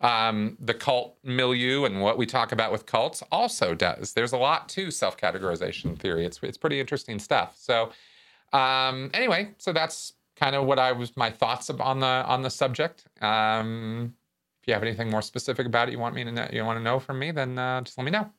Um, 0.00 0.56
the 0.60 0.74
cult 0.74 1.16
milieu 1.24 1.84
and 1.84 2.00
what 2.00 2.18
we 2.18 2.24
talk 2.24 2.52
about 2.52 2.70
with 2.70 2.86
cults 2.86 3.20
also 3.32 3.74
does. 3.74 4.12
There's 4.12 4.32
a 4.32 4.36
lot 4.36 4.68
to 4.70 4.92
self-categorization 4.92 5.98
theory. 5.98 6.24
It's 6.24 6.38
it's 6.42 6.58
pretty 6.58 6.78
interesting 6.78 7.18
stuff. 7.18 7.56
So 7.58 7.90
um, 8.52 9.10
anyway, 9.12 9.54
so 9.58 9.72
that's 9.72 10.12
kind 10.36 10.54
of 10.54 10.66
what 10.66 10.78
I 10.78 10.92
was 10.92 11.16
my 11.16 11.30
thoughts 11.30 11.68
on 11.70 12.00
the 12.00 12.06
on 12.06 12.42
the 12.42 12.50
subject. 12.50 13.06
Um, 13.20 14.14
you 14.68 14.74
have 14.74 14.82
anything 14.82 15.10
more 15.10 15.22
specific 15.22 15.66
about 15.66 15.88
it 15.88 15.92
you 15.92 15.98
want 15.98 16.14
me 16.14 16.24
to 16.24 16.30
know, 16.30 16.48
you 16.52 16.64
want 16.64 16.78
to 16.78 16.82
know 16.82 17.00
from 17.00 17.18
me, 17.18 17.30
then 17.30 17.58
uh, 17.58 17.80
just 17.80 17.96
let 17.96 18.04
me 18.04 18.10
know. 18.10 18.30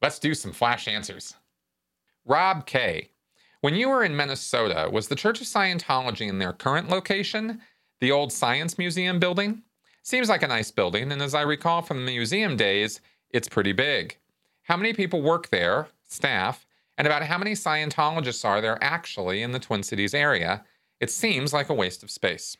Let's 0.00 0.18
do 0.18 0.32
some 0.34 0.52
flash 0.52 0.86
answers. 0.86 1.34
Rob 2.24 2.66
K. 2.66 3.10
When 3.60 3.74
you 3.74 3.88
were 3.88 4.04
in 4.04 4.16
Minnesota, 4.16 4.88
was 4.92 5.08
the 5.08 5.16
Church 5.16 5.40
of 5.40 5.48
Scientology 5.48 6.28
in 6.28 6.38
their 6.38 6.52
current 6.52 6.88
location, 6.88 7.60
the 8.00 8.12
old 8.12 8.32
Science 8.32 8.78
Museum 8.78 9.18
building? 9.18 9.62
Seems 10.04 10.28
like 10.28 10.44
a 10.44 10.48
nice 10.48 10.70
building, 10.70 11.10
and 11.10 11.20
as 11.20 11.34
I 11.34 11.42
recall 11.42 11.82
from 11.82 12.06
the 12.06 12.12
museum 12.12 12.56
days, 12.56 13.00
it's 13.30 13.48
pretty 13.48 13.72
big. 13.72 14.16
How 14.62 14.76
many 14.76 14.92
people 14.92 15.20
work 15.20 15.48
there, 15.48 15.88
staff, 16.06 16.64
and 16.96 17.06
about 17.06 17.22
how 17.22 17.38
many 17.38 17.52
Scientologists 17.52 18.44
are 18.44 18.60
there 18.60 18.78
actually 18.80 19.42
in 19.42 19.50
the 19.50 19.58
Twin 19.58 19.82
Cities 19.82 20.14
area? 20.14 20.64
It 21.00 21.10
seems 21.10 21.52
like 21.52 21.68
a 21.68 21.74
waste 21.74 22.04
of 22.04 22.10
space. 22.10 22.56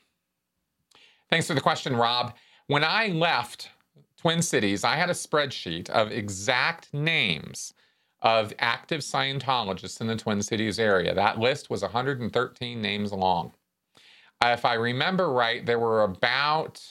Thanks 1.30 1.46
for 1.46 1.54
the 1.54 1.60
question, 1.60 1.94
Rob. 1.94 2.34
When 2.68 2.84
I 2.84 3.08
left 3.08 3.70
Twin 4.16 4.40
Cities, 4.40 4.82
I 4.82 4.96
had 4.96 5.10
a 5.10 5.14
spreadsheet 5.14 5.90
of 5.90 6.10
exact 6.10 6.92
names 6.94 7.74
of 8.22 8.52
active 8.58 9.02
Scientologists 9.02 10.00
in 10.00 10.06
the 10.06 10.16
Twin 10.16 10.42
Cities 10.42 10.78
area. 10.78 11.14
That 11.14 11.38
list 11.38 11.68
was 11.70 11.82
113 11.82 12.80
names 12.80 13.12
long. 13.12 13.52
If 14.42 14.64
I 14.64 14.74
remember 14.74 15.30
right, 15.30 15.64
there 15.64 15.78
were 15.78 16.02
about 16.02 16.82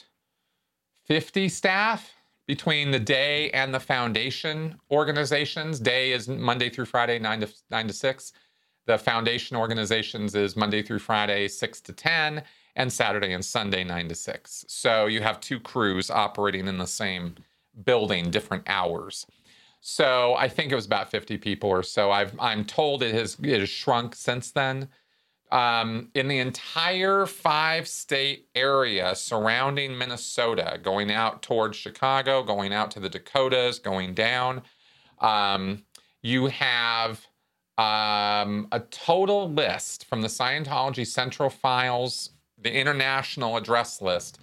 50 1.05 1.49
staff 1.49 2.13
between 2.45 2.91
the 2.91 2.99
day 2.99 3.49
and 3.51 3.73
the 3.73 3.79
foundation 3.79 4.79
organizations. 4.91 5.79
Day 5.79 6.11
is 6.11 6.27
Monday 6.27 6.69
through 6.69 6.85
Friday, 6.85 7.19
9 7.19 7.41
to 7.41 7.49
9 7.71 7.87
to 7.87 7.93
6. 7.93 8.33
The 8.85 8.97
foundation 8.97 9.57
organizations 9.57 10.35
is 10.35 10.55
Monday 10.55 10.81
through 10.81 10.99
Friday, 10.99 11.47
6 11.47 11.81
to 11.81 11.93
10 11.93 12.43
and 12.77 12.93
Saturday 12.93 13.33
and 13.33 13.43
Sunday, 13.43 13.83
9 13.83 14.07
to 14.07 14.15
6. 14.15 14.65
So 14.69 15.07
you 15.07 15.21
have 15.21 15.41
two 15.41 15.59
crews 15.59 16.09
operating 16.09 16.67
in 16.67 16.77
the 16.77 16.87
same 16.87 17.35
building, 17.83 18.31
different 18.31 18.63
hours. 18.67 19.25
So 19.81 20.35
I 20.35 20.47
think 20.47 20.71
it 20.71 20.75
was 20.75 20.85
about 20.85 21.11
50 21.11 21.37
people 21.39 21.69
or 21.69 21.83
so. 21.83 22.11
I've, 22.11 22.33
I'm 22.39 22.63
told 22.63 23.03
it 23.03 23.15
has, 23.15 23.37
it 23.41 23.59
has 23.59 23.69
shrunk 23.69 24.15
since 24.15 24.51
then. 24.51 24.89
Um, 25.51 26.09
in 26.13 26.27
the 26.27 26.39
entire 26.39 27.25
five 27.25 27.87
state 27.87 28.47
area 28.53 29.15
surrounding 29.15 29.97
Minnesota, 29.97 30.79
going 30.81 31.11
out 31.11 31.41
towards 31.41 31.77
Chicago, 31.77 32.43
going 32.43 32.73
out 32.73 32.91
to 32.91 32.99
the 32.99 33.09
Dakotas, 33.09 33.79
going 33.79 34.13
down, 34.13 34.61
um, 35.19 35.83
you 36.21 36.47
have 36.47 37.25
um, 37.77 38.67
a 38.71 38.81
total 38.91 39.49
list 39.49 40.05
from 40.05 40.21
the 40.21 40.27
Scientology 40.27 41.07
Central 41.07 41.49
Files, 41.49 42.31
the 42.61 42.73
international 42.73 43.57
address 43.57 44.01
list, 44.01 44.39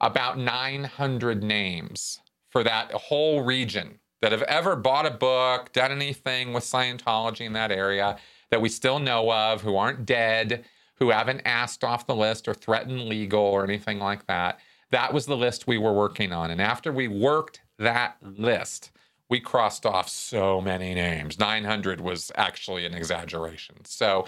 about 0.00 0.38
900 0.38 1.42
names 1.42 2.20
for 2.50 2.62
that 2.62 2.92
whole 2.92 3.42
region 3.42 3.98
that 4.22 4.32
have 4.32 4.42
ever 4.42 4.76
bought 4.76 5.06
a 5.06 5.10
book, 5.10 5.72
done 5.72 5.92
anything 5.92 6.52
with 6.52 6.64
Scientology 6.64 7.42
in 7.42 7.52
that 7.52 7.70
area 7.70 8.16
that 8.50 8.60
we 8.60 8.68
still 8.68 8.98
know 8.98 9.30
of, 9.32 9.62
who 9.62 9.76
aren't 9.76 10.06
dead, 10.06 10.64
who 10.94 11.10
haven't 11.10 11.42
asked 11.44 11.84
off 11.84 12.06
the 12.06 12.16
list 12.16 12.48
or 12.48 12.54
threatened 12.54 13.02
legal 13.02 13.40
or 13.40 13.64
anything 13.64 13.98
like 13.98 14.26
that. 14.26 14.60
That 14.90 15.12
was 15.12 15.26
the 15.26 15.36
list 15.36 15.66
we 15.66 15.78
were 15.78 15.92
working 15.92 16.32
on. 16.32 16.50
And 16.50 16.60
after 16.60 16.92
we 16.92 17.08
worked 17.08 17.60
that 17.78 18.16
list, 18.22 18.90
we 19.28 19.40
crossed 19.40 19.84
off 19.84 20.08
so 20.08 20.60
many 20.60 20.94
names. 20.94 21.38
900 21.38 22.00
was 22.00 22.30
actually 22.36 22.86
an 22.86 22.94
exaggeration. 22.94 23.84
So, 23.84 24.26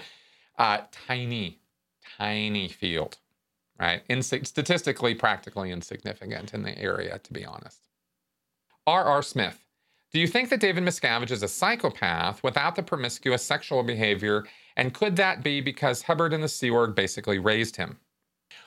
uh, 0.57 0.79
tiny, 0.91 1.61
tiny 2.17 2.67
field, 2.67 3.17
right? 3.79 4.07
Insi- 4.09 4.45
statistically, 4.45 5.15
practically 5.15 5.71
insignificant 5.71 6.53
in 6.53 6.63
the 6.63 6.77
area, 6.77 7.19
to 7.19 7.33
be 7.33 7.45
honest. 7.45 7.87
R.R. 8.85 9.21
Smith. 9.21 9.65
Do 10.11 10.19
you 10.19 10.27
think 10.27 10.49
that 10.49 10.59
David 10.59 10.83
Miscavige 10.83 11.31
is 11.31 11.43
a 11.43 11.47
psychopath 11.47 12.43
without 12.43 12.75
the 12.75 12.81
promiscuous 12.83 13.43
sexual 13.43 13.83
behavior? 13.83 14.45
And 14.75 14.93
could 14.93 15.15
that 15.17 15.43
be 15.43 15.61
because 15.61 16.01
Hubbard 16.03 16.33
and 16.33 16.43
the 16.43 16.49
Sea 16.49 16.71
Org 16.71 16.95
basically 16.95 17.37
raised 17.37 17.75
him? 17.75 17.99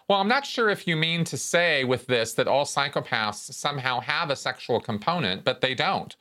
Well, 0.09 0.21
I'm 0.21 0.29
not 0.29 0.47
sure 0.47 0.69
if 0.69 0.87
you 0.87 0.97
mean 0.97 1.25
to 1.25 1.37
say 1.37 1.85
with 1.85 2.07
this 2.07 2.35
that 2.35 2.47
all 2.47 2.65
psychopaths 2.65 3.53
somehow 3.53 4.01
have 4.01 4.31
a 4.31 4.37
sexual 4.37 4.81
component, 4.81 5.45
but 5.45 5.61
they 5.61 5.75
don't. 5.75 6.15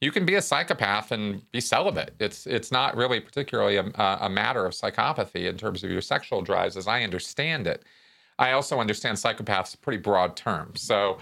You 0.00 0.12
can 0.12 0.26
be 0.26 0.34
a 0.34 0.42
psychopath 0.42 1.10
and 1.10 1.50
be 1.52 1.60
celibate. 1.60 2.14
It's 2.18 2.46
it's 2.46 2.70
not 2.70 2.96
really 2.96 3.18
particularly 3.18 3.76
a, 3.76 3.84
a 4.20 4.28
matter 4.28 4.66
of 4.66 4.74
psychopathy 4.74 5.48
in 5.48 5.56
terms 5.56 5.82
of 5.82 5.90
your 5.90 6.02
sexual 6.02 6.42
drives, 6.42 6.76
as 6.76 6.86
I 6.86 7.02
understand 7.02 7.66
it. 7.66 7.82
I 8.38 8.52
also 8.52 8.80
understand 8.80 9.16
psychopaths 9.16 9.74
a 9.74 9.78
pretty 9.78 9.98
broad 9.98 10.36
term. 10.36 10.72
So 10.76 11.18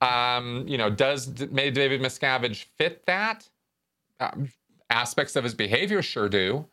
um, 0.00 0.64
you 0.68 0.78
know, 0.78 0.90
does 0.90 1.48
may 1.50 1.70
David 1.70 2.00
Miscavige 2.00 2.64
fit 2.76 3.04
that? 3.06 3.48
Um, 4.20 4.50
aspects 4.90 5.36
of 5.36 5.44
his 5.44 5.54
behavior 5.54 6.02
sure 6.02 6.28
do. 6.28 6.66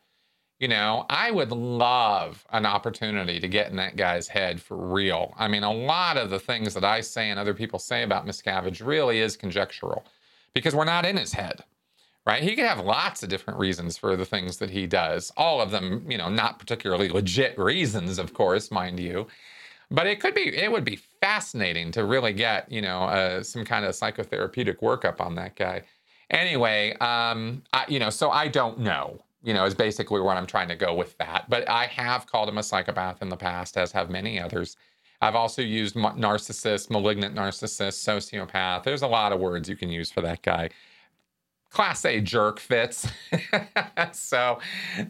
You 0.60 0.70
know, 0.70 1.06
I 1.10 1.32
would 1.32 1.52
love 1.52 2.46
an 2.52 2.66
opportunity 2.66 3.41
to 3.41 3.48
get 3.48 3.70
in 3.70 3.76
that 3.76 3.98
guy's 3.98 4.30
head 4.30 4.62
for 4.62 4.78
real. 4.78 5.34
I 5.38 5.50
mean, 5.50 5.64
a 5.64 5.74
lot 5.74 6.16
of 6.16 6.30
the 6.30 6.39
things 6.39 6.74
that 6.76 6.86
I 6.86 7.02
say 7.02 7.30
and 7.30 7.38
other 7.38 7.54
people 7.54 7.78
say 7.78 8.04
about 8.04 8.26
Miscavige 8.26 8.86
really 8.86 9.20
is 9.20 9.36
conjectural 9.36 10.06
because 10.54 10.74
we're 10.74 10.86
not 10.86 11.06
in 11.06 11.18
his 11.18 11.34
head, 11.34 11.66
right? 12.26 12.41
He 12.41 12.56
could 12.56 12.66
have 12.66 12.80
lots 12.80 13.22
of 13.22 13.28
different 13.28 13.60
reasons 13.60 13.98
for 13.98 14.16
the 14.16 14.26
things 14.26 14.58
that 14.58 14.70
he 14.70 14.88
does. 14.88 15.30
All 15.36 15.60
of 15.60 15.72
them, 15.72 16.10
you 16.10 16.18
know, 16.18 16.30
not 16.30 16.58
particularly 16.58 17.10
legit 17.10 17.60
reasons, 17.60 18.18
of 18.18 18.34
course, 18.34 18.72
mind 18.72 18.98
you. 18.98 19.28
But 19.92 20.08
it 20.08 20.20
could 20.20 20.34
be, 20.34 20.56
it 20.56 20.72
would 20.72 20.84
be 20.84 20.96
fascinating 20.96 21.92
to 21.92 22.06
really 22.06 22.34
get, 22.34 22.72
you 22.72 22.82
know, 22.82 23.04
uh, 23.04 23.44
some 23.44 23.66
kind 23.66 23.86
of 23.86 23.94
psychotherapeutic 23.94 24.80
workup 24.80 25.22
on 25.22 25.36
that 25.36 25.56
guy. 25.56 25.84
Anyway, 26.32 26.94
um, 26.98 27.64
I, 27.72 27.86
you 27.88 28.00
know, 28.00 28.10
so 28.10 28.32
I 28.32 28.48
don't 28.48 28.80
know, 28.80 29.20
you 29.44 29.54
know, 29.54 29.66
is 29.66 29.76
basically 29.76 30.22
what 30.22 30.38
I'm 30.38 30.48
trying 30.48 30.70
to 30.70 30.76
go 30.76 30.96
with 30.96 31.18
that. 31.20 31.46
But 31.50 31.70
I 31.70 31.86
have 31.86 32.26
called 32.26 32.50
him 32.50 32.58
a 32.58 32.64
psychopath 32.64 33.22
in 33.22 33.30
the 33.30 33.38
past, 33.38 33.78
as 33.78 33.92
have 33.92 34.10
many 34.10 34.40
others. 34.40 34.76
I've 35.22 35.36
also 35.36 35.62
used 35.62 35.96
narcissist, 35.96 36.90
malignant 36.90 37.36
narcissist, 37.36 38.04
sociopath. 38.04 38.84
There's 38.84 39.02
a 39.02 39.08
lot 39.08 39.32
of 39.32 39.40
words 39.40 39.70
you 39.70 39.76
can 39.76 39.90
use 39.90 40.12
for 40.12 40.22
that 40.22 40.42
guy. 40.42 40.70
Class 41.70 42.06
A 42.06 42.22
jerk 42.22 42.60
fits. 42.60 43.08
so 44.12 44.60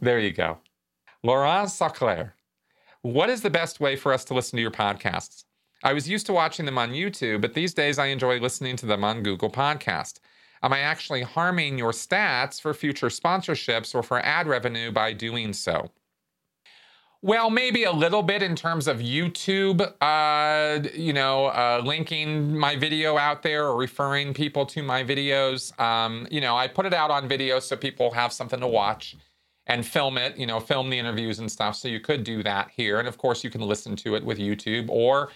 there 0.02 0.20
you 0.20 0.32
go. 0.32 0.58
Laurent 1.24 1.70
Saclair. 1.70 2.36
What 3.06 3.30
is 3.30 3.44
the 3.44 3.52
best 3.52 3.80
way 3.80 3.96
for 3.96 4.12
us 4.12 4.26
to 4.26 4.34
listen 4.34 4.58
to 4.58 4.64
your 4.64 4.72
podcasts? 4.72 5.44
I 5.84 5.94
was 5.94 6.10
used 6.10 6.26
to 6.26 6.34
watching 6.34 6.66
them 6.66 6.80
on 6.80 6.90
YouTube, 6.90 7.40
but 7.40 7.54
these 7.54 7.72
days 7.72 8.00
I 8.00 8.08
enjoy 8.08 8.40
listening 8.40 8.78
to 8.78 8.88
them 8.88 9.04
on 9.04 9.22
Google 9.22 9.52
Podcast. 9.52 10.22
Am 10.64 10.74
I 10.74 10.80
actually 10.80 11.22
harming 11.22 11.78
your 11.78 11.92
stats 11.92 12.60
for 12.60 12.74
future 12.74 13.10
sponsorships 13.10 13.94
or 13.94 14.02
for 14.02 14.18
ad 14.26 14.48
revenue 14.48 14.92
by 14.92 15.14
doing 15.14 15.54
so? 15.54 15.92
Well, 17.22 17.52
maybe 17.52 17.84
a 17.84 17.92
little 17.92 18.24
bit 18.24 18.42
in 18.42 18.56
terms 18.56 18.88
of 18.88 18.98
YouTube, 18.98 19.82
uh, 20.02 20.90
you 20.96 21.14
know, 21.14 21.46
uh, 21.46 21.84
linking 21.86 22.58
my 22.58 22.76
video 22.76 23.20
out 23.20 23.44
there 23.44 23.68
or 23.68 23.78
referring 23.78 24.34
people 24.34 24.66
to 24.66 24.82
my 24.82 25.04
videos. 25.04 25.80
Um, 25.80 26.28
you 26.32 26.42
know, 26.42 26.58
I 26.58 26.68
put 26.68 26.88
it 26.88 26.94
out 26.94 27.12
on 27.12 27.28
video 27.28 27.60
so 27.60 27.76
people 27.76 28.10
have 28.10 28.34
something 28.34 28.62
to 28.62 28.68
watch 28.68 29.16
and 29.68 29.86
film 29.86 30.18
it, 30.18 30.38
you 30.38 30.46
know, 30.46 30.60
film 30.60 30.90
the 30.90 31.00
interviews 31.00 31.40
and 31.40 31.52
stuff. 31.52 31.76
So 31.76 31.88
you 31.88 32.00
could 32.00 32.24
do 32.24 32.44
that 32.44 32.70
here. 32.76 33.00
And 33.00 33.08
of 33.08 33.18
course, 33.18 33.44
you 33.44 33.50
can 33.50 33.62
listen 33.62 33.96
to 33.98 34.16
it 34.16 34.24
with 34.24 34.38
YouTube 34.38 34.90
or 34.90 35.30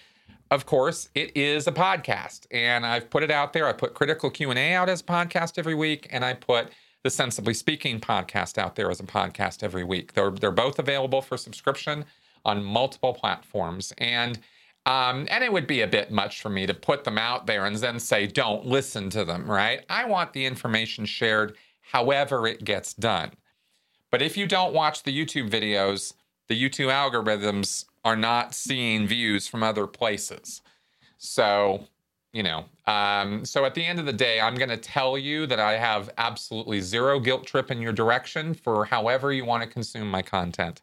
of 0.52 0.66
course, 0.66 1.10
it 1.14 1.36
is 1.38 1.68
a 1.68 1.72
podcast 1.72 2.48
and 2.50 2.86
I've 2.86 3.10
put 3.10 3.22
it 3.22 3.30
out 3.30 3.54
there. 3.54 3.68
I 3.68 3.74
put 3.74 3.94
Critical 3.94 4.32
Q&A 4.32 4.74
out 4.74 4.90
as 4.90 5.02
a 5.02 5.04
podcast 5.04 5.60
every 5.60 5.76
week 5.76 6.08
and 6.12 6.26
I 6.26 6.34
put 6.34 6.70
the 7.04 7.10
Sensibly 7.10 7.54
Speaking 7.54 8.00
podcast 8.00 8.58
out 8.58 8.76
there 8.76 8.90
as 8.90 9.00
a 9.00 9.04
podcast 9.04 9.64
every 9.64 9.84
week. 9.84 10.14
They're 10.14 10.32
they're 10.32 10.52
both 10.52 10.80
available 10.80 11.22
for 11.22 11.38
subscription 11.38 12.04
on 12.46 12.64
multiple 12.64 13.14
platforms 13.14 13.94
and 14.00 14.40
um, 14.86 15.28
and 15.30 15.44
it 15.44 15.54
would 15.54 15.68
be 15.68 15.82
a 15.82 15.88
bit 15.88 16.10
much 16.10 16.42
for 16.42 16.50
me 16.50 16.66
to 16.66 16.74
put 16.74 17.04
them 17.04 17.18
out 17.18 17.46
there 17.46 17.66
and 17.66 17.76
then 17.76 18.00
say, 18.00 18.26
don't 18.26 18.66
listen 18.66 19.10
to 19.12 19.24
them, 19.24 19.50
right? 19.50 19.86
I 19.88 20.06
want 20.06 20.34
the 20.34 20.46
information 20.46 21.06
shared 21.06 21.58
however 21.82 22.48
it 22.48 22.64
gets 22.64 22.94
done. 22.94 23.32
But 24.12 24.22
if 24.22 24.38
you 24.38 24.48
don't 24.48 24.74
watch 24.74 25.04
the 25.04 25.16
YouTube 25.16 25.50
videos, 25.50 26.14
the 26.48 26.62
YouTube 26.62 26.92
algorithms 26.92 27.86
are 28.04 28.16
not 28.16 28.54
seeing 28.54 29.08
views 29.08 29.48
from 29.48 29.62
other 29.62 29.86
places. 29.86 30.62
So, 31.18 31.86
you 32.34 32.44
know, 32.44 32.66
um, 32.88 33.46
so 33.46 33.66
at 33.66 33.76
the 33.76 33.86
end 33.86 34.00
of 34.00 34.06
the 34.06 34.14
day, 34.14 34.40
I'm 34.40 34.56
going 34.56 34.70
to 34.70 34.78
tell 34.78 35.18
you 35.18 35.46
that 35.48 35.60
I 35.60 35.78
have 35.78 36.10
absolutely 36.18 36.82
zero 36.82 37.20
guilt 37.20 37.46
trip 37.46 37.70
in 37.70 37.82
your 37.82 37.94
direction 37.94 38.54
for 38.54 38.86
however 38.86 39.32
you 39.32 39.46
want 39.46 39.64
to 39.64 39.70
consume 39.70 40.10
my 40.10 40.22
content. 40.22 40.82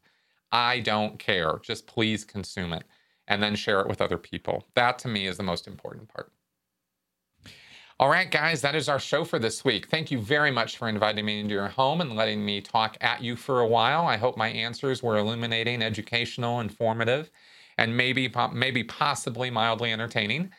I 0.53 0.81
don't 0.81 1.19
care. 1.19 1.59
Just 1.63 1.87
please 1.87 2.25
consume 2.25 2.73
it 2.73 2.85
and 3.27 3.43
then 3.43 3.57
share 3.57 3.81
it 3.81 3.89
with 3.89 4.01
other 4.01 4.19
people. 4.19 4.65
That 4.75 4.99
to 5.01 5.09
me 5.09 5.27
is 5.27 5.37
the 5.37 5.43
most 5.43 5.67
important 5.67 6.09
part. 6.09 6.31
All 7.99 8.11
right, 8.11 8.31
guys, 8.31 8.61
that 8.61 8.75
is 8.75 8.91
our 8.91 8.99
show 8.99 9.25
for 9.25 9.39
this 9.39 9.65
week. 9.65 9.87
Thank 9.87 10.11
you 10.11 10.19
very 10.21 10.51
much 10.51 10.77
for 10.77 10.87
inviting 10.87 11.25
me 11.25 11.41
into 11.41 11.55
your 11.55 11.69
home 11.69 12.03
and 12.03 12.15
letting 12.15 12.45
me 12.45 12.61
talk 12.61 12.99
at 13.01 13.23
you 13.23 13.37
for 13.37 13.61
a 13.61 13.67
while. 13.67 14.07
I 14.07 14.19
hope 14.19 14.37
my 14.37 14.49
answers 14.49 15.03
were 15.03 15.17
illuminating, 15.17 15.81
educational, 15.81 16.61
informative, 16.61 17.31
and 17.79 17.97
maybe 17.97 18.31
maybe 18.53 18.85
possibly 18.85 19.49
mildly 19.49 19.95
entertaining. 19.95 20.51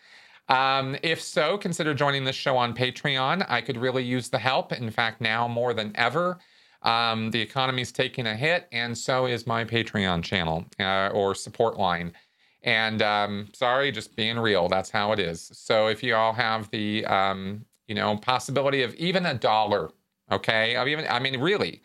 Um, 0.50 0.98
if 1.04 1.22
so, 1.22 1.60
consider 1.60 1.94
joining 1.94 2.24
this 2.24 2.36
show 2.36 2.58
on 2.58 2.74
Patreon. 2.74 3.46
I 3.48 3.62
could 3.62 3.78
really 3.78 4.04
use 4.04 4.30
the 4.30 4.40
help. 4.40 4.74
In 4.74 4.90
fact, 4.90 5.22
now 5.22 5.48
more 5.48 5.76
than 5.76 5.92
ever, 5.94 6.40
um, 6.82 7.30
the 7.30 7.42
economy's 7.42 7.92
taking 7.92 8.26
a 8.26 8.36
hit, 8.36 8.68
and 8.72 8.98
so 8.98 9.28
is 9.28 9.46
my 9.46 9.64
Patreon 9.64 10.24
channel 10.24 10.66
uh, 10.80 11.10
or 11.14 11.36
support 11.36 11.78
line. 11.78 12.14
And 12.68 13.02
um, 13.02 13.48
sorry, 13.54 13.94
just 13.94 14.16
being 14.18 14.38
real. 14.38 14.68
That's 14.68 14.90
how 14.90 15.14
it 15.14 15.20
is. 15.20 15.50
So 15.54 15.88
if 15.88 16.04
you 16.04 16.14
all 16.16 16.34
have 16.34 16.70
the, 16.70 17.06
um, 17.06 17.64
you 17.88 17.96
know, 17.96 18.18
possibility 18.18 18.84
of 18.84 18.94
even 18.96 19.26
a 19.26 19.34
dollar, 19.34 19.90
okay, 20.30 20.78
even, 20.92 21.08
I 21.10 21.20
mean, 21.20 21.40
really, 21.40 21.82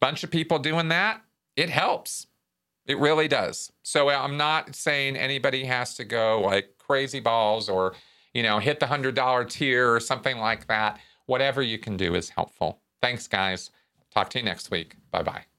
bunch 0.00 0.24
of 0.24 0.30
people 0.30 0.58
doing 0.58 0.88
that, 0.88 1.20
it 1.54 1.68
helps. 1.68 2.28
It 2.86 2.98
really 2.98 3.28
does. 3.28 3.72
So 3.82 4.08
I'm 4.08 4.38
not 4.38 4.74
saying 4.74 5.16
anybody 5.16 5.66
has 5.66 5.94
to 5.96 6.04
go 6.04 6.40
like 6.40 6.78
crazy 6.78 7.20
balls 7.20 7.68
or, 7.68 7.94
you 8.32 8.42
know, 8.42 8.58
hit 8.58 8.80
the 8.80 8.86
hundred 8.86 9.14
dollar 9.14 9.44
tier 9.44 9.92
or 9.92 10.00
something 10.00 10.38
like 10.38 10.66
that. 10.68 10.98
Whatever 11.26 11.60
you 11.60 11.78
can 11.78 11.98
do 11.98 12.14
is 12.14 12.30
helpful. 12.30 12.80
Thanks, 13.02 13.28
guys. 13.28 13.70
Talk 14.12 14.30
to 14.30 14.38
you 14.38 14.44
next 14.46 14.70
week. 14.70 14.96
Bye 15.10 15.22
bye. 15.22 15.51